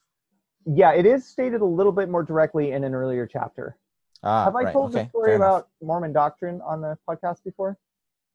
yeah 0.66 0.92
it 0.92 1.06
is 1.06 1.26
stated 1.26 1.62
a 1.62 1.66
little 1.80 1.94
bit 1.94 2.10
more 2.10 2.24
directly 2.24 2.74
in 2.74 2.84
an 2.84 2.94
earlier 2.94 3.26
chapter 3.26 3.78
Ah, 4.24 4.46
Have 4.46 4.56
I 4.56 4.64
right, 4.64 4.74
told 4.74 4.90
okay, 4.96 5.04
the 5.04 5.10
story 5.10 5.28
fair 5.30 5.36
enough. 5.36 5.48
about 5.48 5.68
Mormon 5.82 6.12
doctrine 6.12 6.60
on 6.66 6.82
the 6.82 6.98
podcast 7.08 7.44
before? 7.44 7.78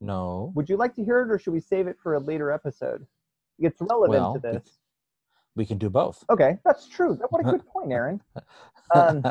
No. 0.00 0.52
Would 0.54 0.68
you 0.70 0.76
like 0.76 0.94
to 0.94 1.02
hear 1.04 1.18
it 1.22 1.28
or 1.32 1.40
should 1.40 1.52
we 1.52 1.58
save 1.58 1.88
it 1.88 1.96
for 2.00 2.14
a 2.14 2.20
later 2.20 2.52
episode? 2.52 3.04
It's 3.58 3.80
relevant 3.80 4.10
Well, 4.22 4.32
to 4.34 4.38
this. 4.38 4.78
We 5.54 5.66
can 5.66 5.78
do 5.78 5.90
both. 5.90 6.24
Okay, 6.30 6.58
that's 6.64 6.88
true. 6.88 7.18
What 7.28 7.40
a 7.40 7.50
good 7.50 7.66
point, 7.66 7.92
Aaron. 7.92 8.22
Um, 8.94 9.22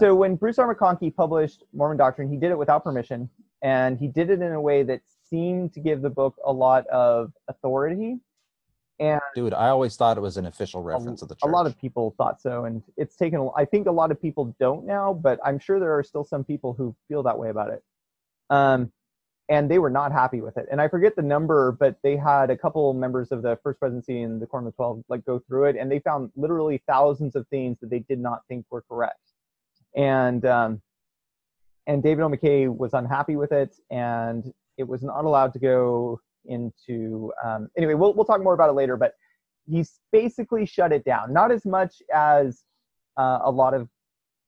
so 0.00 0.14
when 0.16 0.34
Bruce 0.36 0.58
R. 0.58 0.74
McConkie 0.74 1.14
published 1.14 1.64
Mormon 1.72 1.96
Doctrine, 1.96 2.28
he 2.28 2.36
did 2.36 2.50
it 2.50 2.58
without 2.58 2.82
permission, 2.82 3.30
and 3.62 3.98
he 3.98 4.08
did 4.08 4.30
it 4.30 4.42
in 4.42 4.52
a 4.52 4.60
way 4.60 4.82
that 4.82 5.00
seemed 5.28 5.72
to 5.74 5.80
give 5.80 6.02
the 6.02 6.10
book 6.10 6.36
a 6.44 6.52
lot 6.52 6.86
of 6.88 7.32
authority. 7.48 8.18
And 8.98 9.20
Dude, 9.34 9.54
I 9.54 9.68
always 9.68 9.96
thought 9.96 10.18
it 10.18 10.20
was 10.20 10.36
an 10.36 10.44
official 10.44 10.82
reference 10.82 11.22
of 11.22 11.28
the 11.28 11.34
church. 11.34 11.48
a 11.48 11.52
lot 11.52 11.66
of 11.66 11.78
people 11.78 12.14
thought 12.18 12.40
so, 12.40 12.64
and 12.64 12.82
it's 12.96 13.16
taken. 13.16 13.48
I 13.56 13.64
think 13.64 13.86
a 13.86 13.92
lot 13.92 14.10
of 14.10 14.20
people 14.20 14.54
don't 14.60 14.84
now, 14.84 15.14
but 15.14 15.38
I'm 15.44 15.58
sure 15.58 15.80
there 15.80 15.96
are 15.96 16.02
still 16.02 16.24
some 16.24 16.44
people 16.44 16.74
who 16.74 16.94
feel 17.08 17.22
that 17.22 17.38
way 17.38 17.48
about 17.48 17.70
it. 17.70 17.82
Um, 18.50 18.92
and 19.50 19.68
they 19.68 19.80
were 19.80 19.90
not 19.90 20.12
happy 20.12 20.40
with 20.40 20.56
it. 20.56 20.66
And 20.70 20.80
I 20.80 20.86
forget 20.86 21.16
the 21.16 21.22
number, 21.22 21.72
but 21.72 21.96
they 22.04 22.16
had 22.16 22.50
a 22.50 22.56
couple 22.56 22.94
members 22.94 23.32
of 23.32 23.42
the 23.42 23.58
First 23.64 23.80
Presidency 23.80 24.22
and 24.22 24.40
the 24.40 24.46
Quorum 24.46 24.68
of 24.68 24.76
Twelve 24.76 25.02
like 25.08 25.24
go 25.24 25.40
through 25.40 25.64
it, 25.64 25.76
and 25.76 25.90
they 25.90 25.98
found 25.98 26.30
literally 26.36 26.80
thousands 26.86 27.34
of 27.34 27.46
things 27.48 27.76
that 27.80 27.90
they 27.90 27.98
did 27.98 28.20
not 28.20 28.42
think 28.48 28.64
were 28.70 28.82
correct. 28.82 29.18
And 29.96 30.46
um, 30.46 30.80
and 31.88 32.02
David 32.02 32.22
O. 32.22 32.28
McKay 32.28 32.74
was 32.74 32.94
unhappy 32.94 33.34
with 33.34 33.50
it, 33.50 33.74
and 33.90 34.44
it 34.78 34.86
was 34.86 35.02
not 35.02 35.24
allowed 35.24 35.52
to 35.54 35.58
go 35.58 36.20
into. 36.44 37.32
Um, 37.44 37.68
anyway, 37.76 37.94
we'll 37.94 38.14
we'll 38.14 38.24
talk 38.24 38.42
more 38.42 38.54
about 38.54 38.70
it 38.70 38.74
later, 38.74 38.96
but 38.96 39.14
he's 39.66 39.98
basically 40.12 40.64
shut 40.64 40.92
it 40.92 41.04
down. 41.04 41.32
Not 41.32 41.50
as 41.50 41.66
much 41.66 42.02
as 42.14 42.62
uh, 43.16 43.40
a 43.42 43.50
lot 43.50 43.74
of 43.74 43.88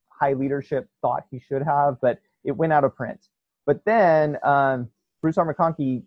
high 0.08 0.34
leadership 0.34 0.88
thought 1.00 1.24
he 1.28 1.40
should 1.40 1.62
have, 1.62 1.96
but 2.00 2.20
it 2.44 2.52
went 2.52 2.72
out 2.72 2.84
of 2.84 2.94
print. 2.94 3.18
But 3.66 3.84
then 3.84 4.38
um, 4.42 4.90
Bruce 5.20 5.38
R. 5.38 5.52
McConkie 5.52 6.02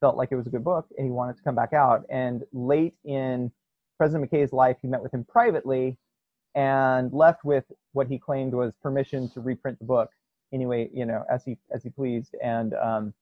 felt 0.00 0.16
like 0.16 0.30
it 0.32 0.36
was 0.36 0.46
a 0.46 0.50
good 0.50 0.64
book 0.64 0.86
and 0.96 1.06
he 1.06 1.10
wanted 1.10 1.36
to 1.36 1.42
come 1.42 1.54
back 1.54 1.72
out. 1.72 2.04
And 2.10 2.42
late 2.52 2.94
in 3.04 3.50
President 3.98 4.30
McKay's 4.30 4.52
life, 4.52 4.76
he 4.82 4.88
met 4.88 5.02
with 5.02 5.14
him 5.14 5.24
privately 5.24 5.98
and 6.54 7.12
left 7.12 7.44
with 7.44 7.64
what 7.92 8.06
he 8.06 8.18
claimed 8.18 8.54
was 8.54 8.72
permission 8.82 9.30
to 9.30 9.40
reprint 9.40 9.78
the 9.78 9.84
book 9.84 10.10
anyway, 10.52 10.90
you 10.92 11.06
know, 11.06 11.24
as 11.30 11.44
he 11.44 11.56
as 11.74 11.82
he 11.82 11.90
pleased. 11.90 12.34
And 12.42 12.74
um, 12.74 13.14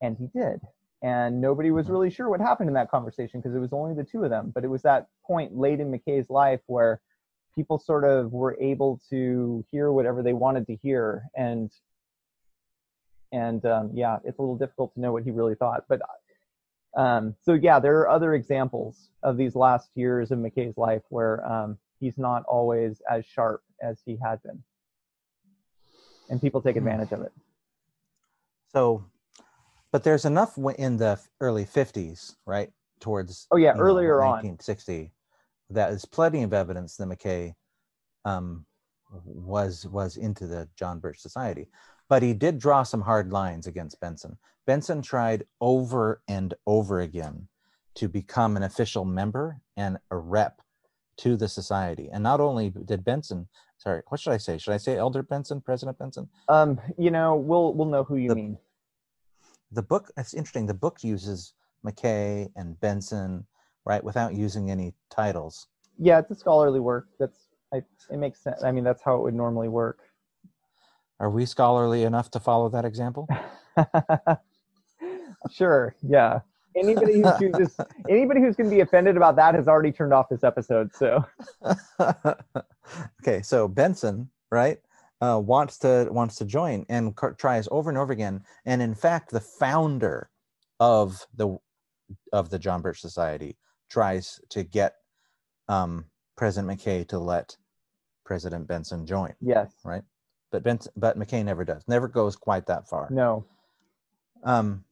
and 0.00 0.16
he 0.16 0.26
did 0.38 0.60
and 1.02 1.40
nobody 1.40 1.70
was 1.70 1.88
really 1.88 2.10
sure 2.10 2.28
what 2.28 2.40
happened 2.40 2.68
in 2.68 2.74
that 2.74 2.90
conversation 2.90 3.40
because 3.40 3.54
it 3.54 3.60
was 3.60 3.72
only 3.72 3.94
the 3.94 4.04
two 4.04 4.24
of 4.24 4.30
them 4.30 4.50
but 4.54 4.64
it 4.64 4.68
was 4.68 4.82
that 4.82 5.06
point 5.26 5.56
late 5.56 5.80
in 5.80 5.90
mckay's 5.90 6.28
life 6.30 6.60
where 6.66 7.00
people 7.58 7.76
sort 7.80 8.04
of 8.04 8.32
were 8.32 8.56
able 8.60 9.00
to 9.10 9.64
hear 9.68 9.90
whatever 9.90 10.22
they 10.22 10.32
wanted 10.32 10.64
to 10.64 10.76
hear 10.76 11.24
and 11.34 11.72
and 13.32 13.66
um, 13.66 13.90
yeah 13.92 14.18
it's 14.24 14.38
a 14.38 14.42
little 14.42 14.56
difficult 14.56 14.94
to 14.94 15.00
know 15.00 15.10
what 15.12 15.24
he 15.24 15.32
really 15.32 15.56
thought 15.56 15.82
but 15.88 16.00
um, 16.96 17.34
so 17.42 17.54
yeah 17.54 17.80
there 17.80 17.98
are 17.98 18.08
other 18.08 18.34
examples 18.34 19.10
of 19.24 19.36
these 19.36 19.56
last 19.56 19.90
years 19.96 20.30
of 20.30 20.38
mckay's 20.38 20.78
life 20.78 21.02
where 21.08 21.44
um, 21.52 21.76
he's 21.98 22.16
not 22.16 22.44
always 22.44 23.02
as 23.10 23.26
sharp 23.26 23.60
as 23.82 24.00
he 24.06 24.16
had 24.22 24.40
been 24.44 24.62
and 26.28 26.40
people 26.40 26.62
take 26.62 26.76
Hmm. 26.76 26.82
advantage 26.82 27.10
of 27.10 27.22
it 27.22 27.32
So, 28.72 29.04
but 29.90 30.04
there's 30.04 30.24
enough 30.24 30.56
in 30.78 30.98
the 30.98 31.18
early 31.40 31.64
50s, 31.64 32.36
right? 32.46 32.70
Towards 33.00 33.48
Oh, 33.50 33.56
yeah, 33.56 33.72
you 33.72 33.78
know, 33.78 33.82
earlier 33.82 34.22
on. 34.22 34.58
1960, 35.70 35.74
that 35.74 35.92
is 35.92 36.04
plenty 36.04 36.42
of 36.42 36.52
evidence 36.52 36.96
that 36.96 37.08
McKay 37.08 37.54
um, 38.24 38.64
was 39.24 39.86
was 39.86 40.16
into 40.16 40.46
the 40.46 40.68
John 40.76 40.98
Birch 41.00 41.18
Society, 41.18 41.68
but 42.08 42.22
he 42.22 42.34
did 42.34 42.58
draw 42.58 42.82
some 42.82 43.00
hard 43.02 43.32
lines 43.32 43.66
against 43.66 44.00
Benson. 44.00 44.36
Benson 44.66 45.00
tried 45.02 45.44
over 45.60 46.20
and 46.28 46.54
over 46.66 47.00
again 47.00 47.48
to 47.94 48.08
become 48.08 48.56
an 48.56 48.62
official 48.62 49.04
member 49.04 49.60
and 49.76 49.98
a 50.10 50.16
rep 50.16 50.60
to 51.18 51.36
the 51.36 51.48
society, 51.48 52.08
and 52.12 52.22
not 52.22 52.40
only 52.40 52.70
did 52.70 53.04
Benson, 53.04 53.48
sorry, 53.78 54.02
what 54.08 54.20
should 54.20 54.32
I 54.32 54.36
say? 54.36 54.56
Should 54.58 54.74
I 54.74 54.76
say 54.76 54.96
Elder 54.96 55.22
Benson, 55.22 55.60
President 55.60 55.98
Benson? 55.98 56.28
um, 56.48 56.80
you 56.98 57.10
know 57.10 57.34
we'll 57.36 57.74
we'll 57.74 57.88
know 57.88 58.04
who 58.04 58.16
you 58.16 58.28
The- 58.28 58.34
mean 58.34 58.58
the 59.72 59.82
book 59.82 60.10
it's 60.16 60.32
interesting 60.32 60.64
the 60.66 60.72
book 60.74 61.04
uses 61.04 61.52
mckay 61.84 62.48
and 62.56 62.80
benson 62.80 63.46
right 63.88 64.04
without 64.04 64.34
using 64.34 64.70
any 64.70 64.94
titles 65.10 65.66
yeah 65.98 66.18
it's 66.18 66.30
a 66.30 66.34
scholarly 66.34 66.80
work 66.80 67.08
that's 67.18 67.48
I, 67.72 67.78
it 68.10 68.18
makes 68.18 68.40
sense 68.40 68.62
i 68.62 68.70
mean 68.70 68.84
that's 68.84 69.02
how 69.02 69.16
it 69.16 69.22
would 69.22 69.34
normally 69.34 69.68
work 69.68 70.00
are 71.18 71.30
we 71.30 71.46
scholarly 71.46 72.04
enough 72.04 72.30
to 72.32 72.40
follow 72.40 72.68
that 72.68 72.84
example 72.84 73.26
sure. 75.50 75.94
Yeah. 76.02 76.40
Anybody 76.76 77.20
who 77.20 77.24
chooses, 77.40 77.76
anybody 78.08 78.40
who's 78.40 78.56
going 78.56 78.70
to 78.70 78.74
be 78.74 78.80
offended 78.80 79.16
about 79.16 79.36
that 79.36 79.54
has 79.54 79.68
already 79.68 79.92
turned 79.92 80.12
off 80.12 80.28
this 80.28 80.44
episode. 80.44 80.94
So. 80.94 81.24
okay, 83.20 83.42
so 83.42 83.66
Benson, 83.66 84.30
right, 84.50 84.78
uh, 85.20 85.40
wants 85.42 85.78
to 85.78 86.08
wants 86.10 86.36
to 86.36 86.44
join 86.44 86.86
and 86.88 87.16
tries 87.36 87.68
over 87.70 87.90
and 87.90 87.98
over 87.98 88.12
again, 88.12 88.42
and 88.64 88.80
in 88.80 88.94
fact, 88.94 89.30
the 89.30 89.40
founder 89.40 90.30
of 90.78 91.26
the 91.34 91.58
of 92.32 92.50
the 92.50 92.58
John 92.58 92.80
Birch 92.80 93.00
Society 93.00 93.56
tries 93.88 94.40
to 94.50 94.62
get 94.62 94.94
um, 95.68 96.04
President 96.36 96.70
McKay 96.72 97.06
to 97.08 97.18
let 97.18 97.56
President 98.24 98.66
Benson 98.66 99.06
join. 99.06 99.34
Yes. 99.40 99.72
Right. 99.84 100.02
But 100.50 100.62
Benson, 100.62 100.92
but 100.96 101.18
McKay 101.18 101.44
never 101.44 101.64
does. 101.64 101.82
Never 101.88 102.08
goes 102.08 102.36
quite 102.36 102.66
that 102.66 102.88
far. 102.88 103.08
No. 103.10 103.44
Um, 104.44 104.84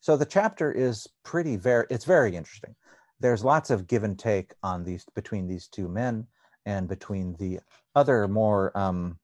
so 0.00 0.16
the 0.16 0.26
chapter 0.26 0.72
is 0.72 1.06
pretty 1.22 1.56
very. 1.56 1.86
It's 1.90 2.04
very 2.04 2.34
interesting. 2.34 2.74
There's 3.20 3.44
lots 3.44 3.70
of 3.70 3.86
give 3.86 4.04
and 4.04 4.18
take 4.18 4.52
on 4.62 4.84
these 4.84 5.04
between 5.14 5.46
these 5.46 5.68
two 5.68 5.88
men 5.88 6.26
and 6.66 6.88
between 6.88 7.36
the 7.38 7.60
other 7.94 8.26
more 8.26 8.76
um, 8.76 9.18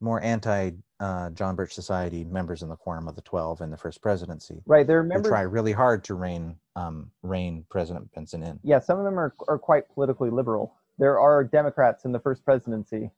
more 0.00 0.22
anti 0.22 0.70
uh, 1.00 1.30
John 1.30 1.56
Birch 1.56 1.74
Society 1.74 2.24
members 2.24 2.62
in 2.62 2.68
the 2.68 2.76
Quorum 2.76 3.08
of 3.08 3.16
the 3.16 3.22
Twelve 3.22 3.60
in 3.60 3.70
the 3.70 3.76
First 3.76 4.00
Presidency. 4.00 4.62
Right, 4.66 4.86
they're 4.86 5.02
members. 5.02 5.28
try 5.28 5.42
really 5.42 5.72
hard 5.72 6.04
to 6.04 6.14
rein 6.14 6.56
um, 6.76 7.10
rein 7.22 7.64
President 7.68 8.12
Benson 8.14 8.42
in. 8.42 8.60
Yeah, 8.62 8.78
some 8.78 8.98
of 8.98 9.04
them 9.04 9.18
are 9.18 9.34
are 9.48 9.58
quite 9.58 9.88
politically 9.92 10.30
liberal. 10.30 10.74
There 10.98 11.18
are 11.18 11.42
Democrats 11.42 12.04
in 12.04 12.12
the 12.12 12.20
First 12.20 12.44
Presidency. 12.44 13.10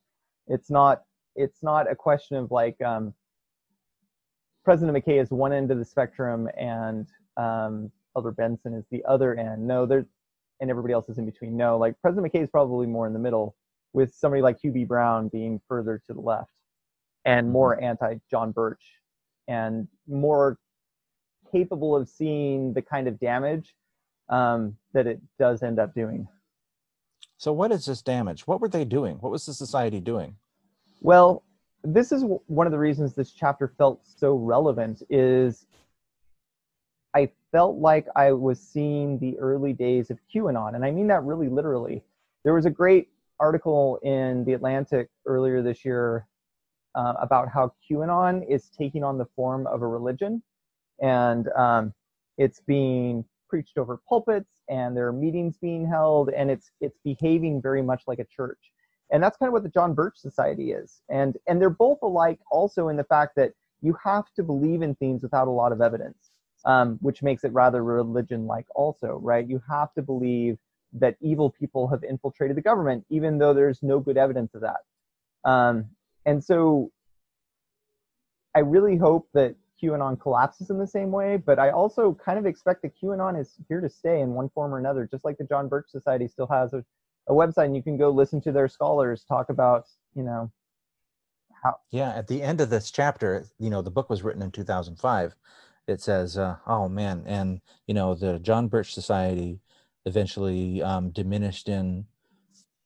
It's 0.47 0.69
not 0.69 1.03
it's 1.35 1.61
not 1.61 1.89
a 1.89 1.95
question 1.95 2.37
of 2.37 2.51
like 2.51 2.81
um, 2.81 3.13
President 4.65 4.97
McKay 4.97 5.21
is 5.21 5.29
one 5.29 5.53
end 5.53 5.71
of 5.71 5.77
the 5.77 5.85
spectrum 5.85 6.49
and 6.57 7.07
um, 7.37 7.91
Elder 8.15 8.31
Benson 8.31 8.73
is 8.73 8.85
the 8.89 9.05
other 9.05 9.35
end. 9.35 9.65
No, 9.65 9.85
there's 9.85 10.07
and 10.59 10.71
everybody 10.71 10.93
else 10.93 11.07
is 11.09 11.19
in 11.19 11.25
between. 11.25 11.55
No, 11.55 11.77
like 11.77 11.93
President 12.01 12.31
McKay 12.31 12.43
is 12.43 12.49
probably 12.49 12.87
more 12.87 13.05
in 13.05 13.13
the 13.13 13.19
middle, 13.19 13.55
with 13.93 14.15
somebody 14.15 14.41
like 14.41 14.59
Hugh 14.59 14.71
B. 14.71 14.83
Brown 14.83 15.27
being 15.27 15.61
further 15.67 16.01
to 16.07 16.13
the 16.13 16.21
left 16.21 16.49
and 17.27 17.45
mm-hmm. 17.45 17.53
more 17.53 17.83
anti 17.83 18.15
John 18.31 18.51
Birch 18.51 18.81
and 19.47 19.87
more 20.07 20.57
capable 21.51 21.95
of 21.95 22.09
seeing 22.09 22.73
the 22.73 22.81
kind 22.81 23.07
of 23.07 23.19
damage 23.19 23.75
um, 24.29 24.75
that 24.93 25.05
it 25.05 25.21
does 25.37 25.61
end 25.61 25.79
up 25.79 25.93
doing. 25.93 26.27
So, 27.37 27.53
what 27.53 27.71
is 27.71 27.85
this 27.85 28.01
damage? 28.01 28.47
What 28.47 28.61
were 28.61 28.69
they 28.69 28.85
doing? 28.85 29.17
What 29.17 29.31
was 29.31 29.45
the 29.45 29.53
society 29.53 29.99
doing? 29.99 30.35
Well, 31.01 31.43
this 31.83 32.11
is 32.11 32.23
one 32.47 32.65
of 32.65 32.71
the 32.71 32.79
reasons 32.79 33.13
this 33.13 33.31
chapter 33.31 33.73
felt 33.77 34.01
so 34.05 34.33
relevant. 34.35 35.03
Is 35.09 35.67
I 37.13 37.29
felt 37.51 37.77
like 37.77 38.07
I 38.15 38.31
was 38.31 38.59
seeing 38.59 39.19
the 39.19 39.37
early 39.37 39.73
days 39.73 40.09
of 40.09 40.17
QAnon, 40.33 40.75
and 40.75 40.83
I 40.83 40.91
mean 40.91 41.07
that 41.07 41.23
really 41.23 41.49
literally. 41.49 42.03
There 42.43 42.53
was 42.53 42.65
a 42.65 42.71
great 42.71 43.09
article 43.39 43.99
in 44.01 44.43
the 44.45 44.53
Atlantic 44.53 45.09
earlier 45.25 45.61
this 45.61 45.85
year 45.85 46.25
uh, 46.97 47.13
about 47.21 47.47
how 47.47 47.71
QAnon 47.85 48.43
is 48.49 48.69
taking 48.77 49.03
on 49.03 49.17
the 49.17 49.27
form 49.35 49.67
of 49.67 49.81
a 49.83 49.87
religion, 49.87 50.41
and 50.99 51.47
um, 51.49 51.93
it's 52.37 52.59
being 52.61 53.23
preached 53.47 53.77
over 53.77 54.01
pulpits, 54.09 54.63
and 54.67 54.97
there 54.97 55.07
are 55.07 55.13
meetings 55.13 55.57
being 55.61 55.87
held, 55.87 56.29
and 56.29 56.49
it's 56.49 56.71
it's 56.81 56.99
behaving 57.03 57.61
very 57.61 57.83
much 57.83 58.01
like 58.07 58.19
a 58.19 58.25
church, 58.25 58.63
and 59.11 59.21
that's 59.21 59.37
kind 59.37 59.47
of 59.47 59.53
what 59.53 59.63
the 59.63 59.69
John 59.69 59.93
Birch 59.93 60.17
Society 60.17 60.71
is, 60.71 61.01
and 61.09 61.37
and 61.47 61.61
they're 61.61 61.69
both 61.69 61.99
alike 62.01 62.39
also 62.51 62.89
in 62.89 62.97
the 62.97 63.03
fact 63.15 63.33
that 63.35 63.51
you 63.81 63.95
have 64.03 64.25
to 64.35 64.41
believe 64.41 64.81
in 64.81 64.95
things 64.95 65.21
without 65.21 65.47
a 65.47 65.51
lot 65.51 65.71
of 65.71 65.81
evidence, 65.81 66.31
um, 66.65 66.97
which 67.01 67.21
makes 67.21 67.43
it 67.43 67.53
rather 67.53 67.83
religion-like 67.83 68.65
also, 68.73 69.19
right? 69.21 69.47
You 69.47 69.61
have 69.69 69.93
to 69.93 70.01
believe 70.01 70.57
that 70.93 71.15
evil 71.21 71.51
people 71.51 71.87
have 71.89 72.03
infiltrated 72.03 72.57
the 72.57 72.61
government, 72.61 73.05
even 73.09 73.37
though 73.37 73.53
there's 73.53 73.83
no 73.83 73.99
good 73.99 74.17
evidence 74.17 74.55
of 74.55 74.61
that. 74.61 74.81
Um, 75.43 75.85
and 76.27 76.43
so 76.43 76.91
I 78.53 78.59
really 78.59 78.97
hope 78.97 79.29
that 79.33 79.55
QAnon 79.81 80.19
collapses 80.19 80.69
in 80.69 80.77
the 80.77 80.87
same 80.87 81.11
way, 81.11 81.37
but 81.37 81.57
I 81.57 81.69
also 81.69 82.13
kind 82.13 82.37
of 82.37 82.45
expect 82.45 82.81
that 82.81 82.91
QAnon 83.01 83.39
is 83.39 83.53
here 83.69 83.79
to 83.79 83.89
stay 83.89 84.21
in 84.21 84.33
one 84.33 84.49
form 84.49 84.73
or 84.73 84.77
another, 84.77 85.07
just 85.09 85.23
like 85.23 85.37
the 85.37 85.45
John 85.45 85.69
Birch 85.69 85.89
Society 85.89 86.27
still 86.27 86.47
has 86.47 86.73
a, 86.73 86.83
a 87.29 87.33
website 87.33 87.65
and 87.65 87.75
you 87.75 87.81
can 87.81 87.97
go 87.97 88.09
listen 88.09 88.41
to 88.41 88.51
their 88.51 88.67
scholars 88.67 89.23
talk 89.23 89.49
about, 89.49 89.85
you 90.15 90.23
know, 90.23 90.51
how. 91.63 91.77
Yeah, 91.91 92.09
at 92.09 92.27
the 92.27 92.41
end 92.41 92.59
of 92.59 92.69
this 92.69 92.91
chapter, 92.91 93.45
you 93.57 93.69
know, 93.69 93.81
the 93.81 93.91
book 93.91 94.09
was 94.09 94.23
written 94.23 94.41
in 94.41 94.51
2005. 94.51 95.35
It 95.87 96.01
says, 96.01 96.37
uh, 96.37 96.57
oh 96.67 96.89
man, 96.89 97.23
and, 97.25 97.61
you 97.85 97.93
know, 97.93 98.15
the 98.15 98.39
John 98.39 98.67
Birch 98.67 98.93
Society 98.93 99.61
eventually 100.05 100.81
um, 100.81 101.11
diminished 101.11 101.69
in 101.69 102.05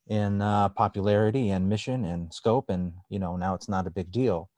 in 0.08 0.42
uh, 0.42 0.70
popularity 0.70 1.50
and 1.50 1.70
mission 1.70 2.06
and 2.06 2.34
scope 2.34 2.70
and 2.70 2.94
you 3.10 3.20
know 3.20 3.38
now 3.38 3.54
it's 3.54 3.70
not 3.70 3.88
a 3.88 3.92
big 3.92 4.12
deal. 4.12 4.50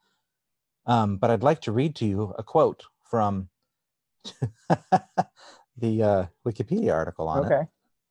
Um, 0.86 1.18
but 1.18 1.32
i'd 1.32 1.44
like 1.44 1.62
to 1.62 1.72
read 1.72 1.96
to 1.96 2.06
you 2.06 2.34
a 2.38 2.44
quote 2.44 2.84
from 3.04 3.50
the 5.78 6.04
uh, 6.04 6.26
wikipedia 6.46 6.94
article 6.94 7.28
on 7.28 7.46
okay. 7.46 7.62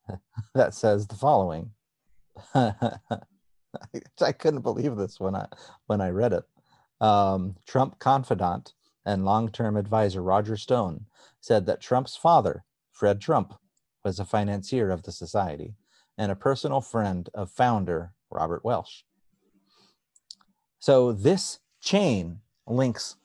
it 0.08 0.18
that 0.54 0.74
says 0.74 1.06
the 1.06 1.14
following. 1.14 1.70
I 2.54 4.32
couldn't 4.38 4.62
believe 4.62 4.96
this 4.96 5.20
when 5.20 5.34
i 5.34 5.46
when 5.86 6.00
i 6.00 6.08
read 6.08 6.32
it. 6.32 6.44
Um, 7.00 7.56
trump 7.66 7.98
confidant 7.98 8.74
and 9.04 9.24
long-term 9.24 9.76
advisor 9.76 10.22
roger 10.22 10.56
stone 10.56 11.06
said 11.40 11.66
that 11.66 11.80
trump's 11.80 12.16
father 12.16 12.64
fred 12.92 13.20
trump 13.20 13.54
was 14.04 14.20
a 14.20 14.24
financier 14.24 14.90
of 14.90 15.02
the 15.02 15.12
society 15.12 15.74
and 16.18 16.30
a 16.30 16.36
personal 16.36 16.80
friend 16.80 17.28
of 17.34 17.50
founder 17.50 18.12
Robert 18.30 18.64
Welch. 18.64 19.04
So 20.78 21.12
this 21.12 21.60
chain 21.80 22.40
links. 22.66 23.16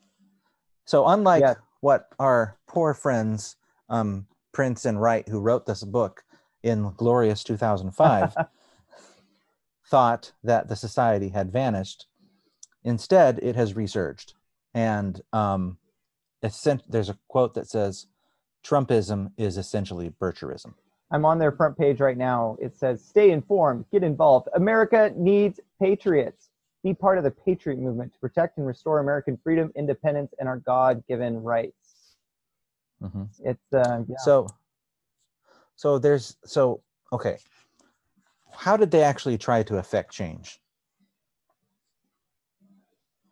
So 0.85 1.07
unlike 1.07 1.41
yeah. 1.41 1.55
what 1.81 2.09
our 2.19 2.57
poor 2.67 2.93
friends 2.93 3.55
um, 3.89 4.27
Prince 4.51 4.85
and 4.85 5.01
Wright, 5.01 5.27
who 5.27 5.39
wrote 5.39 5.65
this 5.65 5.83
book 5.83 6.23
in 6.63 6.93
glorious 6.97 7.43
2005, 7.43 8.35
thought 9.89 10.33
that 10.43 10.67
the 10.67 10.75
society 10.75 11.29
had 11.29 11.51
vanished, 11.51 12.07
instead 12.83 13.39
it 13.41 13.55
has 13.55 13.75
resurged. 13.75 14.33
And 14.73 15.21
um, 15.33 15.77
there's 16.41 17.09
a 17.09 17.17
quote 17.27 17.53
that 17.55 17.67
says, 17.67 18.07
"Trumpism 18.63 19.31
is 19.37 19.57
essentially 19.57 20.09
Bircherism." 20.09 20.73
I'm 21.11 21.25
on 21.25 21.39
their 21.39 21.51
front 21.51 21.77
page 21.77 21.99
right 21.99 22.17
now. 22.17 22.57
It 22.61 22.75
says, 22.75 23.03
Stay 23.03 23.31
informed, 23.31 23.85
get 23.91 24.03
involved. 24.03 24.49
America 24.55 25.13
needs 25.15 25.59
patriots. 25.81 26.49
Be 26.83 26.93
part 26.93 27.17
of 27.17 27.23
the 27.23 27.31
patriot 27.31 27.79
movement 27.79 28.13
to 28.13 28.19
protect 28.19 28.57
and 28.57 28.67
restore 28.67 28.99
American 28.99 29.37
freedom, 29.43 29.71
independence, 29.75 30.33
and 30.39 30.47
our 30.47 30.57
God 30.57 31.03
given 31.07 31.41
rights. 31.41 32.15
Mm-hmm. 33.01 33.23
It's, 33.43 33.73
uh, 33.73 34.03
yeah. 34.07 34.15
So, 34.19 34.47
so 35.75 35.97
there's, 35.97 36.37
so, 36.45 36.81
okay. 37.11 37.37
How 38.51 38.75
did 38.77 38.91
they 38.91 39.03
actually 39.03 39.37
try 39.37 39.63
to 39.63 39.77
affect 39.77 40.11
change? 40.11 40.59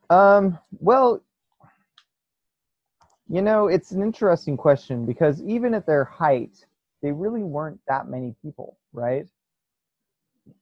Um, 0.10 0.60
well, 0.80 1.22
you 3.28 3.42
know, 3.42 3.68
it's 3.68 3.92
an 3.92 4.02
interesting 4.02 4.56
question 4.56 5.06
because 5.06 5.42
even 5.42 5.74
at 5.74 5.86
their 5.86 6.04
height, 6.04 6.66
they 7.02 7.12
really 7.12 7.44
weren't 7.44 7.80
that 7.88 8.08
many 8.08 8.36
people, 8.42 8.78
right? 8.94 9.28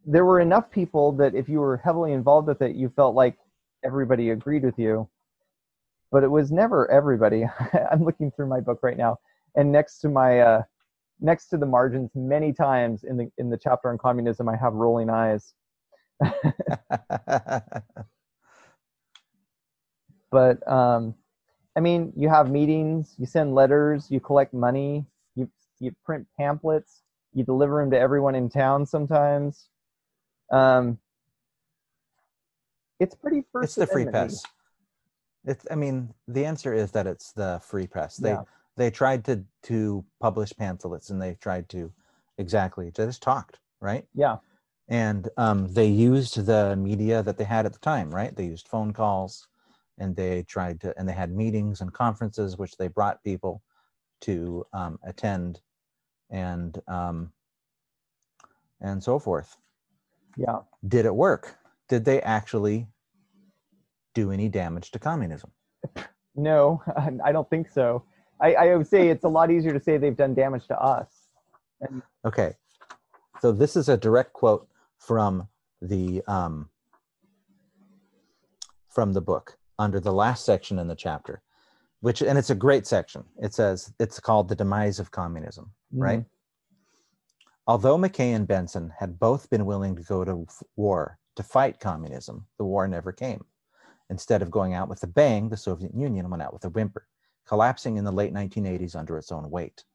There 0.06 0.26
were 0.26 0.40
enough 0.40 0.72
people 0.72 1.12
that 1.14 1.36
if 1.36 1.50
you 1.50 1.60
were 1.60 1.78
heavily 1.78 2.14
involved 2.14 2.48
with 2.48 2.62
it, 2.62 2.76
you 2.76 2.90
felt 2.90 3.16
like 3.16 3.38
everybody 3.84 4.30
agreed 4.30 4.64
with 4.64 4.78
you. 4.80 5.10
But 6.12 6.24
it 6.24 6.30
was 6.30 6.52
never 6.52 6.90
everybody. 6.92 7.46
I'm 7.92 8.04
looking 8.04 8.32
through 8.32 8.48
my 8.48 8.60
book 8.60 8.80
right 8.84 8.98
now, 8.98 9.18
and 9.56 9.72
next 9.72 10.00
to 10.00 10.10
my 10.10 10.40
uh, 10.40 10.64
next 11.20 11.48
to 11.48 11.58
the 11.58 11.66
margins, 11.66 12.12
many 12.14 12.54
times 12.54 13.04
in 13.04 13.18
the 13.18 13.32
in 13.38 13.50
the 13.50 13.58
chapter 13.58 13.90
on 13.90 13.98
communism, 13.98 14.48
I 14.48 14.56
have 14.56 14.74
rolling 14.74 15.10
eyes. 15.10 15.54
but 20.32 20.72
um, 20.72 21.16
I 21.76 21.80
mean, 21.80 22.14
you 22.16 22.30
have 22.30 22.52
meetings, 22.52 23.16
you 23.18 23.26
send 23.26 23.56
letters, 23.56 24.12
you 24.12 24.20
collect 24.20 24.54
money, 24.54 25.06
you 25.36 25.50
print 26.06 26.28
pamphlets, 26.38 27.04
you 27.34 27.44
deliver 27.44 27.82
them 27.82 27.92
to 27.92 28.00
everyone 28.00 28.36
in 28.36 28.50
town 28.50 28.86
sometimes. 28.86 29.70
Um, 30.52 31.00
it's 33.00 33.16
pretty 33.16 33.44
first. 33.52 33.66
It's 33.66 33.76
the 33.76 33.88
free 33.88 34.06
press. 34.06 34.44
It's. 35.46 35.66
I 35.70 35.76
mean, 35.76 36.14
the 36.28 36.46
answer 36.46 36.74
is 36.74 36.92
that 36.92 37.08
it's 37.08 37.32
the 37.34 37.60
free 37.64 37.88
press. 37.88 38.18
They 38.18 38.32
yeah. 38.32 38.44
they 38.78 38.92
tried 38.92 39.26
to 39.26 39.44
to 39.64 40.06
publish 40.22 40.54
pamphlets 40.56 41.10
and 41.10 41.22
they 41.22 41.36
tried 41.42 41.70
to 41.70 41.92
exactly 42.38 42.92
just 42.92 43.22
talked 43.22 43.60
right. 43.82 44.06
Yeah. 44.14 44.38
And 44.90 45.30
um, 45.38 45.74
they 45.74 45.88
used 45.88 46.46
the 46.46 46.76
media 46.76 47.24
that 47.24 47.38
they 47.38 47.44
had 47.46 47.66
at 47.66 47.74
the 47.74 47.80
time, 47.80 48.14
right? 48.14 48.36
They 48.36 48.46
used 48.46 48.68
phone 48.68 48.92
calls, 48.94 49.48
and 49.98 50.16
they 50.16 50.44
tried 50.44 50.82
to 50.82 50.94
and 50.98 51.08
they 51.08 51.14
had 51.14 51.32
meetings 51.32 51.82
and 51.82 51.92
conferences 51.94 52.58
which 52.58 52.78
they 52.78 52.88
brought 52.88 53.24
people 53.24 53.62
to 54.22 54.66
um, 54.74 55.00
attend 55.04 55.62
and 56.30 56.80
um, 56.88 57.32
and 58.82 59.04
so 59.04 59.20
forth. 59.20 59.56
Yeah. 60.38 60.60
Did 60.88 61.06
it 61.06 61.16
work? 61.16 61.56
Did 61.90 62.06
they 62.06 62.22
actually 62.22 62.88
do 64.14 64.32
any 64.32 64.50
damage 64.50 64.92
to 64.92 65.00
communism? 65.00 65.52
No 66.36 66.82
i 67.26 67.32
don't 67.32 67.50
think 67.50 67.70
so. 67.70 68.04
I, 68.42 68.54
I 68.54 68.76
would 68.76 68.88
say 68.88 69.10
it's 69.10 69.24
a 69.24 69.30
lot 69.30 69.52
easier 69.52 69.72
to 69.74 69.80
say 69.80 69.98
they've 69.98 70.18
done 70.18 70.34
damage 70.34 70.68
to 70.68 70.80
us. 70.80 71.10
And- 71.82 72.02
okay. 72.26 72.56
So 73.42 73.52
this 73.52 73.76
is 73.76 73.90
a 73.90 73.98
direct 73.98 74.34
quote 74.34 74.68
from 74.98 75.48
the 75.82 76.24
um, 76.28 76.70
from 78.90 79.14
the 79.14 79.22
book 79.22 79.58
under 79.80 80.00
the 80.00 80.14
last 80.14 80.46
section 80.46 80.80
in 80.80 80.88
the 80.88 80.96
chapter, 80.96 81.42
which 82.04 82.22
and 82.22 82.38
it's 82.38 82.50
a 82.50 82.56
great 82.56 82.86
section. 82.86 83.24
It 83.42 83.54
says 83.54 83.94
it's 83.98 84.20
called 84.20 84.50
the 84.50 84.58
demise 84.58 85.00
of 85.00 85.12
communism, 85.12 85.72
mm-hmm. 85.94 86.04
right? 86.04 86.26
Although 87.66 87.98
McKay 87.98 88.36
and 88.36 88.46
Benson 88.46 88.92
had 89.00 89.18
both 89.18 89.50
been 89.50 89.66
willing 89.66 89.96
to 89.96 90.04
go 90.04 90.26
to 90.26 90.46
war 90.76 91.18
to 91.38 91.44
fight 91.44 91.80
communism, 91.80 92.46
the 92.58 92.66
war 92.66 92.90
never 92.90 93.14
came. 93.14 93.46
Instead 94.10 94.42
of 94.42 94.52
going 94.52 94.74
out 94.74 94.90
with 94.90 95.02
a 95.04 95.08
bang, 95.08 95.48
the 95.48 95.56
Soviet 95.56 95.96
Union 95.96 96.30
went 96.30 96.44
out 96.44 96.52
with 96.52 96.66
a 96.66 96.70
whimper, 96.70 97.08
collapsing 97.48 97.96
in 97.96 98.04
the 98.04 98.12
late 98.12 98.34
1980s 98.34 98.98
under 98.98 99.18
its 99.18 99.32
own 99.32 99.50
weight. 99.50 99.86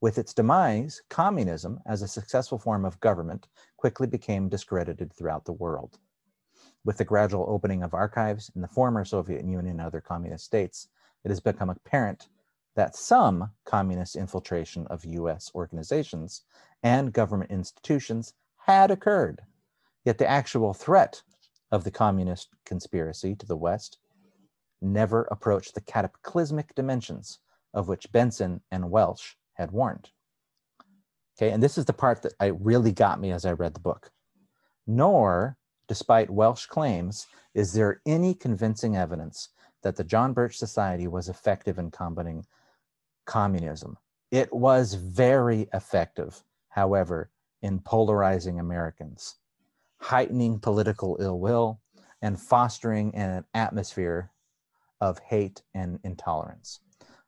With 0.00 0.18
its 0.18 0.32
demise, 0.32 1.02
communism, 1.10 1.80
as 1.84 2.02
a 2.02 2.06
successful 2.06 2.60
form 2.60 2.84
of 2.84 3.00
government, 3.00 3.48
quickly 3.76 4.06
became 4.06 4.48
discredited 4.48 5.12
throughout 5.12 5.46
the 5.46 5.52
world. 5.52 5.98
With 6.84 6.98
the 6.98 7.04
gradual 7.04 7.46
opening 7.48 7.82
of 7.82 7.92
archives 7.92 8.52
in 8.54 8.62
the 8.62 8.68
former 8.68 9.04
Soviet 9.04 9.44
Union 9.44 9.66
and 9.66 9.80
other 9.80 10.00
communist 10.00 10.44
states, 10.44 10.86
it 11.24 11.28
has 11.28 11.40
become 11.40 11.70
apparent 11.70 12.28
that 12.76 12.96
some 12.96 13.50
communist 13.64 14.16
infiltration 14.16 14.86
of 14.88 15.04
US 15.04 15.50
organizations 15.54 16.42
and 16.82 17.12
government 17.12 17.50
institutions 17.50 18.34
had 18.56 18.90
occurred. 18.90 19.42
Yet 20.04 20.18
the 20.18 20.28
actual 20.28 20.72
threat 20.72 21.22
of 21.70 21.84
the 21.84 21.90
communist 21.90 22.48
conspiracy 22.64 23.34
to 23.36 23.46
the 23.46 23.56
West 23.56 23.98
never 24.80 25.22
approached 25.30 25.74
the 25.74 25.80
cataclysmic 25.80 26.74
dimensions 26.74 27.38
of 27.74 27.88
which 27.88 28.10
Benson 28.12 28.62
and 28.70 28.90
Welch 28.90 29.36
had 29.54 29.70
warned. 29.70 30.10
Okay, 31.36 31.50
and 31.50 31.62
this 31.62 31.76
is 31.76 31.84
the 31.84 31.92
part 31.92 32.22
that 32.22 32.34
I 32.40 32.46
really 32.46 32.92
got 32.92 33.20
me 33.20 33.30
as 33.30 33.44
I 33.44 33.52
read 33.52 33.74
the 33.74 33.80
book. 33.80 34.10
Nor 34.86 35.58
Despite 35.90 36.30
Welch 36.30 36.68
claims, 36.68 37.26
is 37.52 37.72
there 37.72 38.00
any 38.06 38.32
convincing 38.32 38.96
evidence 38.96 39.48
that 39.82 39.96
the 39.96 40.04
John 40.04 40.32
Birch 40.32 40.56
Society 40.56 41.08
was 41.08 41.28
effective 41.28 41.78
in 41.78 41.90
combating 41.90 42.44
communism? 43.26 43.96
It 44.30 44.52
was 44.52 44.94
very 44.94 45.68
effective, 45.72 46.42
however, 46.68 47.30
in 47.62 47.80
polarizing 47.80 48.60
Americans, 48.60 49.36
heightening 49.98 50.58
political 50.58 51.16
ill 51.20 51.40
will, 51.40 51.80
and 52.22 52.40
fostering 52.40 53.14
an 53.14 53.44
atmosphere 53.54 54.30
of 55.00 55.18
hate 55.18 55.62
and 55.74 55.98
intolerance. 56.04 56.80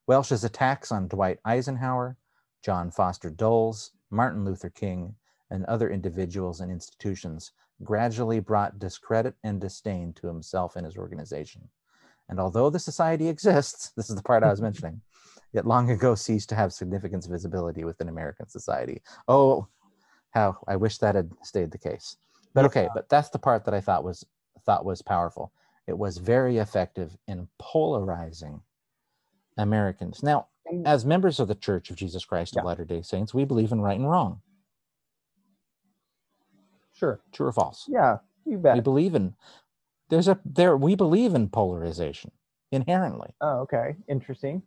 Welch's 0.07 0.45
attacks 0.45 0.93
on 0.93 1.09
Dwight 1.09 1.39
Eisenhower, 1.45 2.17
John 2.65 2.91
Foster 2.91 3.31
Dulles, 3.31 3.93
Martin 4.11 4.45
Luther 4.45 4.71
King, 4.71 5.15
and 5.51 5.65
other 5.67 5.91
individuals 5.91 6.61
and 6.61 6.71
institutions 6.71 7.53
gradually 7.83 8.41
brought 8.41 8.79
discredit 8.79 9.35
and 9.43 9.61
disdain 9.61 10.13
to 10.15 10.27
himself 10.27 10.77
and 10.77 10.87
his 10.87 10.97
organization. 10.97 11.69
And 12.29 12.41
although 12.41 12.71
the 12.71 12.79
society 12.79 13.29
exists, 13.29 13.93
this 13.97 14.11
is 14.11 14.17
the 14.17 14.23
part 14.23 14.43
I 14.43 14.51
was 14.51 14.61
mentioning, 14.61 15.01
it 15.53 15.67
long 15.67 15.91
ago 15.91 16.15
ceased 16.15 16.49
to 16.49 16.55
have 16.55 16.73
significance 16.73 17.27
visibility 17.27 17.85
within 17.85 18.09
American 18.09 18.49
society. 18.49 19.03
Oh, 19.29 19.69
how 20.31 20.57
I 20.67 20.77
wish 20.77 20.99
that 20.99 21.15
had 21.15 21.31
stayed 21.43 21.71
the 21.71 21.79
case. 21.79 22.17
But 22.55 22.65
okay, 22.67 22.89
but 22.95 23.09
that's 23.09 23.29
the 23.29 23.39
part 23.39 23.65
that 23.65 23.75
I 23.75 23.81
thought 23.81 24.05
was 24.05 24.25
thought 24.65 24.85
was 24.85 25.03
powerful. 25.03 25.53
It 25.87 25.97
was 25.97 26.19
very 26.19 26.59
effective 26.59 27.17
in 27.27 27.49
polarizing 27.59 28.61
Americans. 29.59 30.23
Now, 30.23 30.47
mm. 30.73 30.87
as 30.87 31.05
members 31.05 31.41
of 31.41 31.49
the 31.49 31.55
Church 31.55 31.91
of 31.91 31.97
Jesus 31.97 32.25
Christ 32.25 32.57
of 32.57 32.63
yeah. 32.63 32.69
Latter-day 32.69 33.03
Saints, 33.03 33.35
we 33.35 33.45
believe 33.45 33.73
in 33.73 33.81
right 33.81 33.99
and 33.99 34.09
wrong. 34.09 34.41
Sure. 36.95 37.21
True 37.33 37.49
or 37.49 37.53
false? 37.53 37.87
Yeah, 37.89 38.19
you 38.45 38.59
bet. 38.59 38.77
We 38.77 38.81
believe 38.81 39.15
in 39.15 39.35
there's 40.13 40.29
a 40.29 40.39
there 40.45 40.77
we 40.77 40.95
believe 40.95 41.35
in 41.35 41.49
polarization 41.49 42.33
inherently. 42.71 43.31
Oh, 43.41 43.61
okay. 43.61 43.97
Interesting. 44.09 44.63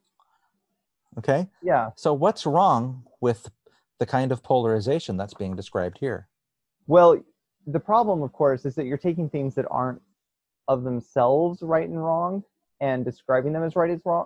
Okay? 1.20 1.48
Yeah. 1.62 1.92
So 1.96 2.16
what's 2.16 2.48
wrong 2.48 3.04
with 3.22 3.52
the 4.00 4.08
kind 4.08 4.32
of 4.32 4.42
polarization 4.42 5.18
that's 5.18 5.36
being 5.36 5.56
described 5.56 6.00
here? 6.00 6.28
Well, 6.88 7.24
the 7.68 7.80
problem 7.80 8.24
of 8.24 8.34
course 8.34 8.66
is 8.66 8.74
that 8.74 8.86
you're 8.86 8.98
taking 8.98 9.30
things 9.30 9.54
that 9.54 9.68
aren't 9.70 10.02
of 10.68 10.84
themselves 10.84 11.62
right 11.62 11.88
and 11.88 12.04
wrong 12.04 12.44
and 12.82 13.06
describing 13.06 13.54
them 13.54 13.64
as 13.64 13.76
right 13.76 13.92
as 13.92 14.00
wrong 14.04 14.26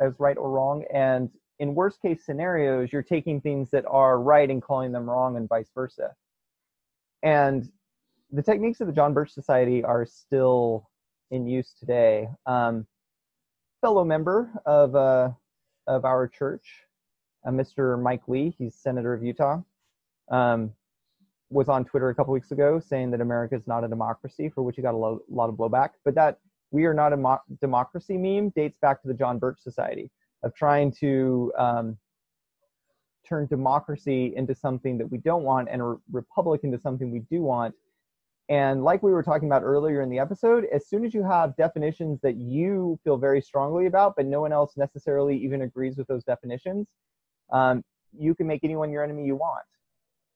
as 0.00 0.12
right 0.20 0.36
or 0.36 0.50
wrong 0.50 0.84
and 0.94 1.30
in 1.58 1.74
worst 1.74 2.00
case 2.00 2.24
scenarios 2.24 2.92
you're 2.92 3.02
taking 3.02 3.40
things 3.40 3.70
that 3.70 3.84
are 3.88 4.20
right 4.20 4.50
and 4.50 4.62
calling 4.62 4.92
them 4.92 5.10
wrong 5.10 5.36
and 5.36 5.48
vice 5.48 5.68
versa 5.74 6.14
and 7.24 7.68
the 8.32 8.42
techniques 8.42 8.80
of 8.80 8.86
the 8.86 8.92
John 8.92 9.12
Birch 9.12 9.32
Society 9.32 9.82
are 9.82 10.06
still 10.06 10.88
in 11.30 11.46
use 11.46 11.74
today. 11.78 12.28
Um, 12.46 12.86
fellow 13.80 14.04
member 14.04 14.50
of 14.66 14.94
uh, 14.94 15.30
of 15.86 16.04
our 16.04 16.28
church, 16.28 16.84
uh, 17.46 17.50
Mr. 17.50 18.00
Mike 18.00 18.22
Lee, 18.28 18.54
he's 18.56 18.74
senator 18.74 19.12
of 19.12 19.22
Utah, 19.22 19.60
um, 20.30 20.72
was 21.50 21.68
on 21.68 21.84
Twitter 21.84 22.10
a 22.10 22.14
couple 22.14 22.32
weeks 22.32 22.52
ago 22.52 22.78
saying 22.78 23.10
that 23.10 23.20
America 23.20 23.56
is 23.56 23.66
not 23.66 23.84
a 23.84 23.88
democracy, 23.88 24.48
for 24.48 24.62
which 24.62 24.76
he 24.76 24.82
got 24.82 24.94
a 24.94 24.96
lo- 24.96 25.22
lot 25.28 25.48
of 25.48 25.56
blowback. 25.56 25.90
But 26.04 26.14
that 26.14 26.38
"we 26.70 26.84
are 26.84 26.94
not 26.94 27.12
a 27.12 27.16
mo- 27.16 27.42
democracy" 27.60 28.16
meme 28.16 28.50
dates 28.50 28.78
back 28.80 29.02
to 29.02 29.08
the 29.08 29.14
John 29.14 29.38
Birch 29.38 29.58
Society 29.60 30.10
of 30.42 30.54
trying 30.54 30.92
to 30.92 31.52
um, 31.58 31.98
turn 33.28 33.46
democracy 33.46 34.34
into 34.36 34.54
something 34.54 34.98
that 34.98 35.06
we 35.06 35.18
don't 35.18 35.42
want 35.42 35.68
and 35.70 35.82
a 35.82 35.96
republic 36.10 36.62
into 36.64 36.78
something 36.78 37.10
we 37.10 37.20
do 37.30 37.42
want. 37.42 37.74
And 38.50 38.82
like 38.82 39.00
we 39.04 39.12
were 39.12 39.22
talking 39.22 39.48
about 39.48 39.62
earlier 39.62 40.02
in 40.02 40.10
the 40.10 40.18
episode, 40.18 40.66
as 40.74 40.88
soon 40.88 41.04
as 41.04 41.14
you 41.14 41.22
have 41.22 41.56
definitions 41.56 42.18
that 42.22 42.36
you 42.36 42.98
feel 43.04 43.16
very 43.16 43.40
strongly 43.40 43.86
about, 43.86 44.14
but 44.16 44.26
no 44.26 44.40
one 44.40 44.52
else 44.52 44.76
necessarily 44.76 45.36
even 45.38 45.62
agrees 45.62 45.96
with 45.96 46.08
those 46.08 46.24
definitions, 46.24 46.88
um, 47.52 47.84
you 48.12 48.34
can 48.34 48.48
make 48.48 48.64
anyone 48.64 48.90
your 48.90 49.04
enemy 49.04 49.24
you 49.24 49.36
want. 49.36 49.64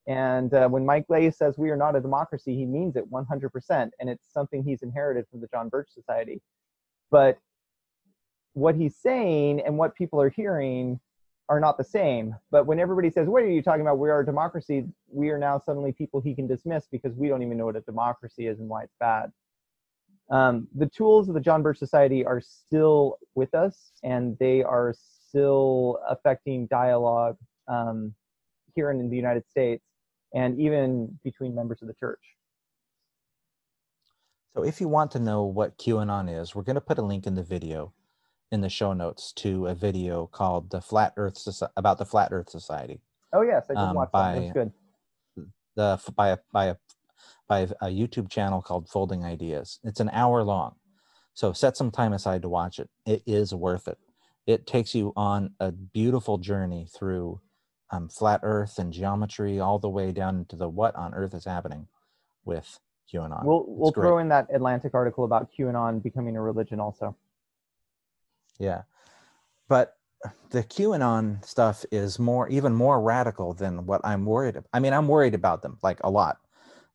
And 0.07 0.55
uh, 0.55 0.69
when 0.69 0.87
Mike 0.87 1.07
Lee 1.09 1.29
says 1.33 1.59
we 1.59 1.71
are 1.71 1.77
not 1.77 1.97
a 1.97 2.01
democracy, 2.01 2.55
he 2.55 2.67
means 2.67 2.95
it 2.95 3.11
100%. 3.11 3.91
And 3.99 4.09
it's 4.09 4.33
something 4.33 4.63
he's 4.63 4.83
inherited 4.83 5.25
from 5.29 5.41
the 5.41 5.49
John 5.49 5.69
Birch 5.69 5.89
Society. 5.93 6.41
But 7.11 7.39
what 8.53 8.77
he's 8.77 8.97
saying 8.97 9.61
and 9.61 9.77
what 9.77 9.97
people 9.97 10.21
are 10.23 10.31
hearing 10.31 11.01
are 11.49 11.61
not 11.61 11.77
the 11.77 11.85
same. 11.85 12.35
But 12.51 12.67
when 12.67 12.81
everybody 12.81 13.11
says, 13.11 13.29
What 13.29 13.43
are 13.43 13.51
you 13.51 13.63
talking 13.63 13.83
about? 13.83 13.99
We 13.99 14.11
are 14.11 14.21
a 14.21 14.27
democracy, 14.27 14.85
we 15.09 15.31
are 15.31 15.39
now 15.39 15.61
suddenly 15.65 15.93
people 15.93 16.21
he 16.21 16.35
can 16.35 16.47
dismiss 16.47 16.87
because 16.91 17.15
we 17.15 17.29
don't 17.29 17.43
even 17.43 17.59
know 17.59 17.67
what 17.67 17.77
a 17.77 17.83
democracy 17.83 18.47
is 18.47 18.61
and 18.61 18.69
why 18.69 18.85
it's 18.85 18.95
bad. 18.99 19.33
Um, 20.31 20.69
the 20.75 20.87
tools 20.87 21.29
of 21.29 21.35
the 21.35 21.41
John 21.41 21.63
Birch 21.63 21.79
Society 21.79 22.25
are 22.25 22.41
still 22.41 23.19
with 23.35 23.55
us 23.55 23.93
and 24.03 24.37
they 24.39 24.63
are 24.63 24.95
still 24.97 25.99
affecting 26.09 26.67
dialogue 26.67 27.37
um, 27.69 28.15
here 28.75 28.91
in 28.91 29.11
the 29.11 29.17
United 29.17 29.47
States 29.49 29.85
and 30.35 30.59
even 30.59 31.19
between 31.23 31.55
members 31.55 31.83
of 31.83 31.89
the 31.89 31.95
church. 31.95 32.21
So, 34.55 34.63
if 34.63 34.81
you 34.81 34.89
want 34.89 35.11
to 35.13 35.19
know 35.19 35.43
what 35.43 35.77
QAnon 35.79 36.41
is, 36.41 36.55
we're 36.55 36.63
going 36.63 36.75
to 36.77 36.81
put 36.81 36.99
a 36.99 37.03
link 37.03 37.27
in 37.27 37.35
the 37.35 37.43
video 37.43 37.93
in 38.53 38.61
the 38.61 38.69
show 38.69 38.93
notes 38.93 39.33
to 39.33 39.67
a 39.67 39.75
video 39.75 40.27
called 40.27 40.71
the 40.71 40.81
Flat 40.81 41.13
Earth 41.17 41.35
Soci- 41.35 41.71
about 41.77 41.99
the 41.99 42.05
Flat 42.05 42.29
Earth 42.33 42.51
Society. 42.51 43.01
Oh 43.33 43.43
yes, 43.43 43.67
I 43.69 43.75
did 43.75 43.81
um, 43.81 43.97
watch 43.97 44.11
by, 44.13 44.35
that. 44.35 44.41
That's 44.41 44.53
good. 44.53 44.73
The 45.77 46.01
by 46.15 46.29
a 46.29 46.39
by 46.53 46.67
a 46.67 46.77
by 47.49 47.61
a 47.83 47.89
YouTube 47.89 48.31
channel 48.31 48.63
called 48.63 48.89
Folding 48.89 49.25
Ideas. 49.25 49.81
It's 49.83 50.01
an 50.01 50.11
hour 50.11 50.45
long, 50.45 50.77
so 51.35 51.53
set 51.53 51.77
some 51.77 51.91
time 51.91 52.13
aside 52.13 52.43
to 52.43 52.49
watch 52.49 52.79
it. 52.79 52.89
It 53.05 53.23
is 53.27 53.53
worth 53.53 53.89
it. 53.89 53.99
It 54.47 54.67
takes 54.67 54.95
you 54.95 55.13
on 55.17 55.55
a 55.59 55.73
beautiful 55.73 56.39
journey 56.39 56.87
through 56.95 57.41
um, 57.91 58.09
flat 58.09 58.41
Earth 58.43 58.79
and 58.79 58.93
geometry, 58.93 59.59
all 59.59 59.79
the 59.79 59.89
way 59.89 60.13
down 60.13 60.45
to 60.51 60.57
the 60.57 60.69
what 60.69 60.95
on 60.95 61.13
Earth 61.15 61.35
is 61.35 61.45
happening 61.45 61.89
with 62.45 62.79
QAnon. 63.13 63.45
We'll 63.45 63.65
we'll 63.67 63.93
throw 63.93 64.19
in 64.19 64.29
that 64.29 64.47
Atlantic 64.55 64.95
article 64.95 65.25
about 65.25 65.49
QAnon 65.59 66.03
becoming 66.03 66.37
a 66.37 66.41
religion 66.41 66.79
also. 66.79 67.17
Yeah. 68.59 68.83
But 69.69 69.97
the 70.51 70.63
QAnon 70.63 71.45
stuff 71.45 71.85
is 71.91 72.19
more, 72.19 72.49
even 72.49 72.75
more 72.75 73.01
radical 73.01 73.55
than 73.55 73.87
what 73.87 74.01
I'm 74.05 74.25
worried 74.25 74.57
about. 74.57 74.69
I 74.73 74.81
mean, 74.81 74.93
I'm 74.93 75.09
worried 75.09 75.35
about 75.35 75.63
them 75.63 75.79
like 75.83 76.01
a 76.03 76.11
lot, 76.11 76.39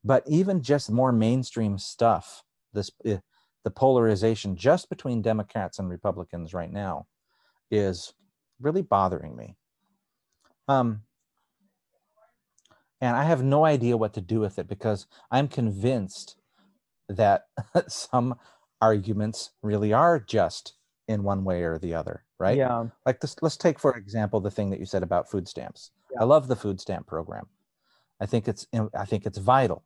but 0.04 0.24
even 0.28 0.62
just 0.62 0.90
more 0.90 1.12
mainstream 1.12 1.78
stuff, 1.78 2.44
this, 2.74 2.92
eh, 3.06 3.16
the 3.16 3.22
the 3.66 3.72
polarization 3.72 4.56
just 4.56 4.90
between 4.90 5.22
Democrats 5.22 5.80
and 5.80 5.90
Republicans 5.90 6.54
right 6.54 6.72
now 6.72 7.06
is 7.70 8.14
really 8.60 8.82
bothering 8.82 9.36
me. 9.36 9.56
Um, 10.68 11.04
and 13.02 13.16
I 13.16 13.24
have 13.24 13.44
no 13.44 13.66
idea 13.66 13.98
what 13.98 14.14
to 14.14 14.22
do 14.22 14.40
with 14.40 14.60
it 14.60 14.68
because 14.68 15.08
I'm 15.32 15.48
convinced 15.48 16.36
that 17.08 17.46
some 17.88 18.36
arguments 18.82 19.52
really 19.62 19.94
are 19.94 20.20
just 20.20 20.74
in 21.10 21.24
one 21.24 21.44
way 21.44 21.64
or 21.64 21.80
the 21.80 21.96
other, 21.96 22.24
right? 22.38 22.56
Yeah. 22.56 22.86
Like 23.04 23.20
this, 23.20 23.36
let's 23.42 23.58
take 23.58 23.80
for 23.80 23.98
example 23.98 24.40
the 24.40 24.52
thing 24.52 24.70
that 24.70 24.80
you 24.80 24.86
said 24.86 25.02
about 25.02 25.30
food 25.30 25.48
stamps. 25.48 25.90
Yeah. 26.14 26.22
I 26.22 26.26
love 26.26 26.48
the 26.48 26.56
food 26.56 26.80
stamp 26.80 27.08
program. 27.08 27.48
I 28.22 28.28
think 28.28 28.48
it's 28.48 28.68
I 28.96 29.06
think 29.06 29.26
it's 29.26 29.40
vital. 29.40 29.84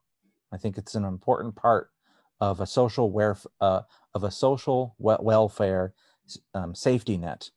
I 0.51 0.57
think 0.57 0.77
it's 0.77 0.95
an 0.95 1.05
important 1.05 1.55
part 1.55 1.89
of 2.41 2.59
a 2.59 2.67
social 2.67 3.09
where 3.09 3.37
uh, 3.61 3.81
of 4.13 4.23
a 4.23 4.31
social 4.31 4.95
welfare 4.99 5.93
um, 6.53 6.75
safety 6.75 7.17
net, 7.17 7.49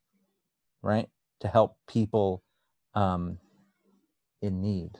right? 0.80 1.08
To 1.40 1.48
help 1.48 1.76
people 1.88 2.44
um, 2.94 3.38
in 4.40 4.60
need, 4.60 4.92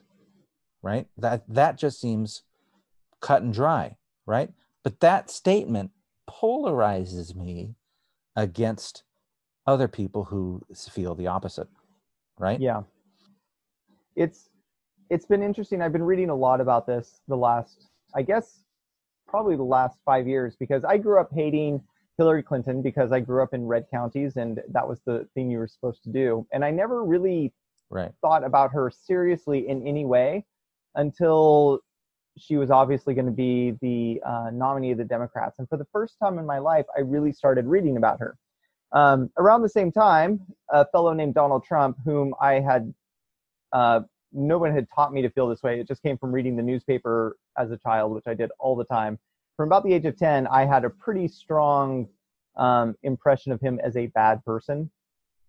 right? 0.82 1.06
That 1.16 1.44
that 1.48 1.78
just 1.78 2.00
seems 2.00 2.42
cut 3.20 3.42
and 3.42 3.54
dry, 3.54 3.96
right? 4.26 4.50
But 4.82 4.98
that 5.00 5.30
statement 5.30 5.92
polarizes 6.28 7.36
me 7.36 7.76
against 8.36 9.02
other 9.66 9.88
people 9.88 10.24
who 10.24 10.62
feel 10.90 11.14
the 11.14 11.26
opposite, 11.26 11.68
right? 12.38 12.60
Yeah. 12.60 12.82
It's 14.14 14.48
it's 15.10 15.26
been 15.26 15.42
interesting. 15.42 15.82
I've 15.82 15.92
been 15.92 16.02
reading 16.02 16.30
a 16.30 16.34
lot 16.34 16.60
about 16.60 16.86
this 16.86 17.20
the 17.28 17.36
last, 17.36 17.88
I 18.14 18.22
guess, 18.22 18.64
probably 19.28 19.56
the 19.56 19.62
last 19.62 19.98
five 20.04 20.26
years 20.26 20.56
because 20.58 20.84
I 20.84 20.98
grew 20.98 21.20
up 21.20 21.30
hating 21.32 21.82
Hillary 22.18 22.42
Clinton 22.42 22.82
because 22.82 23.12
I 23.12 23.20
grew 23.20 23.42
up 23.42 23.52
in 23.52 23.66
red 23.66 23.86
counties 23.90 24.36
and 24.36 24.60
that 24.70 24.88
was 24.88 25.00
the 25.06 25.28
thing 25.34 25.50
you 25.50 25.58
were 25.58 25.68
supposed 25.68 26.02
to 26.04 26.10
do. 26.10 26.46
And 26.52 26.64
I 26.64 26.70
never 26.70 27.04
really 27.04 27.52
right. 27.90 28.12
thought 28.22 28.44
about 28.44 28.72
her 28.72 28.90
seriously 28.90 29.68
in 29.68 29.86
any 29.86 30.04
way 30.04 30.44
until 30.94 31.80
she 32.38 32.56
was 32.56 32.70
obviously 32.70 33.14
going 33.14 33.26
to 33.26 33.32
be 33.32 33.72
the 33.80 34.20
uh, 34.26 34.50
nominee 34.52 34.92
of 34.92 34.98
the 34.98 35.04
Democrats. 35.04 35.58
And 35.58 35.68
for 35.68 35.76
the 35.76 35.86
first 35.92 36.18
time 36.18 36.38
in 36.38 36.46
my 36.46 36.58
life, 36.58 36.86
I 36.96 37.00
really 37.00 37.32
started 37.32 37.66
reading 37.66 37.96
about 37.96 38.20
her. 38.20 38.36
Um, 38.92 39.30
around 39.38 39.62
the 39.62 39.68
same 39.68 39.90
time, 39.90 40.40
a 40.70 40.86
fellow 40.86 41.12
named 41.12 41.34
Donald 41.34 41.64
Trump, 41.64 41.98
whom 42.04 42.34
I 42.40 42.60
had 42.60 42.92
uh, 43.72 44.00
no 44.32 44.58
one 44.58 44.72
had 44.72 44.86
taught 44.94 45.12
me 45.12 45.22
to 45.22 45.30
feel 45.30 45.48
this 45.48 45.62
way. 45.62 45.80
It 45.80 45.88
just 45.88 46.02
came 46.02 46.18
from 46.18 46.32
reading 46.32 46.56
the 46.56 46.62
newspaper 46.62 47.36
as 47.58 47.70
a 47.70 47.76
child, 47.78 48.12
which 48.12 48.26
I 48.26 48.34
did 48.34 48.50
all 48.58 48.76
the 48.76 48.84
time. 48.84 49.18
From 49.56 49.68
about 49.68 49.84
the 49.84 49.92
age 49.92 50.04
of 50.04 50.16
10, 50.16 50.46
I 50.46 50.66
had 50.66 50.84
a 50.84 50.90
pretty 50.90 51.28
strong 51.28 52.08
um, 52.56 52.94
impression 53.02 53.52
of 53.52 53.60
him 53.60 53.80
as 53.82 53.96
a 53.96 54.06
bad 54.08 54.44
person. 54.44 54.90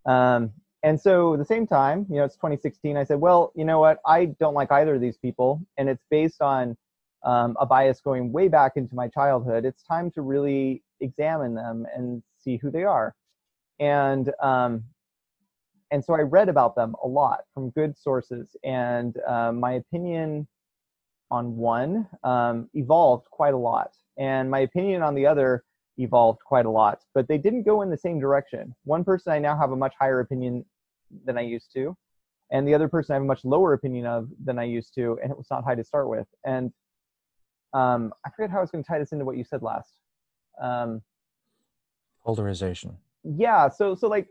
Um, 0.06 0.52
and 0.88 1.02
so 1.02 1.34
at 1.34 1.40
the 1.40 1.46
same 1.46 1.68
time, 1.68 2.06
you 2.10 2.16
know, 2.16 2.24
it's 2.24 2.36
2016, 2.36 2.96
I 2.96 3.04
said, 3.04 3.20
well, 3.20 3.52
you 3.56 3.66
know 3.66 3.78
what? 3.78 4.00
I 4.06 4.28
don't 4.40 4.54
like 4.54 4.72
either 4.72 4.96
of 4.96 5.02
these 5.02 5.18
people. 5.18 5.62
And 5.78 5.90
it's 5.90 6.06
based 6.10 6.42
on 6.42 6.78
um, 7.26 7.58
a 7.60 7.66
bias 7.66 8.00
going 8.00 8.32
way 8.32 8.48
back 8.48 8.78
into 8.78 8.96
my 8.96 9.10
childhood. 9.10 9.66
It's 9.66 9.84
time 9.84 10.10
to 10.12 10.22
really 10.22 10.82
examine 11.02 11.56
them 11.56 11.86
and 11.94 12.24
see 12.40 12.56
who 12.56 12.72
they 12.72 12.86
are. 12.86 13.14
And 13.82 14.32
um, 14.42 14.86
and 15.92 16.04
so 16.04 16.14
I 16.14 16.22
read 16.22 16.48
about 16.48 16.76
them 16.76 16.96
a 17.04 17.08
lot 17.08 17.42
from 17.54 17.70
good 17.72 17.98
sources, 17.98 18.56
and 18.64 19.16
um, 19.28 19.60
my 19.60 19.74
opinion 19.74 20.48
on 21.32 21.56
one 21.56 22.08
um, 22.24 22.70
evolved 22.74 23.26
quite 23.30 23.54
a 23.54 23.58
lot, 23.58 23.92
and 24.18 24.50
my 24.50 24.60
opinion 24.60 25.02
on 25.02 25.16
the 25.16 25.26
other 25.26 25.64
evolved 25.98 26.40
quite 26.46 26.66
a 26.66 26.70
lot, 26.70 27.04
but 27.14 27.28
they 27.28 27.38
didn't 27.38 27.64
go 27.64 27.82
in 27.82 27.90
the 27.90 27.98
same 27.98 28.20
direction. 28.20 28.74
One 28.84 29.04
person 29.04 29.32
I 29.32 29.40
now 29.40 29.58
have 29.58 29.72
a 29.72 29.76
much 29.76 29.94
higher 30.00 30.20
opinion 30.20 30.66
than 31.26 31.38
I 31.38 31.42
used 31.42 31.72
to, 31.74 31.96
and 32.52 32.68
the 32.68 32.74
other 32.74 32.88
person 32.88 33.14
I 33.14 33.16
have 33.16 33.24
a 33.24 33.26
much 33.26 33.44
lower 33.44 33.74
opinion 33.74 34.06
of 34.06 34.30
than 34.44 34.60
I 34.60 34.64
used 34.64 34.94
to, 34.96 35.20
and 35.22 35.32
it 35.32 35.38
was 35.38 35.48
not 35.50 35.64
high 35.64 35.76
to 35.76 35.84
start 35.84 36.10
with. 36.10 36.28
And 36.46 36.72
um, 37.74 38.14
I 38.26 38.30
forget 38.30 38.50
how 38.50 38.60
I 38.60 38.62
was 38.62 38.72
going 38.72 38.84
to 38.84 38.88
tie 38.88 39.00
this 39.00 39.12
into 39.12 39.26
what 39.26 39.38
you 39.38 39.44
said 39.44 39.62
last. 39.62 39.92
Um, 40.62 41.02
Polarization. 42.24 42.98
Yeah. 43.24 43.70
So 43.70 43.96
so 43.96 44.08
like 44.08 44.28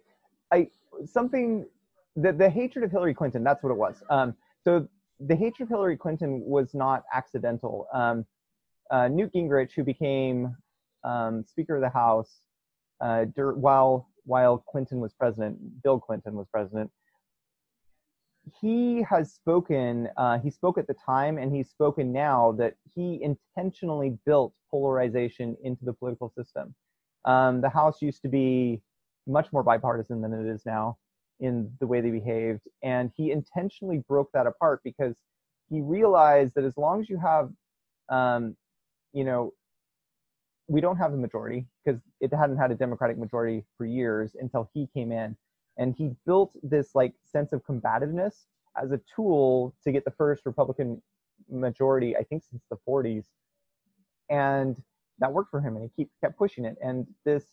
I 0.53 0.69
something 1.05 1.67
the 2.15 2.33
the 2.33 2.49
hatred 2.49 2.85
of 2.85 2.91
Hillary 2.91 3.15
Clinton. 3.15 3.45
That's 3.45 3.63
what 3.63 3.71
it 3.71 3.77
was. 3.77 4.03
Um, 4.11 4.35
so 4.65 4.89
the 5.21 5.37
hatred 5.37 5.67
of 5.67 5.69
Hillary 5.69 5.97
Clinton 5.97 6.43
was 6.45 6.75
not 6.75 7.05
accidental. 7.13 7.87
Um, 7.93 8.27
uh, 8.91 9.09
Newt 9.09 9.33
Gingrich, 9.33 9.73
who 9.73 9.83
became 9.83 10.57
um, 11.05 11.45
Speaker 11.49 11.77
of 11.77 11.83
the 11.83 11.89
House 11.89 12.41
uh, 13.01 13.25
dur- 13.35 13.55
while 13.55 14.09
while 14.27 14.59
Clinton 14.59 15.01
was 15.01 15.15
president, 15.15 15.83
Bill 15.83 15.99
Clinton 15.99 16.35
was 16.35 16.47
president. 16.53 16.91
He 18.61 19.03
has 19.03 19.33
spoken. 19.33 20.09
Uh, 20.17 20.39
he 20.39 20.51
spoke 20.51 20.79
at 20.79 20.87
the 20.87 20.95
time, 20.95 21.39
and 21.39 21.55
he's 21.55 21.71
spoken 21.71 22.13
now 22.13 22.53
that 22.59 22.75
he 22.95 23.21
intentionally 23.23 24.19
built 24.25 24.53
polarization 24.71 25.57
into 25.65 25.85
the 25.85 25.93
political 25.93 26.31
system. 26.37 26.75
Um, 27.25 27.61
the 27.61 27.69
House 27.69 28.03
used 28.03 28.23
to 28.23 28.29
be 28.29 28.83
much 29.27 29.53
more 29.53 29.63
bipartisan 29.63 30.21
than 30.21 30.33
it 30.33 30.47
is 30.47 30.65
now 30.65 30.97
in 31.41 31.71
the 31.81 31.87
way 31.87 32.01
they 32.01 32.11
behaved. 32.11 32.63
And 32.83 33.11
he 33.17 33.33
intentionally 33.33 34.03
broke 34.09 34.31
that 34.33 34.47
apart 34.47 34.81
because 34.85 35.17
he 35.69 35.81
realized 35.81 36.55
that 36.55 36.65
as 36.65 36.77
long 36.77 37.01
as 37.01 37.11
you 37.11 37.19
have, 37.19 37.51
um, 38.09 38.57
you 39.13 39.25
know, 39.25 39.53
we 40.69 40.81
don't 40.81 40.97
have 40.97 41.13
a 41.13 41.17
majority 41.17 41.67
because 41.85 42.01
it 42.21 42.33
hadn't 42.33 42.57
had 42.57 42.71
a 42.71 42.75
Democratic 42.75 43.19
majority 43.19 43.65
for 43.77 43.87
years 43.87 44.37
until 44.41 44.69
he 44.75 44.89
came 44.93 45.13
in. 45.13 45.37
And 45.79 45.95
he 45.95 46.13
built 46.25 46.53
this 46.63 46.95
like 46.95 47.13
sense 47.25 47.53
of 47.53 47.65
combativeness 47.65 48.47
as 48.81 48.93
a 48.93 49.01
tool 49.15 49.75
to 49.85 49.93
get 49.93 50.05
the 50.05 50.11
first 50.11 50.45
Republican 50.45 51.03
majority, 51.51 52.17
I 52.17 52.25
think 52.25 52.43
since 52.51 52.63
the 52.71 52.79
40s. 52.89 53.27
And 54.31 54.81
that 55.19 55.33
worked 55.33 55.51
for 55.51 55.61
him 55.61 55.77
and 55.77 55.85
he 55.85 55.91
keep, 56.05 56.11
kept 56.23 56.37
pushing 56.37 56.65
it. 56.65 56.77
And 56.83 57.07
this 57.25 57.45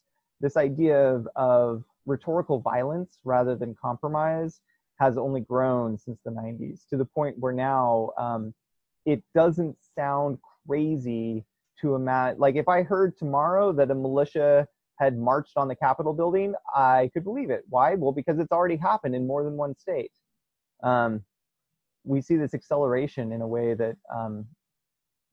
this 0.42 0.58
idea 0.58 1.00
of, 1.00 1.28
of 1.36 1.84
rhetorical 2.06 2.60
violence 2.60 3.18
rather 3.24 3.56
than 3.56 3.76
compromise 3.82 4.60
has 5.00 5.18
only 5.18 5.40
grown 5.40 5.98
since 5.98 6.20
the 6.26 6.32
90s 6.32 6.82
to 6.90 6.98
the 6.98 7.06
point 7.06 7.38
where 7.40 7.54
now 7.54 8.10
um, 8.18 8.54
it 9.06 9.24
doesn't 9.34 9.78
sound 9.96 10.38
crazy 10.68 11.46
to 11.82 11.96
imagine. 11.96 12.40
Like 12.40 12.56
if 12.56 12.68
I 12.68 12.84
heard 12.84 13.18
tomorrow 13.18 13.72
that 13.74 13.92
a 13.92 13.96
militia 13.96 14.68
had 15.00 15.18
marched 15.18 15.58
on 15.58 15.68
the 15.68 15.76
Capitol 15.76 16.14
building, 16.14 16.54
I 16.74 17.10
could 17.14 17.24
believe 17.24 17.50
it. 17.50 17.64
Why? 17.70 17.96
Well, 17.96 18.12
because 18.12 18.40
it's 18.40 18.52
already 18.52 18.76
happened 18.76 19.16
in 19.16 19.26
more 19.28 19.44
than 19.44 19.58
one 19.58 19.76
state. 19.78 20.12
Um, 20.84 21.24
we 22.04 22.22
see 22.22 22.36
this 22.36 22.54
acceleration 22.54 23.32
in 23.32 23.42
a 23.42 23.48
way 23.48 23.74
that 23.74 23.96
um, 24.14 24.46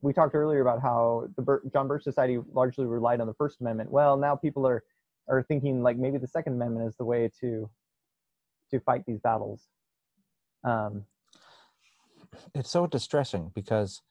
we 0.02 0.12
talked 0.12 0.34
earlier 0.34 0.60
about 0.60 0.80
how 0.80 1.28
the 1.36 1.60
John 1.72 1.88
Birch 1.88 2.04
Society 2.04 2.38
largely 2.52 2.86
relied 2.86 3.20
on 3.20 3.26
the 3.26 3.34
First 3.34 3.60
Amendment. 3.60 3.90
Well, 3.90 4.16
now 4.16 4.36
people 4.36 4.66
are 4.66 4.82
are 5.28 5.42
thinking 5.42 5.82
like 5.82 5.96
maybe 5.96 6.18
the 6.18 6.26
Second 6.26 6.54
Amendment 6.54 6.88
is 6.88 6.96
the 6.96 7.04
way 7.04 7.30
to 7.40 7.68
to 8.70 8.80
fight 8.80 9.04
these 9.06 9.20
battles. 9.20 9.68
Um, 10.64 11.04
it's 12.54 12.70
so 12.70 12.86
distressing 12.86 13.50
because 13.54 14.02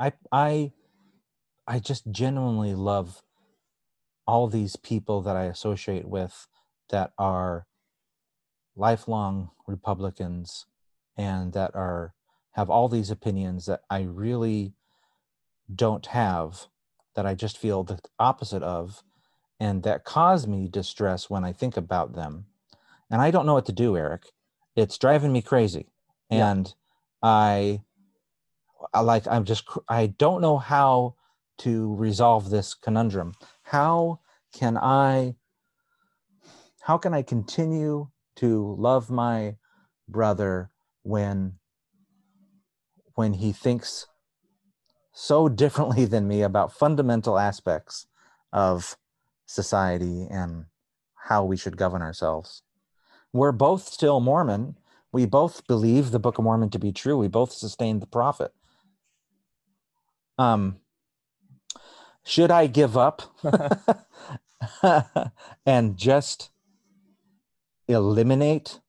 I 0.00 0.12
I 0.32 0.72
I 1.66 1.78
just 1.78 2.10
genuinely 2.10 2.74
love 2.74 3.22
all 4.26 4.48
these 4.48 4.76
people 4.76 5.20
that 5.22 5.36
I 5.36 5.44
associate 5.44 6.08
with 6.08 6.48
that 6.88 7.12
are 7.18 7.66
lifelong 8.74 9.50
Republicans 9.66 10.66
and 11.16 11.52
that 11.52 11.74
are 11.74 12.14
have 12.52 12.70
all 12.70 12.88
these 12.88 13.10
opinions 13.10 13.66
that 13.66 13.82
I 13.90 14.02
really 14.02 14.72
don't 15.72 16.06
have 16.06 16.66
that 17.14 17.26
I 17.26 17.34
just 17.34 17.58
feel 17.58 17.84
the 17.84 18.00
opposite 18.18 18.62
of 18.62 19.02
and 19.60 19.82
that 19.82 20.04
cause 20.04 20.46
me 20.46 20.68
distress 20.68 21.28
when 21.28 21.44
I 21.44 21.52
think 21.52 21.76
about 21.76 22.14
them. 22.14 22.46
And 23.10 23.20
I 23.20 23.30
don't 23.30 23.46
know 23.46 23.54
what 23.54 23.66
to 23.66 23.72
do, 23.72 23.96
Eric. 23.96 24.24
It's 24.74 24.96
driving 24.96 25.32
me 25.32 25.42
crazy. 25.42 25.88
And 26.30 26.66
yeah. 27.22 27.28
I, 27.28 27.82
I 28.92 29.00
like 29.00 29.26
I'm 29.28 29.44
just 29.44 29.68
I 29.88 30.06
don't 30.06 30.40
know 30.40 30.58
how 30.58 31.14
to 31.58 31.94
resolve 31.94 32.50
this 32.50 32.74
conundrum. 32.74 33.34
How 33.62 34.20
can 34.52 34.76
I 34.76 35.36
how 36.80 36.98
can 36.98 37.14
I 37.14 37.22
continue 37.22 38.08
to 38.36 38.74
love 38.78 39.10
my 39.10 39.56
brother 40.08 40.70
when 41.02 41.54
when 43.14 43.34
he 43.34 43.52
thinks 43.52 44.06
so 45.12 45.48
differently 45.48 46.04
than 46.04 46.26
me 46.26 46.42
about 46.42 46.72
fundamental 46.72 47.38
aspects 47.38 48.06
of 48.52 48.96
society 49.46 50.26
and 50.30 50.66
how 51.24 51.44
we 51.44 51.56
should 51.56 51.76
govern 51.76 52.02
ourselves. 52.02 52.62
We're 53.32 53.52
both 53.52 53.86
still 53.86 54.20
Mormon. 54.20 54.76
We 55.12 55.26
both 55.26 55.66
believe 55.66 56.10
the 56.10 56.18
Book 56.18 56.38
of 56.38 56.44
Mormon 56.44 56.70
to 56.70 56.78
be 56.78 56.92
true. 56.92 57.18
We 57.18 57.28
both 57.28 57.52
sustain 57.52 58.00
the 58.00 58.06
prophet. 58.06 58.52
Um, 60.40 60.78
should 62.24 62.50
I 62.50 62.66
give 62.66 62.96
up 62.96 63.20
and 65.66 65.98
just 65.98 66.48
eliminate, 67.86 68.80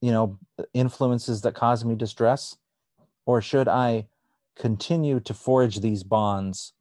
you 0.00 0.10
know, 0.10 0.36
influences 0.74 1.42
that 1.42 1.54
cause 1.54 1.84
me 1.84 1.94
distress? 1.94 2.56
Or 3.24 3.40
should 3.40 3.68
I 3.68 4.08
continue 4.56 5.20
to 5.20 5.32
forge 5.32 5.78
these 5.78 6.02
bonds 6.02 6.72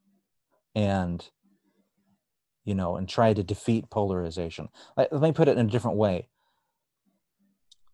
and, 0.74 1.24
you 2.66 2.74
know, 2.74 2.96
and 2.96 3.08
try 3.08 3.36
to 3.36 3.44
defeat 3.44 3.92
polarization? 3.92 4.70
Let 4.98 5.22
me 5.22 5.34
put 5.34 5.48
it 5.48 5.56
in 5.56 5.68
a 5.68 5.70
different 5.70 5.98
way. 5.98 6.30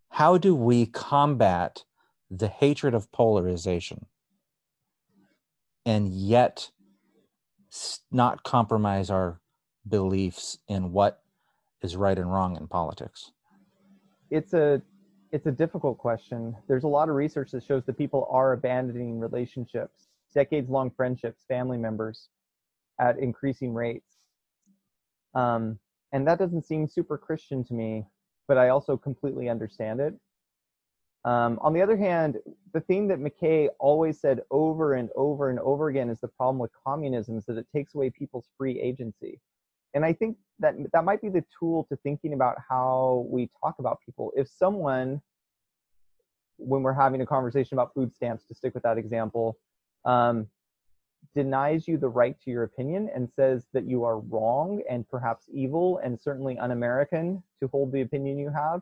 How 0.08 0.38
do 0.38 0.54
we 0.54 0.86
combat 0.86 1.84
the 2.30 2.48
hatred 2.48 2.94
of 2.94 3.12
polarization 3.12 4.06
and 5.86 6.12
yet 6.12 6.70
not 8.10 8.42
compromise 8.42 9.08
our 9.08 9.40
beliefs 9.88 10.58
in 10.68 10.92
what 10.92 11.22
is 11.80 11.96
right 11.96 12.18
and 12.18 12.30
wrong 12.30 12.56
in 12.56 12.66
politics? 12.66 13.30
It's 14.30 14.52
a 14.52 14.82
it's 15.32 15.46
a 15.46 15.52
difficult 15.52 15.98
question. 15.98 16.56
There's 16.68 16.84
a 16.84 16.88
lot 16.88 17.08
of 17.08 17.14
research 17.14 17.50
that 17.52 17.62
shows 17.62 17.84
that 17.86 17.98
people 17.98 18.28
are 18.30 18.52
abandoning 18.52 19.18
relationships, 19.18 20.08
decades 20.34 20.68
long 20.68 20.90
friendships, 20.90 21.44
family 21.48 21.78
members 21.78 22.28
at 23.00 23.18
increasing 23.18 23.74
rates. 23.74 24.16
Um, 25.34 25.78
and 26.12 26.26
that 26.26 26.38
doesn't 26.38 26.66
seem 26.66 26.88
super 26.88 27.18
Christian 27.18 27.64
to 27.64 27.74
me, 27.74 28.06
but 28.48 28.56
I 28.56 28.68
also 28.68 28.96
completely 28.96 29.48
understand 29.48 30.00
it. 30.00 30.14
Um, 31.26 31.58
on 31.60 31.72
the 31.72 31.82
other 31.82 31.96
hand, 31.96 32.38
the 32.72 32.80
thing 32.80 33.08
that 33.08 33.18
McKay 33.18 33.68
always 33.80 34.20
said 34.20 34.42
over 34.52 34.94
and 34.94 35.10
over 35.16 35.50
and 35.50 35.58
over 35.58 35.88
again 35.88 36.08
is 36.08 36.20
the 36.20 36.28
problem 36.28 36.60
with 36.60 36.70
communism 36.86 37.36
is 37.36 37.44
that 37.46 37.58
it 37.58 37.66
takes 37.74 37.96
away 37.96 38.10
people's 38.10 38.48
free 38.56 38.80
agency. 38.80 39.40
And 39.92 40.04
I 40.04 40.12
think 40.12 40.36
that 40.60 40.74
that 40.92 41.04
might 41.04 41.20
be 41.20 41.28
the 41.28 41.44
tool 41.58 41.84
to 41.88 41.96
thinking 41.96 42.32
about 42.32 42.58
how 42.68 43.26
we 43.28 43.50
talk 43.60 43.74
about 43.80 43.98
people. 44.06 44.30
If 44.36 44.48
someone, 44.48 45.20
when 46.58 46.82
we're 46.82 46.92
having 46.92 47.20
a 47.22 47.26
conversation 47.26 47.74
about 47.74 47.92
food 47.92 48.14
stamps, 48.14 48.46
to 48.46 48.54
stick 48.54 48.72
with 48.74 48.84
that 48.84 48.96
example, 48.96 49.58
um, 50.04 50.46
denies 51.34 51.88
you 51.88 51.98
the 51.98 52.08
right 52.08 52.40
to 52.42 52.50
your 52.50 52.62
opinion 52.62 53.10
and 53.12 53.28
says 53.34 53.66
that 53.72 53.84
you 53.84 54.04
are 54.04 54.20
wrong 54.20 54.80
and 54.88 55.08
perhaps 55.08 55.46
evil 55.52 55.98
and 56.04 56.20
certainly 56.20 56.56
un-American 56.56 57.42
to 57.60 57.66
hold 57.68 57.90
the 57.90 58.02
opinion 58.02 58.38
you 58.38 58.48
have, 58.48 58.80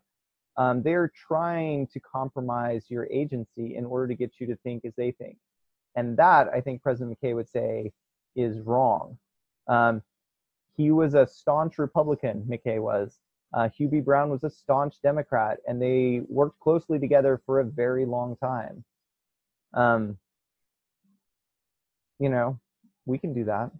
um, 0.56 0.82
they're 0.82 1.12
trying 1.28 1.86
to 1.88 2.00
compromise 2.00 2.84
your 2.88 3.06
agency 3.10 3.76
in 3.76 3.84
order 3.84 4.08
to 4.08 4.14
get 4.14 4.32
you 4.38 4.46
to 4.46 4.56
think 4.56 4.84
as 4.84 4.92
they 4.96 5.10
think. 5.12 5.36
And 5.96 6.16
that, 6.16 6.48
I 6.48 6.60
think 6.60 6.82
President 6.82 7.18
McKay 7.20 7.34
would 7.34 7.48
say, 7.48 7.92
is 8.36 8.60
wrong. 8.60 9.18
Um, 9.68 10.02
he 10.76 10.90
was 10.90 11.14
a 11.14 11.26
staunch 11.26 11.78
Republican, 11.78 12.44
McKay 12.48 12.80
was. 12.80 13.18
Uh, 13.52 13.68
Hugh 13.68 13.88
B. 13.88 14.00
Brown 14.00 14.30
was 14.30 14.42
a 14.42 14.50
staunch 14.50 15.00
Democrat, 15.02 15.58
and 15.68 15.80
they 15.80 16.22
worked 16.28 16.58
closely 16.58 16.98
together 16.98 17.40
for 17.46 17.60
a 17.60 17.64
very 17.64 18.04
long 18.04 18.36
time. 18.36 18.84
Um, 19.72 20.18
you 22.18 22.28
know, 22.28 22.58
we 23.06 23.18
can 23.18 23.32
do 23.32 23.44
that. 23.44 23.70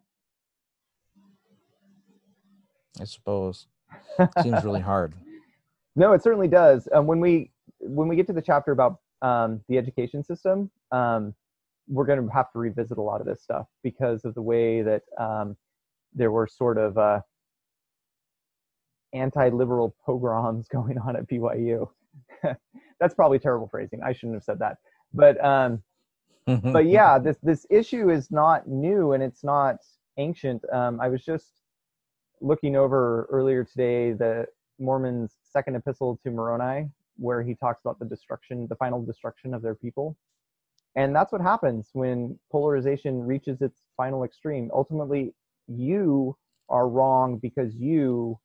I 3.01 3.05
suppose. 3.05 3.67
Seems 4.43 4.65
really 4.65 4.81
hard. 4.81 5.15
No, 5.97 6.13
it 6.13 6.23
certainly 6.23 6.49
does. 6.49 6.89
Um, 6.93 7.07
when 7.07 7.21
we 7.21 7.53
when 7.81 8.09
we 8.09 8.17
get 8.17 8.27
to 8.29 8.33
the 8.33 8.43
chapter 8.43 8.73
about 8.73 8.99
um, 9.23 9.61
the 9.69 9.79
education 9.79 10.25
system, 10.25 10.71
um, 10.93 11.35
we're 11.89 12.07
going 12.07 12.23
to 12.23 12.33
have 12.33 12.51
to 12.53 12.59
revisit 12.59 12.99
a 12.99 13.03
lot 13.03 13.21
of 13.21 13.27
this 13.27 13.43
stuff 13.43 13.67
because 13.83 14.25
of 14.25 14.35
the 14.35 14.43
way 14.43 14.83
that 14.83 15.03
um, 15.19 15.57
there 16.15 16.31
were 16.31 16.47
sort 16.47 16.79
of 16.79 16.97
uh, 16.99 17.21
anti-liberal 19.13 19.95
pogroms 20.05 20.69
going 20.73 20.99
on 20.99 21.17
at 21.17 21.29
BYU. 21.29 21.89
That's 23.01 23.15
probably 23.15 23.39
terrible 23.39 23.69
phrasing. 23.69 24.01
I 24.05 24.13
shouldn't 24.13 24.35
have 24.35 24.45
said 24.45 24.59
that. 24.61 24.79
But 25.13 25.43
um, 25.45 25.83
but 26.47 26.87
yeah, 26.87 27.19
this 27.19 27.39
this 27.43 27.67
issue 27.71 28.11
is 28.11 28.31
not 28.31 28.69
new 28.69 29.13
and 29.13 29.23
it's 29.23 29.45
not 29.45 29.77
ancient. 30.19 30.63
Um, 30.73 31.01
I 31.01 31.09
was 31.09 31.25
just 31.25 31.53
looking 32.41 32.77
over 32.77 33.27
earlier 33.31 33.65
today 33.65 34.13
the 34.13 34.47
Mormon's 34.79 35.35
second 35.55 35.77
epistle 35.77 36.19
to 36.25 36.31
Moroni, 36.31 36.91
where 37.17 37.43
he 37.43 37.55
talks 37.55 37.81
about 37.85 37.99
the 37.99 38.05
destruction, 38.05 38.67
the 38.69 38.77
final 38.77 39.03
destruction 39.03 39.55
of 39.55 39.63
their 39.63 39.75
people. 39.75 40.17
And 40.97 41.15
that's 41.15 41.33
what 41.33 41.41
happens 41.41 41.91
when 41.93 42.39
polarization 42.53 43.21
reaches 43.25 43.61
its 43.63 43.83
final 43.97 44.25
extreme. 44.25 44.71
Ultimately, 44.73 45.35
you 45.67 46.37
are 46.69 46.89
wrong 46.89 47.39
because 47.39 47.75
you, 47.75 48.39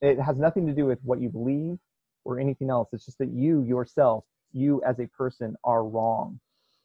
it 0.00 0.20
has 0.20 0.38
nothing 0.38 0.66
to 0.66 0.72
do 0.72 0.86
with 0.86 0.98
what 1.02 1.20
you 1.20 1.28
believe 1.28 1.78
or 2.24 2.38
anything 2.38 2.70
else. 2.70 2.88
It's 2.92 3.06
just 3.06 3.18
that 3.18 3.30
you 3.30 3.62
yourself, 3.62 4.24
you 4.52 4.82
as 4.84 4.98
a 4.98 5.06
person, 5.06 5.56
are 5.64 5.84
wrong. 5.84 6.40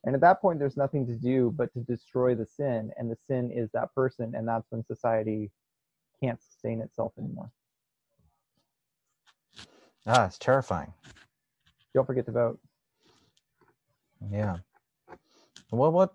And 0.05 0.13
at 0.13 0.21
that 0.21 0.41
point, 0.41 0.59
there's 0.59 0.77
nothing 0.77 1.07
to 1.07 1.15
do 1.15 1.53
but 1.57 1.73
to 1.73 1.79
destroy 1.79 2.35
the 2.35 2.45
sin. 2.45 2.91
And 2.97 3.09
the 3.09 3.17
sin 3.27 3.51
is 3.51 3.69
that 3.73 3.93
person. 3.95 4.33
And 4.35 4.47
that's 4.47 4.67
when 4.69 4.85
society 4.85 5.51
can't 6.21 6.41
sustain 6.41 6.81
itself 6.81 7.13
anymore. 7.17 7.51
Ah, 10.07 10.25
it's 10.25 10.37
terrifying. 10.37 10.93
Don't 11.93 12.05
forget 12.05 12.25
to 12.25 12.31
vote. 12.31 12.59
Yeah. 14.31 14.57
Well, 15.71 15.91
what? 15.91 16.13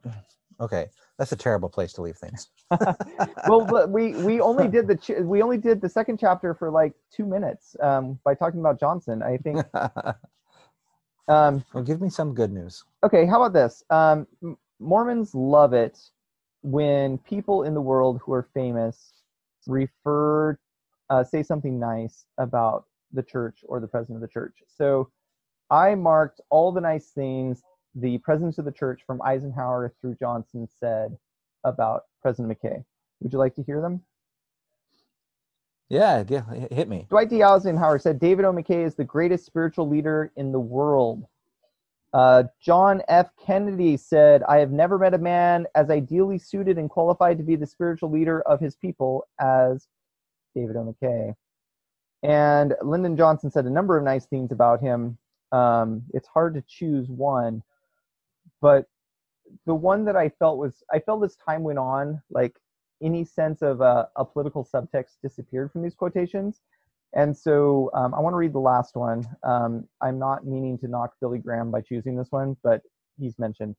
Okay, 0.61 0.89
that's 1.19 1.33
a 1.33 1.37
terrible 1.37 1.69
place 1.69 1.93
to 1.95 2.03
leave 2.03 2.17
things. 2.17 2.49
well, 3.49 3.89
we 3.89 4.13
we 4.15 4.41
only 4.41 4.69
did 4.69 4.87
the 4.87 4.97
ch- 4.97 5.21
we 5.23 5.43
only 5.43 5.59
did 5.59 5.81
the 5.81 5.89
second 5.89 6.19
chapter 6.19 6.55
for 6.55 6.71
like 6.71 6.93
two 7.11 7.27
minutes 7.27 7.77
um, 7.81 8.19
by 8.25 8.35
talking 8.35 8.61
about 8.61 8.79
Johnson. 8.79 9.23
I 9.23 9.39
think. 9.39 9.65
um, 11.29 11.65
well, 11.73 11.83
give 11.83 12.01
me 12.01 12.11
some 12.11 12.35
good 12.35 12.53
news. 12.53 12.85
Okay, 13.03 13.27
how 13.27 13.43
about 13.43 13.55
this? 13.55 13.83
Um, 13.91 14.27
Mormons 14.79 15.35
love 15.35 15.73
it 15.73 15.99
when 16.63 17.19
people 17.19 17.65
in 17.65 17.75
the 17.75 17.81
world 17.81 18.21
who 18.25 18.33
are 18.33 18.47
famous 18.55 19.13
refer 19.67 20.59
uh, 21.09 21.25
say 21.25 21.43
something 21.43 21.81
nice 21.81 22.25
about 22.39 22.85
the 23.13 23.23
church 23.23 23.61
or 23.67 23.81
the 23.81 23.89
president 23.89 24.17
of 24.17 24.23
the 24.23 24.33
church. 24.33 24.63
So 24.67 25.11
I 25.71 25.95
marked 25.95 26.41
all 26.51 26.73
the 26.73 26.81
nice 26.81 27.11
things 27.11 27.63
the 27.95 28.19
presidents 28.19 28.59
of 28.59 28.65
the 28.65 28.73
church 28.73 29.03
from 29.07 29.21
Eisenhower 29.23 29.93
through 30.01 30.17
Johnson 30.17 30.69
said 30.79 31.17
about 31.65 32.03
President 32.23 32.57
McKay. 32.57 32.85
Would 33.21 33.33
you 33.33 33.39
like 33.39 33.55
to 33.57 33.63
hear 33.63 33.81
them? 33.81 34.03
Yeah, 35.89 36.23
yeah, 36.29 36.45
hit 36.71 36.89
me. 36.89 37.07
Dwight 37.11 37.31
D. 37.31 37.43
Eisenhower 37.43 37.99
said 37.99 38.21
David 38.21 38.45
O. 38.45 38.53
McKay 38.53 38.87
is 38.87 38.95
the 38.95 39.05
greatest 39.05 39.45
spiritual 39.45 39.89
leader 39.89 40.33
in 40.37 40.53
the 40.53 40.61
world. 40.61 41.25
Uh, 42.13 42.45
John 42.61 43.03
F. 43.09 43.31
Kennedy 43.45 43.97
said, 43.97 44.43
I 44.45 44.59
have 44.59 44.71
never 44.71 44.99
met 44.99 45.15
a 45.15 45.19
man 45.19 45.67
as 45.75 45.91
ideally 45.91 46.39
suited 46.39 46.79
and 46.79 46.89
qualified 46.89 47.39
to 47.39 47.45
be 47.45 47.57
the 47.57 47.67
spiritual 47.67 48.11
leader 48.11 48.41
of 48.43 48.61
his 48.61 48.77
people 48.77 49.27
as 49.41 49.89
David 50.55 50.77
O. 50.77 50.95
McKay. 51.03 51.35
And 52.23 52.75
Lyndon 52.83 53.17
Johnson 53.17 53.51
said 53.51 53.65
a 53.65 53.71
number 53.71 53.97
of 53.97 54.05
nice 54.05 54.27
things 54.27 54.53
about 54.53 54.81
him. 54.81 55.17
Um, 55.53 56.03
it's 56.13 56.29
hard 56.29 56.55
to 56.55 56.63
choose 56.69 57.09
one, 57.09 57.63
but 58.61 58.87
the 59.67 59.75
one 59.75 60.05
that 60.05 60.17
I 60.17 60.29
felt 60.29 60.59
was 60.59 60.83
I 60.93 61.01
felt 61.01 61.25
as 61.25 61.37
time 61.37 61.63
went 61.63 61.79
on, 61.79 62.23
like 62.31 62.57
any 63.03 63.25
sense 63.25 63.63
of 63.63 63.81
a, 63.81 64.09
a 64.17 64.25
political 64.25 64.65
subtext 64.65 65.17
disappeared 65.23 65.73
from 65.73 65.83
these 65.83 65.95
quotations. 65.95 66.61
And 67.15 67.37
so 67.37 67.91
um, 67.95 68.15
I 68.15 68.21
want 68.21 68.35
to 68.35 68.37
read 68.37 68.53
the 68.53 68.61
last 68.61 68.95
one. 68.95 69.27
Um, 69.43 69.89
I'm 70.01 70.19
not 70.19 70.47
meaning 70.47 70.79
to 70.79 70.89
knock 70.89 71.15
Billy 71.21 71.39
Graham 71.39 71.71
by 71.71 71.81
choosing 71.81 72.17
this 72.17 72.31
one, 72.31 72.57
but 72.63 72.83
he's 73.19 73.39
mentioned. 73.39 73.75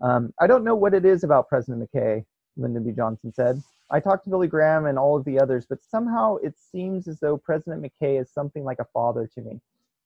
Um, 0.00 0.32
I 0.40 0.46
don't 0.46 0.64
know 0.64 0.74
what 0.74 0.94
it 0.94 1.04
is 1.04 1.24
about 1.24 1.48
President 1.48 1.86
McKay, 1.86 2.24
Lyndon 2.56 2.84
B. 2.84 2.92
Johnson 2.92 3.34
said. 3.34 3.62
I 3.90 4.00
talked 4.00 4.24
to 4.24 4.30
Billy 4.30 4.46
Graham 4.46 4.86
and 4.86 4.98
all 4.98 5.16
of 5.16 5.24
the 5.24 5.40
others, 5.40 5.66
but 5.66 5.82
somehow 5.82 6.36
it 6.36 6.54
seems 6.58 7.08
as 7.08 7.18
though 7.18 7.36
President 7.36 7.82
McKay 7.82 8.20
is 8.20 8.30
something 8.30 8.64
like 8.64 8.78
a 8.78 8.86
father 8.92 9.28
to 9.34 9.40
me. 9.40 9.60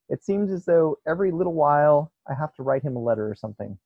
It 0.08 0.24
seems 0.24 0.50
as 0.50 0.64
though 0.64 0.98
every 1.06 1.30
little 1.30 1.54
while 1.54 2.12
I 2.28 2.34
have 2.34 2.54
to 2.54 2.62
write 2.62 2.82
him 2.82 2.96
a 2.96 3.02
letter 3.02 3.28
or 3.28 3.34
something. 3.34 3.78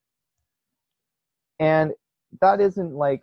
And 1.58 1.92
that 2.40 2.60
isn't 2.60 2.94
like 2.94 3.22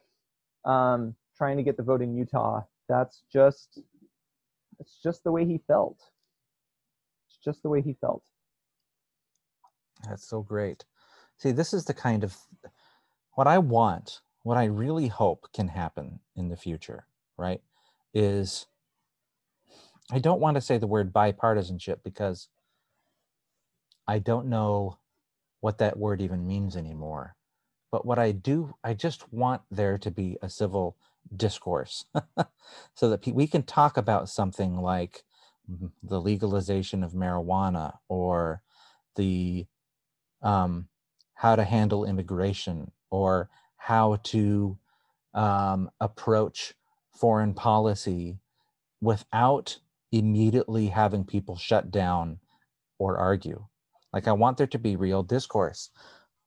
um, 0.65 1.15
trying 1.37 1.57
to 1.57 1.63
get 1.63 1.77
the 1.77 1.83
vote 1.83 2.01
in 2.01 2.15
Utah. 2.15 2.61
That's 2.89 3.23
just 3.31 3.79
it's 4.79 4.97
just 5.01 5.23
the 5.23 5.31
way 5.31 5.45
he 5.45 5.61
felt. 5.67 5.97
It's 7.27 7.37
just 7.37 7.63
the 7.63 7.69
way 7.69 7.81
he 7.81 7.93
felt. 7.93 8.23
That's 10.07 10.27
so 10.27 10.41
great. 10.41 10.83
See, 11.37 11.51
this 11.51 11.73
is 11.73 11.85
the 11.85 11.93
kind 11.93 12.23
of 12.23 12.35
what 13.33 13.47
I 13.47 13.57
want 13.57 14.21
what 14.45 14.57
I 14.57 14.65
really 14.65 15.09
hope 15.09 15.49
can 15.53 15.69
happen 15.69 16.21
in 16.37 16.49
the 16.49 16.57
future, 16.57 17.07
right, 17.37 17.61
is 18.15 18.67
I 20.11 20.19
don't 20.19 20.41
want 20.41 20.55
to 20.55 20.61
say 20.61 20.77
the 20.79 20.87
word 20.87 21.13
bipartisanship 21.13 21.97
because 22.03 22.49
I 24.07 24.19
don't 24.19 24.47
know 24.47 24.99
what 25.61 25.79
that 25.79 25.97
word 25.99 26.21
even 26.21 26.47
means 26.47 26.75
anymore. 26.77 27.33
but 27.91 28.05
what 28.05 28.19
I 28.19 28.31
do, 28.31 28.75
I 28.83 28.93
just 28.93 29.31
want 29.33 29.61
there 29.71 29.97
to 29.99 30.11
be 30.11 30.37
a 30.41 30.49
civil 30.49 30.97
discourse 31.35 32.05
so 32.95 33.09
that 33.09 33.25
we 33.27 33.47
can 33.47 33.63
talk 33.63 33.97
about 33.97 34.29
something 34.29 34.77
like 34.77 35.23
the 36.03 36.21
legalization 36.21 37.03
of 37.03 37.13
marijuana 37.13 37.97
or 38.09 38.61
the 39.15 39.65
um, 40.41 40.87
how 41.35 41.55
to 41.55 41.63
handle 41.65 42.05
immigration 42.05 42.91
or 43.11 43.49
how 43.85 44.17
to 44.23 44.75
um, 45.35 45.91
approach 45.99 46.73
foreign 47.15 47.53
policy 47.53 48.39
without 48.99 49.77
immediately 50.11 50.87
having 50.87 51.23
people 51.23 51.55
shut 51.55 51.91
down 51.91 52.39
or 52.97 53.19
argue. 53.19 53.63
Like, 54.11 54.27
I 54.27 54.31
want 54.31 54.57
there 54.57 54.65
to 54.65 54.79
be 54.79 54.95
real 54.95 55.21
discourse. 55.21 55.91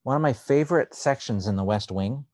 One 0.03 0.17
of 0.17 0.23
my 0.23 0.33
favorite 0.33 0.97
sections 0.97 1.47
in 1.47 1.55
the 1.55 1.63
West 1.63 1.93
Wing, 1.93 2.25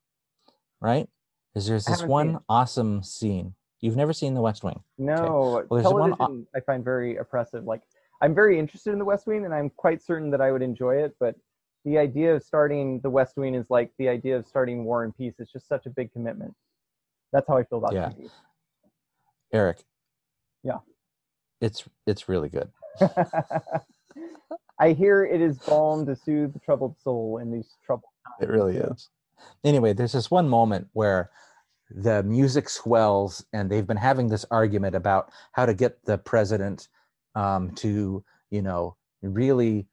right, 0.80 1.06
is 1.54 1.66
there's 1.66 1.84
this 1.84 2.02
one 2.02 2.38
awesome 2.48 3.02
scene. 3.02 3.54
You've 3.80 3.96
never 3.96 4.14
seen 4.14 4.32
the 4.32 4.40
West 4.40 4.64
Wing? 4.64 4.80
No. 4.96 5.58
Okay. 5.58 5.66
Well, 5.68 5.82
television 5.82 6.16
one... 6.16 6.46
I 6.56 6.60
find 6.60 6.82
very 6.82 7.18
oppressive. 7.18 7.64
Like, 7.64 7.82
I'm 8.22 8.34
very 8.34 8.58
interested 8.58 8.94
in 8.94 8.98
the 8.98 9.04
West 9.04 9.26
Wing, 9.26 9.44
and 9.44 9.52
I'm 9.52 9.68
quite 9.68 10.02
certain 10.02 10.30
that 10.30 10.40
I 10.40 10.50
would 10.50 10.62
enjoy 10.62 10.96
it. 10.96 11.14
But 11.20 11.34
the 11.84 11.98
idea 11.98 12.34
of 12.34 12.42
starting 12.42 13.00
the 13.00 13.10
West 13.10 13.36
Wing 13.36 13.54
is 13.54 13.66
like 13.68 13.90
the 13.98 14.08
idea 14.08 14.36
of 14.36 14.46
starting 14.46 14.84
War 14.84 15.04
and 15.04 15.16
Peace. 15.16 15.34
It's 15.38 15.52
just 15.52 15.68
such 15.68 15.86
a 15.86 15.90
big 15.90 16.12
commitment. 16.12 16.54
That's 17.32 17.46
how 17.48 17.56
I 17.56 17.64
feel 17.64 17.78
about 17.78 17.92
yeah. 17.92 18.08
TV. 18.08 18.30
Eric. 19.52 19.78
Yeah. 20.62 20.78
It's 21.60 21.84
it's 22.06 22.28
really 22.28 22.48
good. 22.48 22.70
I 24.78 24.92
hear 24.92 25.24
it 25.24 25.40
is 25.40 25.58
balm 25.58 26.06
to 26.06 26.16
soothe 26.16 26.52
the 26.52 26.58
troubled 26.58 26.96
soul 27.02 27.38
in 27.38 27.52
these 27.52 27.76
troubled 27.84 28.10
times. 28.26 28.48
It 28.48 28.52
really 28.52 28.76
is. 28.76 29.10
Anyway, 29.62 29.92
there's 29.92 30.12
this 30.12 30.30
one 30.30 30.48
moment 30.48 30.88
where 30.92 31.30
the 31.90 32.22
music 32.22 32.68
swells 32.68 33.44
and 33.52 33.70
they've 33.70 33.86
been 33.86 33.96
having 33.96 34.28
this 34.28 34.44
argument 34.50 34.96
about 34.96 35.30
how 35.52 35.66
to 35.66 35.74
get 35.74 36.04
the 36.04 36.18
president 36.18 36.88
um, 37.34 37.70
to, 37.72 38.24
you 38.50 38.62
know, 38.62 38.96
really 39.22 39.86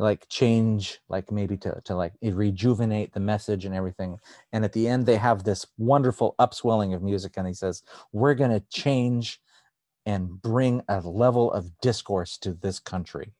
like 0.00 0.26
change 0.30 0.98
like 1.10 1.30
maybe 1.30 1.58
to, 1.58 1.78
to 1.84 1.94
like 1.94 2.14
rejuvenate 2.22 3.12
the 3.12 3.20
message 3.20 3.66
and 3.66 3.74
everything. 3.74 4.18
And 4.50 4.64
at 4.64 4.72
the 4.72 4.88
end 4.88 5.04
they 5.04 5.16
have 5.16 5.44
this 5.44 5.66
wonderful 5.76 6.34
upswelling 6.38 6.94
of 6.94 7.02
music 7.02 7.34
and 7.36 7.46
he 7.46 7.52
says 7.52 7.82
we're 8.10 8.34
going 8.34 8.50
to 8.50 8.64
change 8.70 9.40
and 10.06 10.40
bring 10.40 10.82
a 10.88 11.00
level 11.00 11.52
of 11.52 11.78
discourse 11.80 12.38
to 12.38 12.54
this 12.54 12.78
country. 12.80 13.32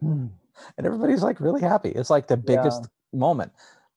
Hmm. 0.00 0.28
and 0.76 0.86
everybody's 0.86 1.22
like 1.22 1.38
really 1.40 1.60
happy. 1.60 1.90
It's 1.90 2.10
like 2.10 2.26
the 2.26 2.36
biggest 2.36 2.88
yeah. 3.12 3.18
moment. 3.18 3.52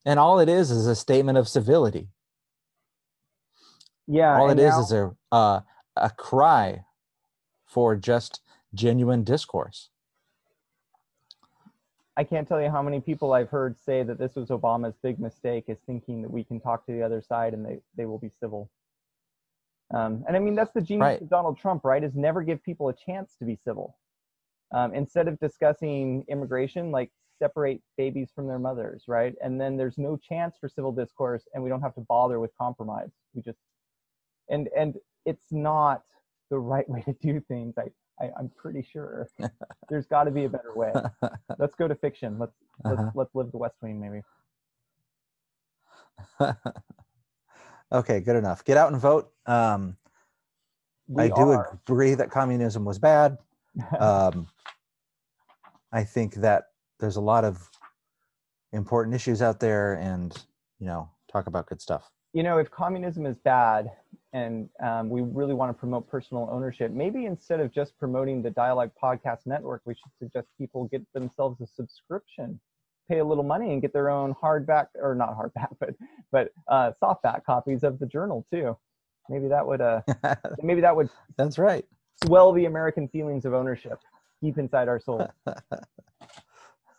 And 0.05 0.19
all 0.19 0.39
it 0.39 0.49
is 0.49 0.69
is 0.69 0.85
a 0.85 0.95
statement 0.95 1.37
of 1.37 1.47
civility. 1.47 2.09
Yeah 4.05 4.37
all 4.37 4.49
it 4.49 4.55
now- 4.55 4.79
is 4.79 4.85
is 4.85 4.91
a 4.91 5.15
uh, 5.31 5.61
a 5.95 6.09
cry 6.09 6.83
for 7.65 7.95
just 7.95 8.41
genuine 8.73 9.23
discourse 9.23 9.89
I 12.17 12.23
can't 12.23 12.47
tell 12.47 12.61
you 12.61 12.69
how 12.69 12.81
many 12.81 13.01
people 13.01 13.33
I've 13.33 13.49
heard 13.49 13.77
say 13.77 14.03
that 14.03 14.17
this 14.17 14.35
was 14.35 14.49
Obama's 14.49 14.95
big 15.03 15.19
mistake 15.19 15.65
is 15.67 15.79
thinking 15.85 16.21
that 16.21 16.31
we 16.31 16.43
can 16.43 16.59
talk 16.61 16.85
to 16.85 16.93
the 16.93 17.03
other 17.03 17.21
side 17.21 17.53
and 17.53 17.65
they, 17.65 17.79
they 17.97 18.05
will 18.05 18.19
be 18.19 18.31
civil. 18.39 18.69
Um, 19.93 20.23
and 20.27 20.35
I 20.35 20.39
mean, 20.39 20.55
that's 20.55 20.71
the 20.71 20.81
genius 20.81 21.03
right. 21.03 21.21
of 21.21 21.29
Donald 21.29 21.59
Trump, 21.59 21.83
right? 21.83 22.03
Is 22.03 22.15
never 22.15 22.41
give 22.41 22.63
people 22.63 22.89
a 22.89 22.93
chance 22.93 23.35
to 23.39 23.45
be 23.45 23.57
civil. 23.63 23.97
Um, 24.73 24.93
instead 24.93 25.27
of 25.27 25.39
discussing 25.39 26.23
immigration, 26.27 26.89
like 26.89 27.11
separate 27.37 27.81
babies 27.97 28.31
from 28.33 28.47
their 28.47 28.59
mothers, 28.59 29.03
right? 29.07 29.35
And 29.43 29.59
then 29.59 29.75
there's 29.75 29.97
no 29.97 30.17
chance 30.17 30.55
for 30.59 30.69
civil 30.69 30.91
discourse 30.91 31.43
and 31.53 31.63
we 31.63 31.69
don't 31.69 31.81
have 31.81 31.95
to 31.95 32.01
bother 32.01 32.39
with 32.39 32.51
compromise. 32.57 33.09
We 33.33 33.41
just, 33.41 33.59
and, 34.49 34.69
and 34.75 34.95
it's 35.25 35.51
not 35.51 36.03
the 36.49 36.59
right 36.59 36.89
way 36.89 37.01
to 37.01 37.13
do 37.21 37.41
things. 37.41 37.75
I, 37.77 37.89
I, 38.19 38.25
am 38.39 38.51
pretty 38.55 38.81
sure 38.81 39.27
there's 39.89 40.05
got 40.05 40.25
to 40.25 40.31
be 40.31 40.45
a 40.45 40.49
better 40.49 40.73
way. 40.75 40.91
let's 41.59 41.75
go 41.75 41.87
to 41.87 41.95
fiction. 41.95 42.37
Let's 42.39 42.53
let's 42.83 42.99
uh-huh. 42.99 43.11
let's 43.15 43.35
live 43.35 43.51
the 43.51 43.57
West 43.57 43.75
Wing, 43.81 43.99
maybe. 43.99 44.21
okay, 47.91 48.19
good 48.19 48.35
enough. 48.35 48.63
Get 48.63 48.77
out 48.77 48.91
and 48.91 49.01
vote. 49.01 49.31
Um, 49.45 49.97
I 51.17 51.27
do 51.27 51.61
agree 51.87 52.15
that 52.15 52.31
communism 52.31 52.85
was 52.85 52.97
bad. 52.97 53.37
Um, 53.99 54.47
I 55.91 56.03
think 56.03 56.35
that 56.35 56.65
there's 56.99 57.17
a 57.17 57.21
lot 57.21 57.43
of 57.43 57.69
important 58.73 59.13
issues 59.15 59.41
out 59.41 59.59
there, 59.59 59.95
and 59.95 60.35
you 60.79 60.87
know, 60.87 61.09
talk 61.31 61.47
about 61.47 61.67
good 61.67 61.81
stuff. 61.81 62.09
You 62.33 62.43
know, 62.43 62.57
if 62.57 62.71
communism 62.71 63.25
is 63.25 63.37
bad, 63.37 63.91
and 64.35 64.69
um, 64.83 65.09
we 65.09 65.21
really 65.21 65.53
want 65.53 65.69
to 65.69 65.73
promote 65.73 66.09
personal 66.09 66.49
ownership. 66.51 66.91
Maybe 66.91 67.25
instead 67.25 67.61
of 67.61 67.73
just 67.73 67.97
promoting 67.97 68.41
the 68.41 68.49
Dialogue 68.49 68.91
Podcast 69.01 69.45
Network, 69.45 69.81
we 69.85 69.93
should 69.93 70.11
suggest 70.19 70.47
people 70.57 70.89
get 70.91 71.01
themselves 71.13 71.61
a 71.61 71.67
subscription, 71.67 72.59
pay 73.09 73.19
a 73.19 73.23
little 73.23 73.45
money, 73.45 73.71
and 73.71 73.81
get 73.81 73.93
their 73.93 74.09
own 74.09 74.35
hardback 74.35 74.87
or 74.95 75.15
not 75.15 75.37
hardback, 75.37 75.69
but 75.79 75.95
but 76.33 76.49
uh, 76.67 76.91
softback 77.01 77.45
copies 77.45 77.83
of 77.83 77.97
the 77.97 78.05
journal 78.05 78.45
too. 78.51 78.75
Maybe 79.29 79.47
that 79.47 79.65
would 79.65 79.79
uh, 79.79 80.01
maybe 80.61 80.81
that 80.81 80.93
would. 80.93 81.09
That's 81.37 81.57
right. 81.57 81.85
Swell 82.25 82.51
the 82.51 82.65
American 82.65 83.07
feelings 83.07 83.45
of 83.45 83.53
ownership 83.53 83.99
deep 84.43 84.57
inside 84.57 84.89
our 84.89 84.99
soul. 84.99 85.29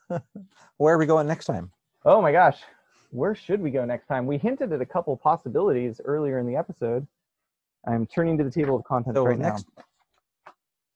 Where 0.78 0.95
are 0.95 0.99
we 0.99 1.05
going 1.05 1.26
next 1.26 1.45
time? 1.45 1.70
Oh 2.07 2.22
my 2.22 2.32
gosh, 2.32 2.61
where 3.11 3.34
should 3.34 3.61
we 3.61 3.70
go 3.70 3.84
next 3.84 4.07
time? 4.07 4.26
We 4.26 4.39
hinted 4.39 4.72
at 4.72 4.80
a 4.80 4.87
couple 4.87 5.16
possibilities 5.16 6.01
earlier 6.05 6.39
in 6.39 6.47
the 6.47 6.57
episode. 6.57 7.07
I'm 7.87 8.07
turning 8.07 8.37
to 8.39 8.45
the 8.45 8.51
table 8.51 8.76
of 8.76 8.84
contents 8.84 9.16
so 9.16 9.24
right 9.24 9.39
next, 9.39 9.66
now. 9.76 9.84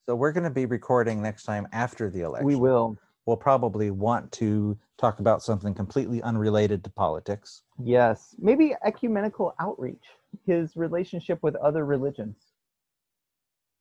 So 0.07 0.16
we're 0.16 0.32
going 0.32 0.45
to 0.45 0.51
be 0.51 0.66
recording 0.66 1.22
next 1.22 1.45
time 1.45 1.68
after 1.72 2.11
the 2.11 2.22
election. 2.22 2.47
We 2.47 2.57
will. 2.57 2.99
We'll 3.26 3.36
probably 3.36 3.91
want 3.91 4.32
to 4.32 4.76
talk 4.99 5.20
about 5.20 5.43
something 5.43 5.72
completely 5.72 6.20
unrelated 6.22 6.82
to 6.84 6.91
politics. 6.91 7.62
Yes, 7.78 8.34
maybe 8.38 8.74
ecumenical 8.84 9.55
outreach, 9.61 10.03
his 10.47 10.74
relationship 10.74 11.38
with 11.43 11.55
other 11.57 11.84
religions. 11.84 12.36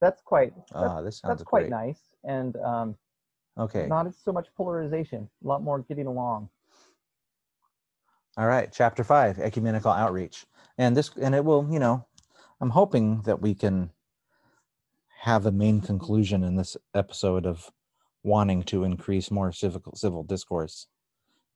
That's 0.01 0.21
quite. 0.21 0.53
Ah, 0.73 0.81
that's, 0.81 0.91
ah, 0.91 1.01
this 1.01 1.17
sounds 1.17 1.39
that's 1.39 1.43
quite 1.43 1.69
nice, 1.69 1.99
and 2.23 2.55
um, 2.57 2.95
okay, 3.57 3.87
not 3.87 4.13
so 4.13 4.31
much 4.31 4.47
polarization. 4.55 5.27
A 5.43 5.47
lot 5.47 5.63
more 5.63 5.79
getting 5.79 6.05
along. 6.05 6.49
All 8.37 8.47
right, 8.47 8.71
chapter 8.71 9.03
five, 9.03 9.39
ecumenical 9.39 9.91
outreach, 9.91 10.45
and 10.77 10.95
this, 10.95 11.11
and 11.17 11.33
it 11.33 11.43
will, 11.43 11.67
you 11.71 11.79
know, 11.79 12.05
I'm 12.61 12.71
hoping 12.71 13.21
that 13.21 13.41
we 13.41 13.55
can 13.55 13.91
have 15.21 15.45
a 15.45 15.51
main 15.51 15.81
conclusion 15.81 16.43
in 16.43 16.55
this 16.55 16.77
episode 16.93 17.45
of 17.45 17.71
wanting 18.23 18.63
to 18.63 18.83
increase 18.83 19.31
more 19.31 19.51
civil 19.51 19.81
civil 19.95 20.23
discourse. 20.23 20.87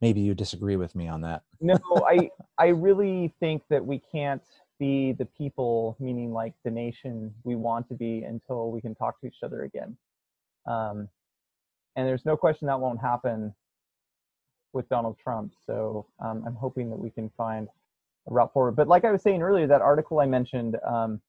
Maybe 0.01 0.22
you 0.22 0.34
disagree 0.34 0.76
with 0.76 0.95
me 0.95 1.08
on 1.08 1.22
that. 1.22 1.43
no, 1.62 1.78
I 2.08 2.30
I 2.58 2.68
really 2.68 3.34
think 3.39 3.64
that 3.70 3.86
we 3.86 3.99
can't 4.12 4.43
be 4.80 5.14
the 5.14 5.26
people, 5.26 5.95
meaning 5.99 6.34
like 6.34 6.54
the 6.64 6.72
nation 6.72 7.34
we 7.43 7.56
want 7.56 7.88
to 7.89 7.95
be, 7.95 8.24
until 8.24 8.72
we 8.72 8.82
can 8.82 8.95
talk 8.95 9.20
to 9.22 9.28
each 9.28 9.43
other 9.43 9.64
again. 9.64 9.97
Um, 10.66 11.08
and 11.95 12.08
there's 12.08 12.26
no 12.26 12.36
question 12.36 12.68
that 12.68 12.80
won't 12.80 12.99
happen 12.99 13.54
with 14.74 14.89
Donald 14.89 15.18
Trump. 15.22 15.54
So 15.66 16.08
um, 16.20 16.43
I'm 16.45 16.56
hoping 16.56 16.89
that 16.89 16.97
we 16.97 17.12
can 17.12 17.30
find 17.38 17.68
route 18.28 18.53
forward. 18.53 18.76
But 18.76 18.88
like 18.88 19.05
I 19.05 19.11
was 19.11 19.21
saying 19.21 19.41
earlier, 19.41 19.67
that 19.67 19.82
article 19.82 20.19
I 20.19 20.26
mentioned, 20.26 20.78
um, 20.86 21.21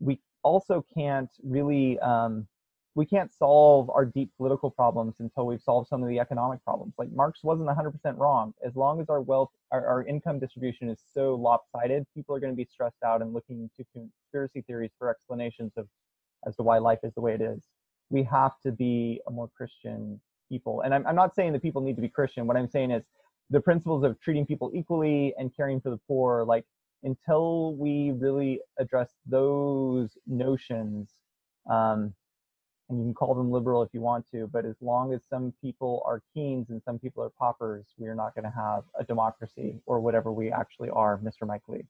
we 0.00 0.20
also 0.42 0.84
can't 0.94 1.30
really 1.42 1.98
um, 2.00 2.46
we 2.94 3.04
can't 3.04 3.32
solve 3.32 3.90
our 3.90 4.04
deep 4.04 4.30
political 4.36 4.70
problems 4.70 5.16
until 5.18 5.46
we've 5.46 5.60
solved 5.60 5.88
some 5.88 6.02
of 6.02 6.08
the 6.08 6.20
economic 6.20 6.62
problems. 6.62 6.94
Like 6.96 7.10
Marx 7.10 7.42
wasn't 7.42 7.68
100% 7.68 7.92
wrong. 8.18 8.54
As 8.64 8.76
long 8.76 9.00
as 9.00 9.08
our 9.10 9.20
wealth, 9.20 9.50
our, 9.72 9.84
our 9.84 10.04
income 10.04 10.38
distribution 10.38 10.88
is 10.88 11.00
so 11.12 11.34
lopsided, 11.34 12.06
people 12.14 12.36
are 12.36 12.40
going 12.40 12.52
to 12.52 12.56
be 12.56 12.68
stressed 12.70 13.02
out 13.04 13.20
and 13.20 13.34
looking 13.34 13.68
to 13.76 13.84
conspiracy 13.92 14.62
theories 14.62 14.92
for 14.96 15.10
explanations 15.10 15.72
of 15.76 15.88
as 16.46 16.54
to 16.56 16.62
why 16.62 16.78
life 16.78 17.00
is 17.02 17.12
the 17.14 17.20
way 17.20 17.34
it 17.34 17.40
is. 17.40 17.64
We 18.10 18.22
have 18.24 18.52
to 18.64 18.70
be 18.70 19.20
a 19.26 19.30
more 19.30 19.48
Christian 19.56 20.20
people. 20.48 20.82
And 20.82 20.94
I'm, 20.94 21.06
I'm 21.06 21.16
not 21.16 21.34
saying 21.34 21.52
that 21.54 21.62
people 21.62 21.82
need 21.82 21.96
to 21.96 22.02
be 22.02 22.08
Christian. 22.08 22.46
What 22.46 22.56
I'm 22.56 22.68
saying 22.68 22.90
is 22.92 23.02
the 23.50 23.60
principles 23.60 24.04
of 24.04 24.20
treating 24.20 24.46
people 24.46 24.70
equally 24.74 25.34
and 25.38 25.54
caring 25.54 25.80
for 25.80 25.90
the 25.90 26.00
poor 26.08 26.44
like 26.44 26.64
until 27.02 27.74
we 27.74 28.12
really 28.12 28.60
address 28.78 29.10
those 29.26 30.16
notions 30.26 31.10
um, 31.70 32.14
and 32.88 32.98
you 32.98 33.04
can 33.04 33.14
call 33.14 33.34
them 33.34 33.50
liberal 33.50 33.82
if 33.82 33.90
you 33.92 34.00
want 34.00 34.24
to 34.30 34.46
but 34.46 34.64
as 34.64 34.76
long 34.80 35.12
as 35.12 35.20
some 35.28 35.52
people 35.60 36.02
are 36.06 36.22
keens 36.32 36.70
and 36.70 36.82
some 36.82 36.98
people 36.98 37.22
are 37.22 37.30
paupers 37.30 37.86
we're 37.98 38.14
not 38.14 38.34
going 38.34 38.44
to 38.44 38.50
have 38.56 38.84
a 38.98 39.04
democracy 39.04 39.80
or 39.86 40.00
whatever 40.00 40.32
we 40.32 40.50
actually 40.50 40.90
are 40.90 41.18
mr 41.18 41.46
mike 41.46 41.62
lee 41.68 41.84